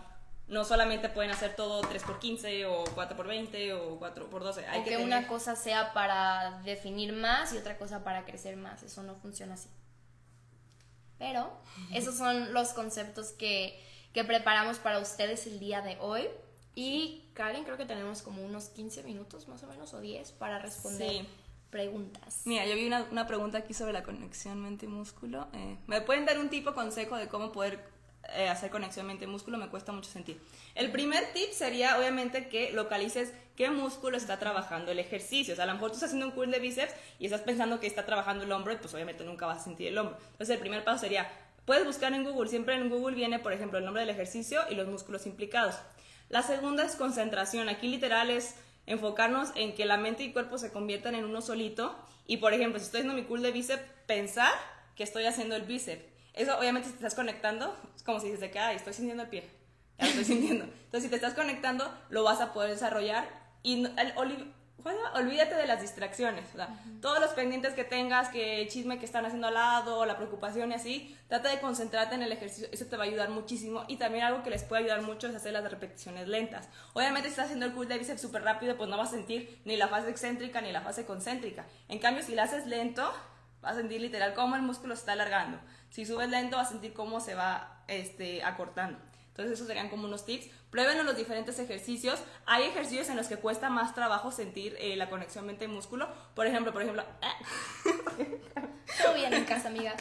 no 0.47 0.65
solamente 0.65 1.07
pueden 1.09 1.31
hacer 1.31 1.55
todo 1.55 1.81
3x15 1.83 2.65
o 2.65 2.83
4x20 2.95 3.73
o 3.73 3.99
4x12. 3.99 4.65
Hay 4.67 4.83
que, 4.83 4.97
una 4.97 5.27
cosa 5.27 5.55
sea 5.55 5.93
para 5.93 6.61
definir 6.63 7.13
más 7.13 7.53
y 7.53 7.57
otra 7.57 7.77
cosa 7.77 8.03
para 8.03 8.25
crecer 8.25 8.57
más. 8.57 8.81
Eso 8.81 9.03
no 9.03 9.15
funciona 9.15 9.53
así. 9.53 9.69
Pero 11.19 11.51
esos 11.93 12.17
son 12.17 12.53
los 12.53 12.69
conceptos 12.69 13.31
que, 13.31 13.79
que 14.13 14.23
preparamos 14.23 14.79
para 14.79 14.99
ustedes 14.99 15.45
el 15.45 15.59
día 15.59 15.81
de 15.81 15.97
hoy. 16.01 16.27
Y 16.73 17.29
Karen, 17.33 17.63
creo 17.63 17.77
que 17.77 17.85
tenemos 17.85 18.23
como 18.23 18.43
unos 18.43 18.69
15 18.69 19.03
minutos 19.03 19.47
más 19.47 19.61
o 19.63 19.67
menos 19.67 19.93
o 19.93 19.99
10 19.99 20.31
para 20.33 20.59
responder 20.59 21.25
preguntas. 21.69 22.41
Mira, 22.45 22.65
yo 22.65 22.75
vi 22.75 22.87
una, 22.87 23.05
una, 23.11 23.27
pregunta 23.27 23.59
aquí 23.59 23.73
sobre 23.73 23.93
la 23.93 24.03
conexión 24.03 24.61
mente-músculo. 24.61 25.47
Eh, 25.53 25.77
¿Me 25.87 26.01
pueden 26.01 26.25
dar 26.25 26.39
un 26.39 26.49
tipo 26.49 26.73
consejo 26.73 27.15
de 27.15 27.27
cómo 27.27 27.51
poder 27.51 27.79
eh, 28.35 28.47
hacer 28.47 28.69
conexión 28.69 29.07
mente-músculo? 29.07 29.57
Me 29.57 29.69
cuesta 29.69 29.91
mucho 29.91 30.09
sentir. 30.09 30.39
El 30.75 30.91
primer 30.91 31.31
tip 31.33 31.51
sería, 31.51 31.97
obviamente, 31.97 32.49
que 32.49 32.71
localices 32.71 33.33
qué 33.55 33.69
músculo 33.69 34.17
está 34.17 34.39
trabajando 34.39 34.91
el 34.91 34.99
ejercicio. 34.99 35.53
O 35.53 35.55
sea, 35.55 35.65
a 35.65 35.67
lo 35.67 35.73
mejor 35.73 35.89
tú 35.89 35.95
estás 35.95 36.09
haciendo 36.09 36.27
un 36.27 36.31
curl 36.31 36.51
de 36.51 36.59
bíceps 36.59 36.93
y 37.19 37.25
estás 37.25 37.41
pensando 37.41 37.79
que 37.79 37.87
está 37.87 38.05
trabajando 38.05 38.43
el 38.43 38.51
hombro 38.51 38.75
pues 38.79 38.93
obviamente 38.93 39.23
nunca 39.23 39.45
vas 39.45 39.61
a 39.61 39.63
sentir 39.63 39.87
el 39.87 39.97
hombro. 39.97 40.17
Entonces, 40.31 40.55
el 40.55 40.59
primer 40.59 40.83
paso 40.83 40.99
sería, 40.99 41.29
puedes 41.65 41.85
buscar 41.85 42.13
en 42.13 42.23
Google. 42.23 42.49
Siempre 42.49 42.75
en 42.75 42.89
Google 42.89 43.15
viene, 43.15 43.39
por 43.39 43.53
ejemplo, 43.53 43.77
el 43.77 43.85
nombre 43.85 44.01
del 44.01 44.09
ejercicio 44.09 44.61
y 44.69 44.75
los 44.75 44.87
músculos 44.87 45.25
implicados. 45.27 45.75
La 46.29 46.43
segunda 46.43 46.83
es 46.83 46.95
concentración. 46.95 47.69
Aquí 47.69 47.87
literal 47.87 48.29
es 48.29 48.55
enfocarnos 48.89 49.51
en 49.55 49.75
que 49.75 49.85
la 49.85 49.97
mente 49.97 50.23
y 50.23 50.33
cuerpo 50.33 50.57
se 50.57 50.71
conviertan 50.71 51.15
en 51.15 51.23
uno 51.23 51.41
solito. 51.41 51.95
Y 52.25 52.37
por 52.37 52.53
ejemplo, 52.53 52.79
si 52.79 52.85
estoy 52.85 53.01
haciendo 53.01 53.21
mi 53.21 53.27
curl 53.27 53.41
de 53.41 53.51
bíceps, 53.51 53.83
pensar 54.07 54.51
que 54.95 55.03
estoy 55.03 55.25
haciendo 55.25 55.55
el 55.55 55.61
bíceps. 55.61 56.03
Eso 56.33 56.57
obviamente 56.57 56.87
si 56.87 56.93
te 56.93 56.97
estás 56.97 57.15
conectando, 57.15 57.75
es 57.95 58.03
como 58.03 58.19
si 58.19 58.31
dices 58.31 58.51
que, 58.51 58.73
estoy 58.73 58.93
sintiendo 58.93 59.23
el 59.23 59.29
pie. 59.29 59.47
Ya 59.99 60.05
lo 60.05 60.09
estoy 60.11 60.25
sintiendo. 60.35 60.65
Entonces, 60.65 61.03
si 61.03 61.09
te 61.09 61.15
estás 61.15 61.35
conectando, 61.35 61.91
lo 62.09 62.23
vas 62.23 62.41
a 62.41 62.51
poder 62.51 62.71
desarrollar. 62.71 63.29
Y 63.61 63.85
el, 63.85 64.13
olvídate 65.13 65.55
de 65.55 65.67
las 65.67 65.81
distracciones. 65.81 66.45
Todos 67.01 67.19
los 67.19 67.31
pendientes 67.31 67.73
que 67.73 67.83
tengas, 67.83 68.29
que 68.29 68.67
chisme 68.69 68.99
que 68.99 69.05
están 69.05 69.25
haciendo 69.25 69.47
al 69.47 69.53
lado, 69.53 70.05
la 70.05 70.17
preocupación 70.17 70.71
y 70.71 70.75
así, 70.75 71.17
trata 71.27 71.49
de 71.49 71.59
concentrarte 71.59 72.15
en 72.15 72.21
el 72.21 72.31
ejercicio. 72.31 72.67
Eso 72.71 72.85
te 72.85 72.97
va 72.97 73.03
a 73.03 73.07
ayudar 73.07 73.29
muchísimo. 73.29 73.83
Y 73.87 73.97
también 73.97 74.25
algo 74.25 74.43
que 74.43 74.49
les 74.49 74.63
puede 74.63 74.83
ayudar 74.83 75.01
mucho 75.01 75.27
es 75.27 75.35
hacer 75.35 75.53
las 75.53 75.69
repeticiones 75.69 76.27
lentas. 76.27 76.69
Obviamente, 76.93 77.29
si 77.29 77.33
estás 77.33 77.45
haciendo 77.45 77.65
el 77.65 77.73
curl 77.73 77.87
de 77.87 77.97
bíceps 77.97 78.21
súper 78.21 78.43
rápido, 78.43 78.77
pues 78.77 78.89
no 78.89 78.97
vas 78.97 79.09
a 79.09 79.11
sentir 79.11 79.61
ni 79.65 79.75
la 79.75 79.87
fase 79.87 80.09
excéntrica 80.09 80.61
ni 80.61 80.71
la 80.71 80.81
fase 80.81 81.05
concéntrica. 81.05 81.65
En 81.87 81.99
cambio, 81.99 82.23
si 82.23 82.35
la 82.35 82.43
haces 82.43 82.65
lento, 82.65 83.11
vas 83.61 83.73
a 83.73 83.75
sentir 83.75 84.01
literal 84.01 84.33
cómo 84.33 84.55
el 84.55 84.61
músculo 84.61 84.95
se 84.95 85.01
está 85.01 85.13
alargando. 85.13 85.59
Si 85.89 86.05
subes 86.05 86.29
lento, 86.29 86.57
vas 86.57 86.67
a 86.67 86.71
sentir 86.71 86.93
cómo 86.93 87.19
se 87.19 87.35
va 87.35 87.83
este, 87.87 88.43
acortando. 88.43 88.99
Entonces, 89.39 89.57
esos 89.57 89.67
serían 89.67 89.87
como 89.87 90.05
unos 90.05 90.25
tips. 90.25 90.47
Prueben 90.69 91.05
los 91.05 91.15
diferentes 91.15 91.57
ejercicios. 91.59 92.19
Hay 92.45 92.63
ejercicios 92.63 93.07
en 93.07 93.15
los 93.15 93.27
que 93.27 93.37
cuesta 93.37 93.69
más 93.69 93.95
trabajo 93.95 94.33
sentir 94.33 94.75
eh, 94.79 94.97
la 94.97 95.09
conexión 95.09 95.45
mente-músculo. 95.45 96.09
Por 96.35 96.45
ejemplo, 96.45 96.73
por 96.73 96.81
ejemplo... 96.81 97.05
Todo 99.01 99.13
bien 99.13 99.33
en 99.33 99.45
casa, 99.45 99.69
amiga. 99.69 99.95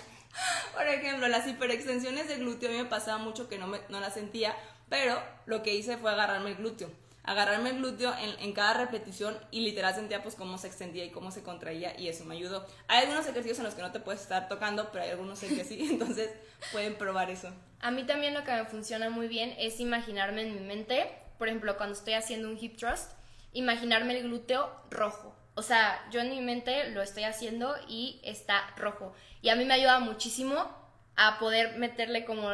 Por 0.74 0.88
ejemplo, 0.88 1.28
las 1.28 1.46
hiperextensiones 1.46 2.26
de 2.26 2.38
glúteo 2.38 2.68
a 2.68 2.72
mí 2.72 2.78
me 2.78 2.86
pasaba 2.86 3.18
mucho 3.18 3.48
que 3.48 3.58
no, 3.58 3.68
me, 3.68 3.78
no 3.90 4.00
las 4.00 4.14
sentía, 4.14 4.56
pero 4.88 5.22
lo 5.46 5.62
que 5.62 5.74
hice 5.74 5.98
fue 5.98 6.10
agarrarme 6.10 6.50
el 6.50 6.56
glúteo 6.56 6.90
agarrarme 7.28 7.70
el 7.70 7.76
glúteo 7.76 8.14
en, 8.40 8.52
cada 8.54 8.72
repetición 8.72 9.38
y 9.50 9.60
literal 9.60 9.94
sentía 9.94 10.22
pues 10.22 10.34
cómo 10.34 10.56
se 10.56 10.66
extendía 10.66 11.04
y 11.04 11.10
cómo 11.10 11.30
se 11.30 11.42
contraía 11.42 11.98
y 12.00 12.08
eso 12.08 12.24
me 12.24 12.34
ayudó. 12.34 12.66
Hay 12.88 13.02
algunos 13.02 13.26
ejercicios 13.26 13.58
en 13.58 13.64
los 13.64 13.74
que 13.74 13.82
no 13.82 13.92
te 13.92 14.00
puedes 14.00 14.22
estar 14.22 14.48
tocando, 14.48 14.90
pero 14.90 15.04
hay 15.04 15.10
algunos 15.10 15.42
en 15.42 15.54
que 15.54 15.62
sí, 15.62 15.88
entonces 15.90 16.30
pueden 16.72 16.96
probar 16.96 17.30
eso. 17.30 17.50
A 17.80 17.90
mí 17.90 18.04
también 18.04 18.34
lo 18.34 18.44
que 18.44 18.52
me 18.52 18.64
funciona 18.64 19.10
muy 19.10 19.28
bien 19.28 19.54
es 19.58 19.80
imaginarme 19.80 20.42
en 20.42 20.54
mi 20.54 20.60
mente, 20.60 21.10
por 21.38 21.48
ejemplo, 21.48 21.76
cuando 21.76 21.94
estoy 21.94 22.14
haciendo 22.14 22.48
un 22.48 22.58
hip 22.60 22.76
thrust, 22.76 23.12
imaginarme 23.52 24.16
el 24.18 24.24
glúteo 24.24 24.70
rojo. 24.90 25.34
O 25.54 25.62
sea, 25.62 26.04
yo 26.10 26.20
en 26.20 26.30
mi 26.30 26.40
mente 26.40 26.90
lo 26.90 27.02
estoy 27.02 27.24
haciendo 27.24 27.74
y 27.88 28.20
está 28.22 28.72
rojo. 28.76 29.14
Y 29.42 29.48
a 29.48 29.56
mí 29.56 29.64
me 29.64 29.74
ayuda 29.74 29.98
muchísimo 30.00 30.68
a 31.16 31.38
poder 31.38 31.78
meterle 31.78 32.24
como 32.24 32.52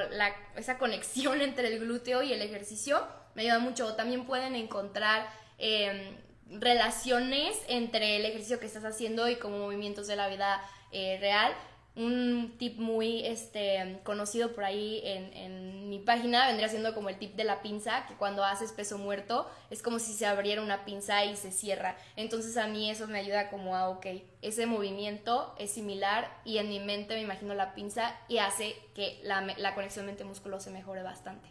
esa 0.57 0.79
conexión 0.79 1.41
entre 1.43 1.69
el 1.69 1.81
glúteo 1.81 2.23
y 2.23 2.33
el 2.33 2.43
ejercicio 2.43 3.07
me 3.35 3.43
ayuda 3.43 3.59
mucho. 3.59 3.95
También 3.95 4.25
pueden 4.25 4.57
encontrar 4.57 5.29
em, 5.59 6.17
relaciones 6.49 7.61
entre 7.69 8.17
el 8.17 8.25
ejercicio 8.25 8.61
que 8.61 8.67
estás 8.67 8.85
haciendo 8.85 9.29
y 9.29 9.37
como 9.37 9.59
movimientos 9.59 10.07
de 10.07 10.17
la 10.17 10.29
vida 10.29 10.63
eh, 10.93 11.19
real. 11.21 11.53
Un 11.97 12.57
tip 12.59 12.79
muy 12.79 13.25
este, 13.25 14.01
conocido 14.03 14.53
por 14.53 14.65
ahí 14.65 15.01
en, 15.05 15.33
en, 15.33 15.89
mi 15.89 16.01
página 16.01 16.49
vendría 16.49 16.69
siendo 16.69 16.93
como 16.93 17.09
el 17.09 17.19
tip 17.19 17.37
de 17.37 17.45
la 17.45 17.63
pinza, 17.63 18.07
que 18.09 18.15
cuando 18.15 18.43
haces 18.43 18.73
peso 18.73 18.99
muerto 18.99 19.49
es 19.71 19.81
como 19.81 20.01
si 20.01 20.13
se 20.13 20.27
abriera 20.27 20.61
una 20.61 20.85
pinza 20.85 21.25
y 21.25 21.37
se 21.37 21.53
cierra. 21.53 21.97
Entonces 22.17 22.57
a 22.57 22.67
mí 22.67 22.91
eso 22.91 23.07
me 23.07 23.21
ayuda 23.21 23.49
como 23.49 23.77
a, 23.77 23.89
ok, 23.91 24.07
ese 24.43 24.67
movimiento 24.67 25.55
es 25.57 25.71
similar 25.71 26.29
y 26.45 26.59
en 26.59 26.69
mi 26.69 26.81
mente 26.81 27.15
me 27.15 27.21
imagino 27.21 27.55
la 27.55 27.75
pinza 27.75 28.19
y 28.29 28.39
hace 28.39 28.75
que 28.95 29.21
la, 29.23 29.43
la 29.57 29.75
conexión 29.77 30.07
mente-músculo 30.07 30.59
se 30.59 30.71
mejore 30.71 31.03
bastante. 31.03 31.49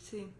Sí. 0.00 0.32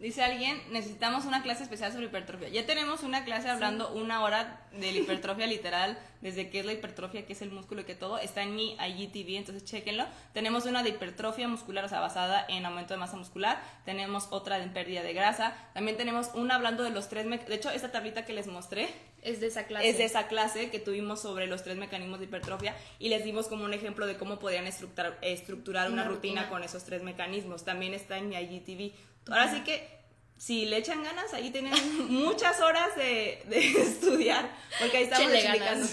Dice 0.00 0.22
alguien, 0.22 0.62
necesitamos 0.70 1.24
una 1.24 1.42
clase 1.42 1.64
especial 1.64 1.92
sobre 1.92 2.06
hipertrofia. 2.06 2.48
Ya 2.48 2.64
tenemos 2.64 3.02
una 3.02 3.24
clase 3.24 3.48
hablando 3.48 3.92
una 3.92 4.22
hora 4.22 4.60
de 4.70 4.92
la 4.92 4.98
hipertrofia 4.98 5.48
literal, 5.48 5.98
desde 6.20 6.50
qué 6.50 6.60
es 6.60 6.66
la 6.66 6.72
hipertrofia, 6.72 7.26
qué 7.26 7.32
es 7.32 7.42
el 7.42 7.50
músculo 7.50 7.80
y 7.80 7.84
qué 7.84 7.96
todo. 7.96 8.18
Está 8.18 8.44
en 8.44 8.54
mi 8.54 8.74
IGTV, 8.74 9.36
entonces 9.36 9.64
chequenlo. 9.64 10.06
Tenemos 10.32 10.66
una 10.66 10.84
de 10.84 10.90
hipertrofia 10.90 11.48
muscular, 11.48 11.84
o 11.84 11.88
sea, 11.88 11.98
basada 11.98 12.46
en 12.48 12.64
aumento 12.64 12.94
de 12.94 13.00
masa 13.00 13.16
muscular. 13.16 13.60
Tenemos 13.84 14.28
otra 14.30 14.62
en 14.62 14.72
pérdida 14.72 15.02
de 15.02 15.14
grasa. 15.14 15.56
También 15.74 15.96
tenemos 15.96 16.30
una 16.34 16.54
hablando 16.54 16.84
de 16.84 16.90
los 16.90 17.08
tres... 17.08 17.28
De 17.28 17.54
hecho, 17.54 17.70
esta 17.70 17.90
tablita 17.90 18.24
que 18.24 18.32
les 18.32 18.46
mostré... 18.46 18.88
Es 19.22 19.40
de 19.40 19.48
esa 19.48 19.64
clase. 19.64 19.88
Es 19.88 19.98
de 19.98 20.04
esa 20.04 20.28
clase 20.28 20.70
que 20.70 20.78
tuvimos 20.78 21.20
sobre 21.20 21.48
los 21.48 21.64
tres 21.64 21.76
mecanismos 21.76 22.20
de 22.20 22.26
hipertrofia 22.26 22.76
y 23.00 23.08
les 23.08 23.24
dimos 23.24 23.48
como 23.48 23.64
un 23.64 23.74
ejemplo 23.74 24.06
de 24.06 24.16
cómo 24.16 24.38
podrían 24.38 24.68
estructurar, 24.68 25.18
estructurar 25.22 25.90
una, 25.90 26.04
rutina 26.04 26.48
con 26.48 26.62
esos 26.62 26.84
tres 26.84 27.02
mecanismos. 27.02 27.64
También 27.64 27.94
está 27.94 28.16
en 28.18 28.28
mi 28.28 28.36
IGTV. 28.36 28.92
Ahora 29.28 29.52
sí 29.52 29.60
que 29.62 29.98
si 30.38 30.66
le 30.66 30.78
echan 30.78 31.02
ganas, 31.02 31.34
ahí 31.34 31.50
tienen 31.50 31.72
muchas 32.08 32.60
horas 32.60 32.94
de, 32.96 33.42
estudiar, 33.50 34.48
porque 34.78 34.98
ahí 34.98 35.04
estamos 35.04 35.32
explicando. 35.32 35.88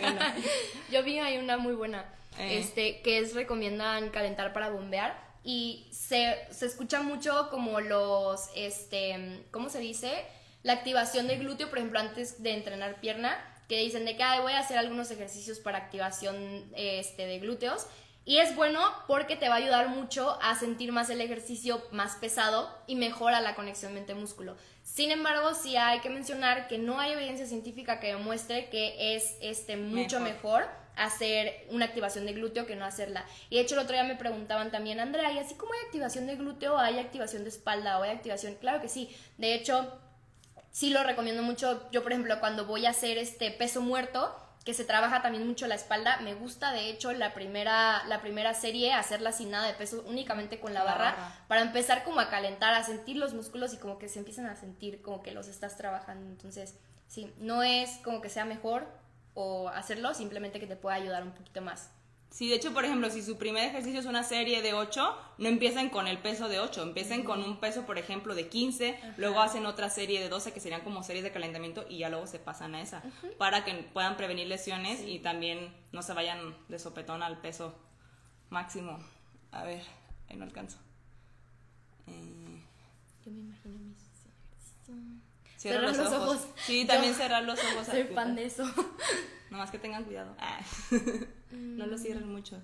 ganas. 0.00 0.34
Yo 0.90 1.02
vi 1.02 1.18
ahí 1.18 1.38
una 1.38 1.56
muy 1.56 1.74
buena, 1.74 2.04
eh. 2.38 2.58
este, 2.58 3.00
que 3.00 3.18
es 3.18 3.34
recomiendan 3.34 4.10
calentar 4.10 4.52
para 4.52 4.68
bombear 4.68 5.28
y 5.42 5.88
se, 5.90 6.38
se 6.50 6.66
escucha 6.66 7.02
mucho 7.02 7.48
como 7.50 7.80
los, 7.80 8.50
este, 8.54 9.44
¿cómo 9.50 9.70
se 9.70 9.80
dice? 9.80 10.24
La 10.62 10.74
activación 10.74 11.26
del 11.26 11.38
glúteo, 11.38 11.70
por 11.70 11.78
ejemplo, 11.78 11.98
antes 11.98 12.42
de 12.42 12.52
entrenar 12.52 13.00
pierna, 13.00 13.38
que 13.68 13.78
dicen 13.78 14.04
de 14.04 14.16
que 14.16 14.24
voy 14.42 14.52
a 14.52 14.60
hacer 14.60 14.76
algunos 14.76 15.10
ejercicios 15.10 15.60
para 15.60 15.78
activación 15.78 16.70
este, 16.74 17.26
de 17.26 17.38
glúteos 17.38 17.86
y 18.28 18.40
es 18.40 18.54
bueno 18.54 18.80
porque 19.06 19.36
te 19.36 19.48
va 19.48 19.54
a 19.54 19.56
ayudar 19.56 19.88
mucho 19.88 20.36
a 20.42 20.54
sentir 20.54 20.92
más 20.92 21.08
el 21.08 21.22
ejercicio 21.22 21.82
más 21.92 22.16
pesado 22.16 22.70
y 22.86 22.94
mejora 22.94 23.40
la 23.40 23.54
conexión 23.54 23.94
mente-músculo. 23.94 24.54
Sin 24.82 25.10
embargo, 25.10 25.54
sí 25.54 25.76
hay 25.76 26.00
que 26.00 26.10
mencionar 26.10 26.68
que 26.68 26.76
no 26.76 27.00
hay 27.00 27.12
evidencia 27.12 27.46
científica 27.46 28.00
que 28.00 28.08
demuestre 28.08 28.68
que 28.68 29.16
es 29.16 29.38
este, 29.40 29.78
mucho 29.78 30.20
mejor. 30.20 30.66
hacer 30.94 31.66
una 31.70 31.86
activación 31.86 32.26
de 32.26 32.34
glúteo 32.34 32.66
que 32.66 32.76
no 32.76 32.84
hacerla. 32.84 33.24
Y 33.48 33.56
de 33.56 33.62
hecho 33.62 33.76
el 33.76 33.80
otro 33.80 33.94
día 33.94 34.04
me 34.04 34.16
preguntaban 34.16 34.70
también, 34.70 35.00
Andrea, 35.00 35.32
¿y 35.32 35.38
así 35.38 35.54
como 35.54 35.72
hay 35.72 35.80
activación 35.86 36.26
de 36.26 36.36
glúteo, 36.36 36.76
hay 36.76 36.98
activación 36.98 37.44
de 37.44 37.48
espalda 37.48 37.98
o 37.98 38.02
hay 38.02 38.10
activación? 38.10 38.56
Claro 38.56 38.82
que 38.82 38.90
sí. 38.90 39.08
De 39.38 39.54
hecho, 39.54 39.98
sí 40.70 40.90
lo 40.90 41.02
recomiendo 41.02 41.42
mucho. 41.42 41.88
Yo, 41.92 42.02
por 42.02 42.12
ejemplo, 42.12 42.40
cuando 42.40 42.66
voy 42.66 42.84
a 42.84 42.90
hacer 42.90 43.16
este 43.16 43.50
peso 43.52 43.80
muerto, 43.80 44.36
que 44.68 44.74
se 44.74 44.84
trabaja 44.84 45.22
también 45.22 45.46
mucho 45.46 45.66
la 45.66 45.76
espalda. 45.76 46.20
Me 46.20 46.34
gusta, 46.34 46.72
de 46.72 46.90
hecho, 46.90 47.10
la 47.14 47.32
primera, 47.32 48.04
la 48.04 48.20
primera 48.20 48.52
serie, 48.52 48.92
hacerla 48.92 49.32
sin 49.32 49.50
nada 49.50 49.66
de 49.66 49.72
peso, 49.72 50.04
únicamente 50.06 50.60
con 50.60 50.74
la, 50.74 50.84
barra, 50.84 51.16
para 51.48 51.62
empezar 51.62 52.04
como 52.04 52.20
a 52.20 52.28
calentar, 52.28 52.74
a 52.74 52.84
sentir 52.84 53.16
los 53.16 53.32
músculos 53.32 53.72
y 53.72 53.78
como 53.78 53.98
que 53.98 54.10
se 54.10 54.18
empiezan 54.18 54.44
a 54.44 54.56
sentir 54.56 55.00
como 55.00 55.22
que 55.22 55.32
los 55.32 55.48
estás 55.48 55.78
trabajando. 55.78 56.28
Entonces, 56.28 56.74
sí, 57.06 57.32
no 57.38 57.62
es 57.62 57.92
como 58.04 58.20
que 58.20 58.28
sea 58.28 58.44
mejor 58.44 58.86
o 59.32 59.70
hacerlo, 59.70 60.12
simplemente 60.12 60.60
que 60.60 60.66
te 60.66 60.76
pueda 60.76 60.96
ayudar 60.96 61.22
un 61.22 61.32
poquito 61.32 61.62
más 61.62 61.88
Sí, 62.30 62.48
de 62.48 62.56
hecho, 62.56 62.72
por 62.74 62.84
ejemplo, 62.84 63.08
si 63.10 63.22
su 63.22 63.38
primer 63.38 63.64
ejercicio 63.64 63.98
es 64.00 64.06
una 64.06 64.22
serie 64.22 64.60
de 64.60 64.74
8, 64.74 65.16
no 65.38 65.48
empiecen 65.48 65.88
con 65.88 66.06
el 66.06 66.18
peso 66.18 66.48
de 66.48 66.60
8, 66.60 66.82
empiecen 66.82 67.24
con 67.24 67.42
un 67.42 67.58
peso, 67.58 67.86
por 67.86 67.96
ejemplo, 67.98 68.34
de 68.34 68.48
15, 68.48 69.00
luego 69.16 69.40
hacen 69.40 69.64
otra 69.66 69.88
serie 69.88 70.20
de 70.20 70.28
12 70.28 70.52
que 70.52 70.60
serían 70.60 70.82
como 70.82 71.02
series 71.02 71.24
de 71.24 71.32
calentamiento 71.32 71.86
y 71.88 71.98
ya 71.98 72.10
luego 72.10 72.26
se 72.26 72.38
pasan 72.38 72.74
a 72.74 72.82
esa, 72.82 73.02
para 73.38 73.64
que 73.64 73.72
puedan 73.94 74.16
prevenir 74.18 74.46
lesiones 74.46 75.00
y 75.06 75.20
también 75.20 75.74
no 75.90 76.02
se 76.02 76.12
vayan 76.12 76.54
de 76.68 76.78
sopetón 76.78 77.22
al 77.22 77.40
peso 77.40 77.74
máximo. 78.50 78.98
A 79.50 79.64
ver, 79.64 79.82
ahí 80.28 80.36
no 80.36 80.44
alcanzo. 80.44 80.76
Eh, 82.06 82.62
Yo 83.24 83.32
me 83.32 83.40
imagino 83.40 83.78
mis 83.78 83.98
ejercicios. 83.98 84.96
cierra 85.56 85.88
Cerrar 85.88 85.96
los, 85.96 85.96
los 85.96 86.12
ojos. 86.12 86.36
ojos. 86.36 86.48
Sí, 86.66 86.84
también 86.84 87.14
cerrar 87.14 87.42
los 87.44 87.58
ojos. 87.58 87.86
Soy 87.86 88.04
fan 88.04 88.34
de 88.36 88.44
eso. 88.44 88.64
Nomás 89.50 89.70
que 89.70 89.78
tengan 89.78 90.04
cuidado. 90.04 90.36
Ah. 90.38 90.60
no 91.50 91.86
lo 91.86 91.98
cierren 91.98 92.28
mucho. 92.30 92.60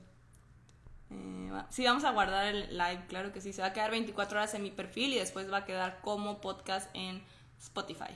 Eh, 1.11 1.51
va- 1.53 1.67
sí, 1.71 1.85
vamos 1.85 2.05
a 2.05 2.11
guardar 2.11 2.47
el 2.47 2.77
live, 2.77 3.05
claro 3.09 3.33
que 3.33 3.41
sí. 3.41 3.53
Se 3.53 3.61
va 3.63 3.69
a 3.69 3.73
quedar 3.73 3.91
24 3.91 4.39
horas 4.39 4.55
en 4.55 4.63
mi 4.63 4.71
perfil 4.71 5.13
y 5.13 5.19
después 5.19 5.51
va 5.53 5.59
a 5.59 5.65
quedar 5.65 6.01
como 6.01 6.41
podcast 6.41 6.91
en 6.95 7.23
Spotify. 7.61 8.15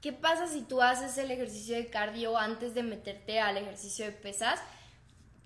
¿Qué 0.00 0.12
pasa 0.12 0.46
si 0.46 0.62
tú 0.62 0.82
haces 0.82 1.16
el 1.18 1.30
ejercicio 1.30 1.76
de 1.76 1.88
cardio 1.88 2.36
antes 2.38 2.74
de 2.74 2.82
meterte 2.82 3.40
al 3.40 3.56
ejercicio 3.56 4.04
de 4.04 4.12
pesas? 4.12 4.60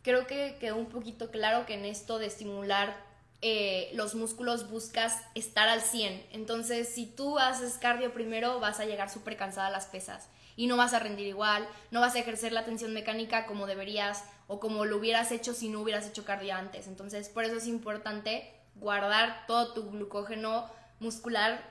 Creo 0.03 0.27
que 0.27 0.57
quedó 0.61 0.77
un 0.77 0.87
poquito 0.87 1.31
claro 1.31 1.67
que 1.67 1.75
en 1.75 1.85
esto 1.85 2.19
de 2.19 2.27
estimular 2.27 2.97
eh, 3.43 3.91
los 3.95 4.15
músculos 4.15 4.71
buscas 4.71 5.23
estar 5.35 5.69
al 5.69 5.81
100. 5.81 6.27
Entonces, 6.33 6.89
si 6.89 7.07
tú 7.07 7.39
haces 7.39 7.79
cardio 7.79 8.13
primero, 8.13 8.61
vas 8.61 8.81
a 8.81 8.85
llegar 8.85 9.09
súper 9.11 9.37
cansada 9.37 9.69
a 9.69 9.71
las 9.71 9.87
pesas 9.87 10.29
y 10.57 10.67
no 10.67 10.77
vas 10.77 10.93
a 10.93 10.99
rendir 10.99 11.27
igual, 11.27 11.67
no 11.91 12.01
vas 12.01 12.15
a 12.15 12.19
ejercer 12.19 12.53
la 12.53 12.65
tensión 12.67 12.93
mecánica 12.93 13.47
como 13.47 13.67
deberías 13.67 14.25
o 14.51 14.59
como 14.59 14.85
lo 14.85 14.97
hubieras 14.97 15.31
hecho 15.31 15.55
si 15.55 15.69
no 15.69 15.81
hubieras 15.81 16.09
hecho 16.09 16.25
cardio 16.25 16.57
antes. 16.57 16.89
Entonces, 16.89 17.29
por 17.29 17.45
eso 17.45 17.55
es 17.55 17.69
importante 17.69 18.53
guardar 18.75 19.47
todo 19.47 19.75
tu 19.75 19.89
glucógeno 19.93 20.69
muscular 20.99 21.63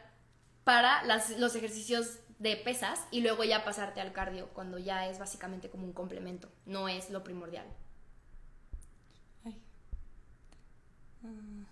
para 0.64 1.04
los 1.04 1.56
ejercicios 1.56 2.20
de 2.38 2.56
pesas 2.56 3.06
y 3.12 3.20
luego 3.20 3.44
ya 3.44 3.66
pasarte 3.66 4.00
al 4.00 4.14
cardio 4.14 4.48
cuando 4.54 4.80
ya 4.80 5.08
es 5.08 5.20
básicamente 5.20 5.70
como 5.70 5.84
un 5.84 5.92
complemento, 5.92 6.50
no 6.66 6.88
es 6.88 7.10
lo 7.10 7.22
primordial. 7.22 7.66
Ay. 9.44 9.62
Ah. 11.26 11.66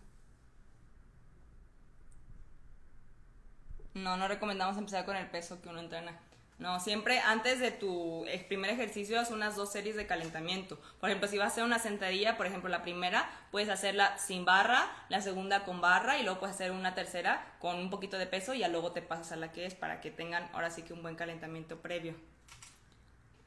No, 3.94 4.18
no 4.18 4.28
recomendamos 4.28 4.78
empezar 4.78 5.06
con 5.06 5.16
el 5.16 5.30
peso 5.30 5.62
que 5.62 5.70
uno 5.70 5.80
entrena. 5.80 6.20
No, 6.60 6.80
siempre 6.80 7.20
antes 7.20 7.60
de 7.60 7.70
tu 7.70 8.26
primer 8.48 8.72
ejercicio 8.72 9.20
haz 9.20 9.30
unas 9.30 9.56
dos 9.56 9.72
series 9.72 9.96
de 9.96 10.08
calentamiento. 10.08 10.80
Por 11.00 11.10
ejemplo, 11.10 11.30
si 11.30 11.38
vas 11.38 11.50
a 11.50 11.52
hacer 11.52 11.64
una 11.64 11.78
sentadilla, 11.78 12.36
por 12.36 12.48
ejemplo, 12.48 12.68
la 12.68 12.82
primera 12.82 13.30
puedes 13.52 13.70
hacerla 13.70 14.18
sin 14.18 14.44
barra, 14.44 14.90
la 15.10 15.22
segunda 15.22 15.66
con 15.66 15.82
barra 15.82 16.18
y 16.18 16.24
luego 16.24 16.40
puedes 16.40 16.56
hacer 16.56 16.72
una 16.72 16.96
tercera 16.96 17.56
con 17.60 17.76
un 17.76 17.92
poquito 17.92 18.18
de 18.18 18.26
peso 18.26 18.56
y 18.56 18.60
ya 18.60 18.70
luego 18.70 18.92
te 18.92 19.04
pasas 19.04 19.34
a 19.34 19.36
la 19.36 19.52
que 19.52 19.68
es 19.68 19.76
para 19.76 20.02
que 20.02 20.10
tengan 20.10 20.50
ahora 20.52 20.72
sí 20.72 20.82
que 20.82 20.94
un 20.94 21.04
buen 21.04 21.16
calentamiento 21.16 21.80
previo. 21.80 22.16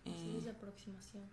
Eh, 0.04 0.34
es 0.38 0.44
de 0.44 0.52
aproximación. 0.52 1.28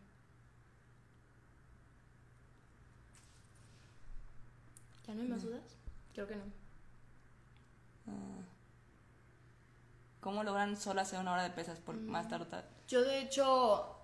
¿Ya 5.06 5.14
no 5.14 5.22
hay 5.22 5.28
más 5.28 5.44
dudas? 5.44 5.78
Creo 6.14 6.28
que 6.28 6.36
no. 6.36 6.44
¿Cómo 10.28 10.44
logran 10.44 10.76
solo 10.76 11.00
hacer 11.00 11.20
una 11.20 11.32
hora 11.32 11.44
de 11.44 11.52
pesas 11.52 11.80
por 11.80 11.96
más 11.96 12.28
tarde? 12.28 12.48
Yo 12.90 13.02
de 13.02 13.22
hecho 13.22 13.96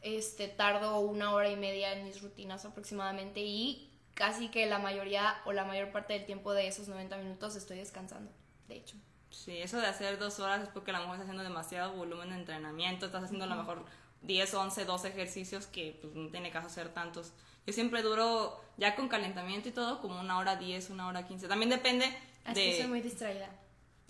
este 0.00 0.46
tardo 0.46 1.00
una 1.00 1.34
hora 1.34 1.50
y 1.50 1.56
media 1.56 1.92
en 1.92 2.04
mis 2.04 2.22
rutinas 2.22 2.64
aproximadamente 2.64 3.40
y 3.40 3.90
casi 4.14 4.46
que 4.46 4.66
la 4.66 4.78
mayoría 4.78 5.34
o 5.44 5.52
la 5.52 5.64
mayor 5.64 5.90
parte 5.90 6.12
del 6.12 6.24
tiempo 6.24 6.52
de 6.52 6.68
esos 6.68 6.86
90 6.86 7.16
minutos 7.16 7.56
estoy 7.56 7.78
descansando, 7.78 8.30
de 8.68 8.76
hecho. 8.76 8.96
Sí, 9.30 9.58
eso 9.58 9.80
de 9.80 9.88
hacer 9.88 10.20
dos 10.20 10.38
horas 10.38 10.62
es 10.62 10.68
porque 10.68 10.92
a 10.92 10.94
lo 10.94 11.00
mejor 11.00 11.16
estás 11.16 11.30
haciendo 11.30 11.42
demasiado 11.42 11.94
volumen 11.94 12.28
de 12.28 12.36
entrenamiento, 12.36 13.06
estás 13.06 13.24
haciendo 13.24 13.46
a 13.46 13.48
lo 13.48 13.56
mejor 13.56 13.86
10, 14.22 14.54
11, 14.54 14.84
12 14.84 15.08
ejercicios 15.08 15.66
que 15.66 15.98
pues, 16.00 16.14
no 16.14 16.28
tiene 16.30 16.52
caso 16.52 16.68
hacer 16.68 16.90
tantos. 16.90 17.32
Yo 17.66 17.72
siempre 17.72 18.02
duro, 18.02 18.60
ya 18.76 18.94
con 18.94 19.08
calentamiento 19.08 19.68
y 19.68 19.72
todo, 19.72 20.00
como 20.00 20.20
una 20.20 20.38
hora 20.38 20.54
10, 20.54 20.90
una 20.90 21.08
hora 21.08 21.26
15. 21.26 21.48
También 21.48 21.70
depende 21.70 22.06
de... 22.46 22.54
que 22.54 22.76
soy 22.76 22.86
muy 22.86 23.00
distraída. 23.00 23.50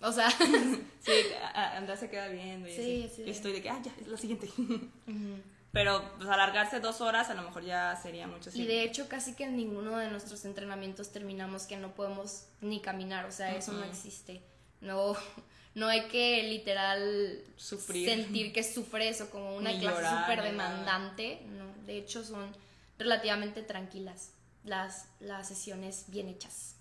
O 0.01 0.11
sea, 0.11 0.29
Sí, 0.99 1.11
Andrea 1.53 1.97
se 1.97 2.09
queda 2.09 2.27
viendo 2.27 2.67
y 2.67 2.73
Sí, 2.75 3.03
así. 3.05 3.15
sí. 3.17 3.23
Yo 3.25 3.31
estoy 3.31 3.51
de 3.53 3.61
que, 3.61 3.69
ah, 3.69 3.81
ya, 3.83 3.91
es 3.99 4.07
la 4.07 4.17
siguiente. 4.17 4.49
Pero 5.71 6.03
pues, 6.17 6.29
alargarse 6.29 6.79
dos 6.79 7.01
horas 7.01 7.29
a 7.29 7.33
lo 7.35 7.43
mejor 7.43 7.63
ya 7.63 7.95
sería 8.01 8.25
mucho. 8.27 8.49
y 8.53 8.65
de 8.65 8.83
hecho 8.83 9.07
casi 9.09 9.35
que 9.35 9.43
en 9.43 9.55
ninguno 9.57 9.97
de 9.97 10.09
nuestros 10.09 10.43
entrenamientos 10.45 11.11
terminamos 11.11 11.63
que 11.63 11.77
no 11.77 11.93
podemos 11.93 12.45
ni 12.61 12.79
caminar, 12.81 13.25
o 13.25 13.31
sea, 13.31 13.55
eso 13.55 13.73
no 13.73 13.83
existe. 13.83 14.41
No, 14.81 15.15
no 15.75 15.87
hay 15.87 16.07
que 16.07 16.41
literal 16.43 17.43
Sufrir. 17.57 18.09
sentir 18.09 18.53
que 18.53 18.63
sufres 18.63 19.21
o 19.21 19.29
como 19.29 19.55
una 19.55 19.71
Ni 19.73 19.79
clase 19.79 20.07
súper 20.21 20.41
demandante. 20.43 21.41
No, 21.49 21.65
de 21.85 21.97
hecho 21.97 22.23
son 22.23 22.55
relativamente 22.97 23.61
tranquilas 23.61 24.31
las, 24.63 25.07
las 25.19 25.47
sesiones 25.47 26.05
bien 26.07 26.27
hechas. 26.29 26.76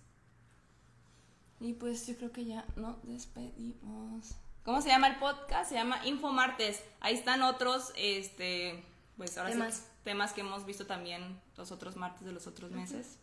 Y 1.61 1.73
pues 1.75 2.07
yo 2.07 2.17
creo 2.17 2.33
que 2.33 2.45
ya 2.45 2.65
nos 2.77 3.03
despedimos. 3.07 4.35
¿Cómo 4.65 4.83
se 4.83 4.89
llama 4.89 5.09
el 5.09 5.17
podcast? 5.17 5.69
Se 5.71 5.75
llama 5.77 6.05
Infomartes. 6.07 6.83
Ahí 7.01 7.15
están 7.15 7.43
otros, 7.43 7.93
este, 7.97 8.85
pues 9.17 9.39
ahora 9.39 9.51
Temas. 9.51 9.75
sí, 9.77 9.83
temas 10.05 10.33
que 10.33 10.41
hemos 10.43 10.67
visto 10.67 10.87
también 10.87 11.41
los 11.57 11.71
otros 11.73 11.97
martes 11.97 12.25
de 12.27 12.33
los 12.33 12.47
otros 12.47 12.71
meses. 12.73 13.19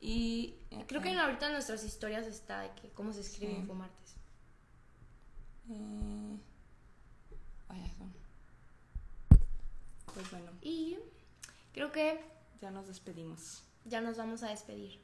Y 0.00 0.56
eh, 0.70 0.84
Creo 0.86 1.00
que 1.02 1.10
ahorita 1.18 1.46
en 1.46 1.52
nuestras 1.52 1.82
historias 1.84 2.26
está 2.26 2.60
de 2.60 2.70
que 2.80 2.90
cómo 2.90 3.12
se 3.12 3.22
escribe 3.22 3.54
Sí. 3.54 3.58
Infomartes. 3.60 4.14
eh, 5.70 6.38
ay, 7.68 7.80
ay, 7.82 7.92
bueno. 7.98 8.12
Pues 10.14 10.30
bueno, 10.30 10.52
Y 10.62 10.96
creo 11.72 11.90
que 11.92 12.20
ya 12.60 12.70
nos 12.70 12.86
despedimos. 12.86 13.62
ya 13.84 14.00
nos 14.00 14.16
vamos 14.16 14.42
a 14.42 14.48
despedir. 14.50 15.00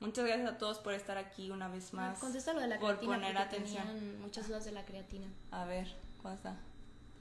Muchas 0.00 0.26
gracias 0.26 0.50
a 0.50 0.58
todos 0.58 0.78
por 0.78 0.92
estar 0.92 1.16
aquí 1.16 1.50
una 1.50 1.68
vez 1.68 1.92
más. 1.92 2.18
Contesta 2.18 2.52
lo 2.52 2.60
de 2.60 2.68
la 2.68 2.78
por 2.78 2.98
creatina. 2.98 3.14
poner 3.14 3.36
porque 3.36 3.56
atención. 3.56 4.20
muchas 4.20 4.48
dudas 4.48 4.64
de 4.64 4.72
la 4.72 4.84
creatina. 4.84 5.28
A 5.50 5.64
ver, 5.64 5.94
¿cuál 6.20 6.34
está? 6.34 6.56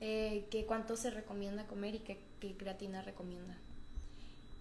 Eh, 0.01 0.47
que 0.51 0.65
cuánto 0.65 0.97
se 0.97 1.09
recomienda 1.09 1.65
comer 1.65 1.95
y 1.95 1.99
qué, 1.99 2.19
qué 2.39 2.57
creatina 2.57 3.01
recomienda. 3.01 3.55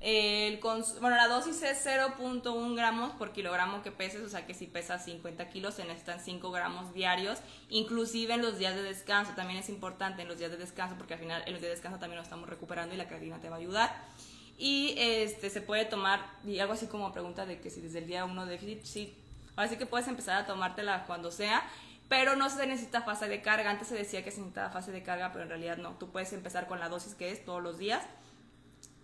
El 0.02 0.58
bueno, 0.60 1.14
la 1.14 1.28
dosis 1.28 1.62
es 1.62 1.86
0.1 1.86 2.74
gramos 2.74 3.12
por 3.12 3.32
kilogramo 3.32 3.82
que 3.82 3.92
peses, 3.92 4.22
o 4.22 4.28
sea 4.28 4.46
que 4.46 4.52
si 4.52 4.66
pesas 4.66 5.04
50 5.04 5.48
kilos 5.48 5.74
se 5.74 5.84
necesitan 5.84 6.18
5 6.18 6.50
gramos 6.50 6.92
diarios, 6.92 7.38
inclusive 7.68 8.34
en 8.34 8.42
los 8.42 8.58
días 8.58 8.74
de 8.74 8.82
descanso, 8.82 9.32
también 9.36 9.60
es 9.60 9.68
importante 9.68 10.22
en 10.22 10.28
los 10.28 10.38
días 10.38 10.50
de 10.50 10.56
descanso 10.56 10.96
porque 10.96 11.14
al 11.14 11.20
final 11.20 11.44
en 11.46 11.52
los 11.52 11.60
días 11.60 11.70
de 11.70 11.76
descanso 11.76 12.00
también 12.00 12.16
nos 12.16 12.26
estamos 12.26 12.48
recuperando 12.48 12.96
y 12.96 12.98
la 12.98 13.06
creatina 13.06 13.40
te 13.40 13.48
va 13.48 13.56
a 13.56 13.58
ayudar. 13.60 13.94
Y 14.58 14.94
este 14.98 15.50
se 15.50 15.60
puede 15.60 15.84
tomar, 15.84 16.24
y 16.46 16.58
algo 16.60 16.74
así 16.74 16.86
como 16.86 17.12
pregunta 17.12 17.46
de 17.46 17.60
que 17.60 17.70
si 17.70 17.80
desde 17.80 17.98
el 17.98 18.06
día 18.06 18.24
1 18.24 18.46
déficit, 18.46 18.82
sí, 18.84 19.16
ahora 19.56 19.68
sí 19.68 19.76
que 19.76 19.86
puedes 19.86 20.06
empezar 20.08 20.36
a 20.36 20.46
tomártela 20.46 21.04
cuando 21.06 21.30
sea, 21.30 21.62
pero 22.08 22.36
no 22.36 22.48
se 22.50 22.66
necesita 22.66 23.02
fase 23.02 23.26
de 23.26 23.40
carga, 23.40 23.70
antes 23.70 23.88
se 23.88 23.94
decía 23.94 24.22
que 24.22 24.30
se 24.30 24.38
necesitaba 24.38 24.70
fase 24.70 24.92
de 24.92 25.02
carga, 25.02 25.32
pero 25.32 25.44
en 25.44 25.48
realidad 25.48 25.78
no, 25.78 25.92
tú 25.92 26.10
puedes 26.10 26.32
empezar 26.32 26.66
con 26.66 26.78
la 26.78 26.88
dosis 26.88 27.14
que 27.14 27.32
es 27.32 27.44
todos 27.44 27.62
los 27.62 27.78
días. 27.78 28.04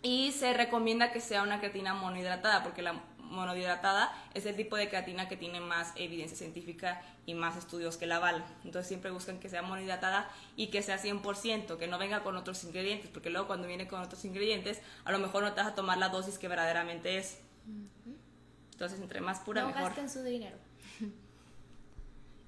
Y 0.03 0.31
se 0.33 0.53
recomienda 0.53 1.11
que 1.11 1.21
sea 1.21 1.43
una 1.43 1.59
creatina 1.59 1.93
monohidratada, 1.95 2.63
porque 2.63 2.83
la 2.83 3.03
monohidratada 3.29 4.13
es 4.35 4.47
el 4.47 4.57
tipo 4.57 4.77
de 4.77 4.89
creatina 4.89 5.29
que 5.29 5.37
tiene 5.37 5.61
más 5.61 5.93
evidencia 5.97 6.37
científica 6.37 7.03
y 7.27 7.35
más 7.35 7.57
estudios 7.57 7.97
que 7.97 8.07
la 8.07 8.17
avalan. 8.17 8.45
Entonces 8.65 8.89
siempre 8.89 9.11
buscan 9.11 9.39
que 9.39 9.49
sea 9.49 9.63
monohidratada 9.63 10.31
y 10.57 10.69
que 10.69 10.83
sea 10.83 11.01
100%, 11.01 11.77
que 11.77 11.87
no 11.87 11.99
venga 11.99 12.23
con 12.23 12.37
otros 12.37 12.65
ingredientes, 12.65 13.11
porque 13.11 13.31
luego 13.31 13.47
cuando 13.47 13.67
viene 13.67 13.87
con 13.87 14.01
otros 14.01 14.25
ingredientes, 14.25 14.81
a 15.05 15.13
lo 15.13 15.19
mejor 15.19 15.43
no 15.43 15.53
te 15.53 15.61
vas 15.61 15.73
a 15.73 15.75
tomar 15.75 15.99
la 15.99 16.09
dosis 16.09 16.39
que 16.39 16.49
verdaderamente 16.49 17.19
es. 17.19 17.39
Entonces, 18.73 19.01
entre 19.01 19.21
más 19.21 19.41
pura, 19.41 19.63
no 19.63 19.69
mejor. 19.69 19.85
gasten 19.85 20.11
su 20.11 20.23
dinero. 20.23 20.57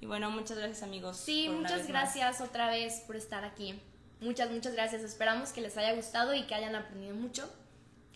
Y 0.03 0.07
bueno, 0.07 0.31
muchas 0.31 0.57
gracias 0.57 0.83
amigos. 0.83 1.18
Sí, 1.18 1.51
muchas 1.51 1.81
más. 1.81 1.89
gracias 1.89 2.41
otra 2.41 2.70
vez 2.70 3.03
por 3.07 3.16
estar 3.16 3.45
aquí. 3.45 3.78
Muchas, 4.20 4.51
muchas 4.51 4.72
gracias. 4.72 5.03
Esperamos 5.03 5.53
que 5.53 5.61
les 5.61 5.76
haya 5.76 5.95
gustado 5.95 6.33
y 6.35 6.47
que 6.47 6.55
hayan 6.55 6.74
aprendido 6.74 7.14
mucho. 7.14 7.51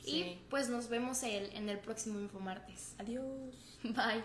Sí. 0.04 0.16
Y 0.20 0.38
pues 0.50 0.68
nos 0.68 0.88
vemos 0.88 1.22
el- 1.22 1.50
en 1.54 1.68
el 1.68 1.78
próximo 1.78 2.20
Infomartes. 2.20 2.94
Adiós. 2.98 3.78
Bye. 3.82 4.22